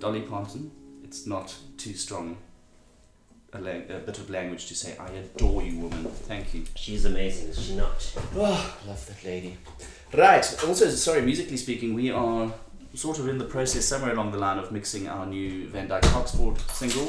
Dolly 0.00 0.22
Parton, 0.22 0.70
it's 1.04 1.26
not 1.26 1.54
too 1.76 1.92
strong 1.92 2.38
a, 3.54 3.60
lang- 3.60 3.90
a 3.90 3.98
bit 3.98 4.18
of 4.18 4.30
language 4.30 4.66
to 4.68 4.74
say, 4.74 4.96
I 4.98 5.08
adore 5.10 5.62
you, 5.62 5.78
woman. 5.78 6.04
Thank 6.06 6.54
you. 6.54 6.64
She's 6.74 7.04
amazing, 7.04 7.48
is 7.50 7.62
she 7.66 7.74
not? 7.76 8.12
Oh, 8.34 8.76
love 8.86 9.06
that 9.06 9.24
lady. 9.24 9.56
Right. 10.14 10.44
Also, 10.66 10.88
sorry, 10.90 11.22
musically 11.22 11.56
speaking, 11.56 11.94
we 11.94 12.10
are 12.10 12.52
sort 12.94 13.18
of 13.18 13.28
in 13.28 13.38
the 13.38 13.44
process 13.44 13.84
somewhere 13.86 14.12
along 14.12 14.32
the 14.32 14.38
line 14.38 14.58
of 14.58 14.70
mixing 14.72 15.08
our 15.08 15.24
new 15.26 15.66
Van 15.68 15.88
Dyke 15.88 16.04
Foxford 16.06 16.58
single. 16.70 17.06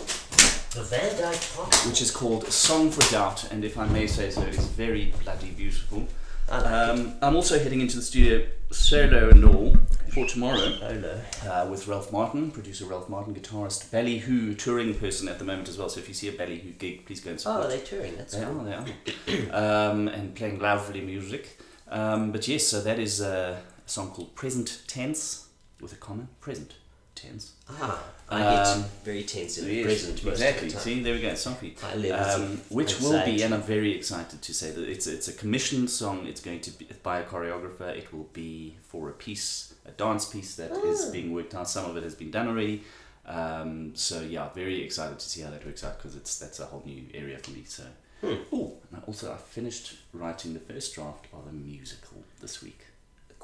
The 0.74 0.82
Van 0.90 1.20
Dyke 1.22 1.42
Pop. 1.56 1.74
which 1.86 2.02
is 2.02 2.10
called 2.12 2.46
Song 2.48 2.90
for 2.90 3.10
Doubt, 3.12 3.52
and 3.52 3.64
if 3.64 3.78
I 3.78 3.86
may 3.88 4.08
say 4.08 4.30
so, 4.32 4.42
it's 4.42 4.66
very 4.68 5.14
bloody 5.24 5.50
beautiful. 5.52 6.08
I 6.52 6.58
like 6.60 6.72
Um, 7.00 7.14
I'm 7.22 7.36
also 7.36 7.60
heading 7.60 7.82
into 7.82 7.96
the 7.98 8.02
studio 8.02 8.46
solo 8.72 9.30
and 9.30 9.46
all 9.46 9.76
for 10.14 10.26
tomorrow 10.28 10.60
it. 10.60 11.04
Uh, 11.48 11.68
with 11.70 11.88
Ralph 11.88 12.12
Martin, 12.12 12.52
producer 12.52 12.86
Ralph 12.86 13.10
Martin, 13.10 13.34
guitarist, 13.34 13.90
Ballyhoo 13.92 14.54
touring 14.56 14.94
person 14.96 15.28
at 15.28 15.40
the 15.40 15.46
moment 15.46 15.70
as 15.70 15.78
well. 15.78 15.90
So 15.90 16.00
if 16.00 16.08
you 16.08 16.14
see 16.14 16.28
a 16.30 16.32
Ballyhoo 16.34 16.72
gig, 16.74 17.06
please 17.06 17.20
go 17.20 17.32
and 17.32 17.40
support. 17.42 17.66
Oh, 17.66 17.70
they're 17.70 17.80
touring. 17.80 18.16
That's 18.16 18.36
They 18.36 18.44
cool. 18.46 18.62
are, 18.70 18.86
they 19.26 19.52
are. 19.54 19.90
um, 19.92 20.08
and 20.08 20.36
playing 20.36 20.60
lovely 20.60 21.02
music. 21.02 21.60
Um, 21.90 22.32
but 22.32 22.48
yes, 22.48 22.68
so 22.68 22.82
that 22.82 23.00
is 23.00 23.22
a 23.22 23.62
song 23.86 24.12
called 24.12 24.36
Present 24.36 24.84
Tense 24.88 25.48
with 25.82 25.94
a 25.94 25.98
comma. 25.98 26.28
Present 26.42 26.76
Tense. 27.16 27.54
Ah, 27.70 28.04
I 28.30 28.42
Um, 28.44 28.82
get 28.82 28.90
very 29.04 29.24
tense 29.24 29.58
in 29.58 29.66
the 29.66 29.74
Yes, 29.74 29.86
present 29.86 30.24
most 30.26 30.34
exactly. 30.34 30.68
of 30.68 30.74
the 30.74 30.80
time. 30.80 30.84
See, 30.84 31.04
there 31.04 31.14
we 31.14 31.22
go. 31.22 31.36
Sophie. 31.36 31.76
High 31.82 31.96
levels 31.96 32.36
Um, 32.36 32.44
of 32.54 32.72
which 32.72 33.00
will 33.00 33.24
be, 33.26 33.42
and 33.44 33.54
I'm 33.54 33.62
very 33.64 33.96
excited 33.96 34.42
to 34.42 34.54
say 34.54 34.72
that 34.72 34.88
it's 34.90 35.08
it's 35.08 35.28
a 35.28 35.34
commissioned 35.34 35.90
song. 35.90 36.26
It's 36.28 36.42
going 36.42 36.62
to 36.62 36.72
be 36.72 36.88
by 37.04 37.20
a 37.20 37.24
choreographer. 37.26 37.96
It 37.96 38.12
will 38.14 38.30
be 38.34 38.78
for 38.82 39.10
a 39.10 39.14
piece, 39.14 39.73
a 39.86 39.92
dance 39.92 40.26
piece 40.26 40.56
that 40.56 40.72
is 40.72 41.06
Ah. 41.08 41.12
being 41.12 41.34
worked 41.34 41.54
out. 41.56 41.70
Some 41.70 41.90
of 41.90 41.98
it 41.98 42.04
has 42.04 42.16
been 42.16 42.32
done 42.32 42.48
already. 42.48 42.84
Um, 43.26 43.96
so 43.96 44.22
yeah, 44.22 44.50
very 44.50 44.84
excited 44.84 45.18
to 45.20 45.30
see 45.30 45.42
how 45.42 45.50
that 45.52 45.66
works 45.66 45.84
out 45.84 45.98
because 45.98 46.16
it's 46.16 46.38
that's 46.40 46.60
a 46.60 46.66
whole 46.66 46.84
new 46.86 47.04
area 47.14 47.38
for 47.38 47.52
me. 47.52 47.64
So, 47.66 47.84
Hmm. 48.22 48.36
oh, 48.54 48.74
and 48.92 49.02
I 49.02 49.06
also 49.06 49.32
I 49.34 49.38
finished 49.38 49.96
writing 50.14 50.54
the 50.54 50.60
first 50.60 50.94
draft 50.96 51.26
of 51.34 51.48
a 51.48 51.52
musical 51.54 52.24
this 52.42 52.62
week. 52.62 52.80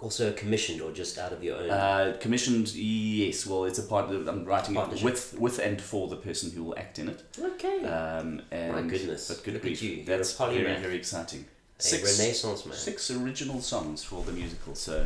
Also 0.01 0.31
commissioned 0.31 0.81
or 0.81 0.93
just 0.93 1.17
out 1.17 1.33
of 1.33 1.43
your 1.43 1.57
own. 1.57 1.69
Uh, 1.69 2.15
commissioned, 2.21 2.73
yes. 2.73 3.45
Well, 3.45 3.65
it's 3.65 3.79
a 3.79 3.83
part 3.83 4.09
of, 4.09 4.27
I'm 4.29 4.45
writing 4.45 4.77
it 4.77 5.03
with 5.03 5.35
with 5.37 5.59
and 5.59 5.81
for 5.81 6.07
the 6.07 6.15
person 6.15 6.51
who 6.51 6.63
will 6.63 6.77
act 6.77 6.99
in 6.99 7.09
it. 7.09 7.21
okay. 7.37 7.83
Um, 7.83 8.41
and 8.49 8.73
My 8.73 8.81
goodness, 8.83 9.27
But 9.27 9.43
good 9.43 9.55
look 9.55 9.63
at 9.63 9.67
grief, 9.67 9.81
you, 9.83 9.89
you're 9.91 10.03
a 10.03 10.05
that's 10.05 10.33
very, 10.37 10.63
very 10.63 10.95
exciting. 10.95 11.45
a 11.79 11.83
Six, 11.83 12.17
renaissance 12.17 12.65
man. 12.65 12.77
six 12.77 13.11
original 13.11 13.59
songs 13.61 14.03
for 14.05 14.23
the 14.23 14.31
musical, 14.31 14.73
so 14.75 15.05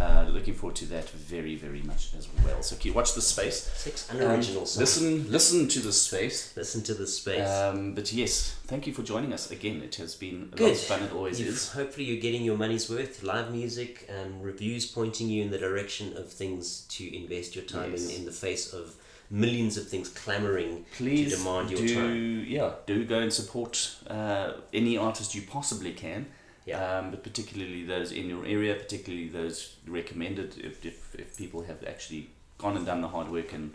uh, 0.00 0.26
looking 0.30 0.54
forward 0.54 0.76
to 0.76 0.86
that 0.86 1.08
very, 1.10 1.54
very 1.56 1.82
much 1.82 2.14
as 2.16 2.28
well. 2.44 2.62
So 2.62 2.76
keep, 2.76 2.94
watch 2.94 3.14
the 3.14 3.20
space. 3.22 3.62
Six 3.74 4.10
Um, 4.10 4.42
songs. 4.42 4.76
Listen, 4.78 5.30
listen 5.30 5.68
to 5.68 5.80
the 5.80 5.92
space. 5.92 6.52
Listen 6.56 6.82
to 6.82 6.94
the 6.94 7.06
space. 7.06 7.48
Um, 7.48 7.94
but 7.94 8.12
yes, 8.12 8.54
thank 8.66 8.86
you 8.86 8.92
for 8.92 9.02
joining 9.02 9.32
us 9.32 9.50
again. 9.50 9.82
It 9.82 9.94
has 9.96 10.14
been 10.14 10.52
a 10.56 10.62
lot 10.62 10.72
of 10.72 10.78
fun. 10.78 11.02
It 11.02 11.12
always 11.12 11.38
You've- 11.40 11.50
is. 11.52 11.68
Hopefully, 11.70 12.06
you're 12.06 12.20
getting 12.20 12.42
your 12.44 12.56
money's 12.56 12.88
worth. 12.90 13.22
Live 13.22 13.50
music, 13.52 14.08
um, 14.10 14.40
reviews 14.42 14.86
pointing 14.86 15.28
you 15.28 15.42
in 15.42 15.50
the 15.50 15.58
direction 15.58 16.16
of 16.16 16.30
things 16.32 16.82
to 16.90 17.16
invest 17.16 17.54
your 17.56 17.64
time 17.64 17.92
Yes. 17.92 18.08
in, 18.10 18.16
in 18.20 18.24
the 18.24 18.32
face 18.32 18.72
of 18.72 18.96
millions 19.30 19.78
of 19.78 19.88
things 19.88 20.08
clamoring 20.10 20.84
Please 20.96 21.30
to 21.30 21.36
demand 21.38 21.70
your 21.70 21.80
do, 21.80 21.94
time. 21.94 22.44
yeah, 22.46 22.72
do 22.86 23.02
go 23.04 23.18
and 23.20 23.32
support 23.32 23.96
uh, 24.08 24.52
any 24.74 24.96
artist 24.98 25.34
you 25.34 25.40
possibly 25.42 25.92
can. 25.92 26.26
Yeah. 26.64 26.98
Um, 26.98 27.10
but 27.10 27.22
particularly 27.24 27.84
those 27.84 28.12
in 28.12 28.28
your 28.28 28.46
area, 28.46 28.74
particularly 28.74 29.28
those 29.28 29.76
recommended, 29.86 30.58
if, 30.58 30.84
if, 30.84 31.14
if 31.14 31.36
people 31.36 31.62
have 31.62 31.82
actually 31.86 32.30
gone 32.58 32.76
and 32.76 32.86
done 32.86 33.00
the 33.00 33.08
hard 33.08 33.28
work 33.30 33.52
and 33.52 33.72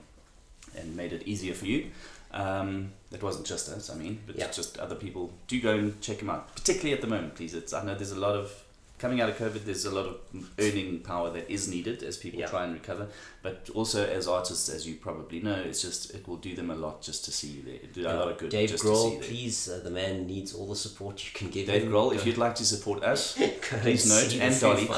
and 0.78 0.96
made 0.96 1.14
it 1.14 1.24
easier 1.28 1.54
for 1.54 1.66
you. 1.66 1.90
Um, 2.32 2.92
that 3.10 3.24
wasn't 3.24 3.48
just 3.48 3.70
us, 3.70 3.90
I 3.90 3.96
mean, 3.96 4.20
but 4.28 4.36
Yeah. 4.38 4.52
just 4.52 4.78
other 4.78 4.96
people. 4.96 5.32
Do 5.48 5.60
go 5.62 5.76
and 5.76 6.00
check 6.02 6.20
them 6.20 6.30
out, 6.30 6.54
particularly 6.56 6.94
at 6.94 7.02
the 7.02 7.08
moment, 7.08 7.36
please. 7.36 7.54
It's 7.54 7.74
I 7.74 7.84
know 7.84 7.96
there's 7.96 8.12
a 8.12 8.20
lot 8.20 8.36
of 8.36 8.52
coming 9.00 9.22
out 9.22 9.30
of 9.30 9.38
COVID. 9.38 9.64
There's 9.66 9.86
a 9.86 9.92
lot 9.94 10.06
of 10.08 10.18
earning 10.60 11.00
power 11.02 11.30
that 11.32 11.50
is 11.52 11.68
needed 11.68 12.02
as 12.04 12.18
people 12.18 12.40
Yeah. 12.40 12.48
try 12.48 12.64
and 12.64 12.74
recover. 12.74 13.08
But 13.44 13.70
also 13.74 14.06
as 14.06 14.28
artists, 14.28 14.70
as 14.70 14.88
you 14.88 14.96
probably 14.96 15.40
know, 15.40 15.56
it's 15.56 15.82
just 15.82 16.14
it 16.16 16.28
will 16.28 16.38
do 16.38 16.56
them 16.56 16.72
a 16.72 16.76
lot 16.76 17.02
just 17.02 17.26
to 17.26 17.32
see 17.32 17.48
you 17.48 17.62
there. 17.64 17.76
It 17.76 17.94
do 17.94 18.02
a 18.08 18.14
lot 18.14 18.30
of 18.32 18.38
good. 18.38 18.50
Dave 18.50 18.70
just 18.70 18.84
to 18.84 18.90
see 18.90 18.94
Grohl, 19.18 19.22
please, 19.22 19.70
uh, 19.70 19.80
the 19.84 19.92
man 19.92 20.26
needs 20.28 20.54
all 20.54 20.68
the 20.68 20.76
support 20.76 21.24
you 21.26 21.32
can 21.34 21.50
give 21.50 21.68
Dave 21.68 21.84
him. 21.84 21.92
Grohl, 21.92 22.16
if 22.16 22.26
you'd 22.26 22.38
like 22.38 22.56
to 22.56 22.66
support 22.66 23.04
us, 23.04 23.34
please 23.82 24.08
note 24.10 24.34
and 24.42 24.60
Dolly. 24.60 24.90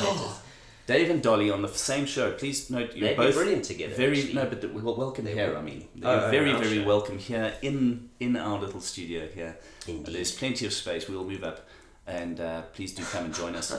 Dave 0.87 1.11
and 1.11 1.21
Dolly 1.21 1.51
on 1.51 1.61
the 1.61 1.67
same 1.67 2.07
show. 2.07 2.31
Please 2.31 2.71
note 2.71 2.95
you're 2.95 3.09
They'd 3.09 3.17
both 3.17 3.35
brilliant 3.35 3.63
together. 3.65 3.93
very 3.93 4.17
actually. 4.21 4.33
no, 4.33 4.45
but 4.47 4.61
the, 4.61 4.69
well, 4.69 4.95
welcome 4.95 5.23
They 5.25 5.33
here. 5.35 5.55
I 5.55 5.61
mean, 5.61 5.87
Oh, 6.01 6.11
you're 6.15 6.21
oh, 6.25 6.31
very 6.31 6.51
very 6.53 6.77
show. 6.81 6.87
welcome 6.87 7.19
here 7.19 7.53
in 7.61 8.09
in 8.19 8.35
our 8.35 8.57
little 8.59 8.81
studio 8.81 9.27
here. 9.27 9.55
Indeed. 9.87 10.15
There's 10.15 10.31
plenty 10.31 10.65
of 10.65 10.73
space. 10.73 11.07
We'll 11.07 11.25
move 11.25 11.43
up, 11.43 11.67
and 12.09 12.39
uh, 12.39 12.61
please 12.73 12.93
do 12.93 13.03
come 13.03 13.25
and 13.25 13.33
join 13.33 13.55
us. 13.55 13.71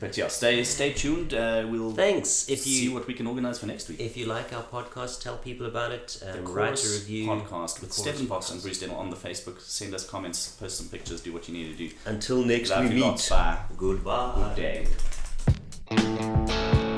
but 0.00 0.16
yeah, 0.16 0.28
stay 0.28 0.64
stay 0.64 0.92
tuned. 0.92 1.32
Uh, 1.34 1.66
we'll 1.70 1.92
Thanks. 1.92 2.48
If 2.48 2.66
you 2.66 2.72
see 2.80 2.88
what 2.88 3.06
we 3.06 3.14
can 3.14 3.26
organize 3.26 3.58
for 3.60 3.66
next 3.66 3.88
week. 3.88 4.00
if 4.00 4.16
you 4.16 4.26
like 4.26 4.52
our 4.52 4.62
podcast, 4.64 5.22
tell 5.22 5.36
people 5.36 5.66
about 5.66 5.92
it. 5.92 6.18
the 6.20 6.38
Um, 6.40 6.52
write 6.52 6.84
a 6.84 6.88
review. 6.88 7.26
podcast 7.26 7.80
with 7.80 7.90
The 7.90 8.00
Stephen 8.02 8.26
Voss 8.26 8.50
and. 8.50 8.60
Bruce 8.62 8.80
Dennell 8.82 8.98
on 8.98 9.10
the 9.10 9.16
Facebook. 9.16 9.60
Send 9.60 9.94
us 9.94 10.04
comments, 10.08 10.48
post 10.60 10.78
some 10.78 10.88
pictures, 10.88 11.20
do 11.20 11.32
what 11.32 11.48
you 11.48 11.54
need 11.54 11.68
to 11.76 11.88
do. 11.88 11.94
Until 12.06 12.44
next 12.44 12.70
Love 12.70 12.88
we 12.88 12.96
you 12.96 13.00
lots. 13.04 13.28
Bye. 13.28 13.58
Goodbye. 13.76 14.52
Good 14.56 14.86
day. 15.96 16.89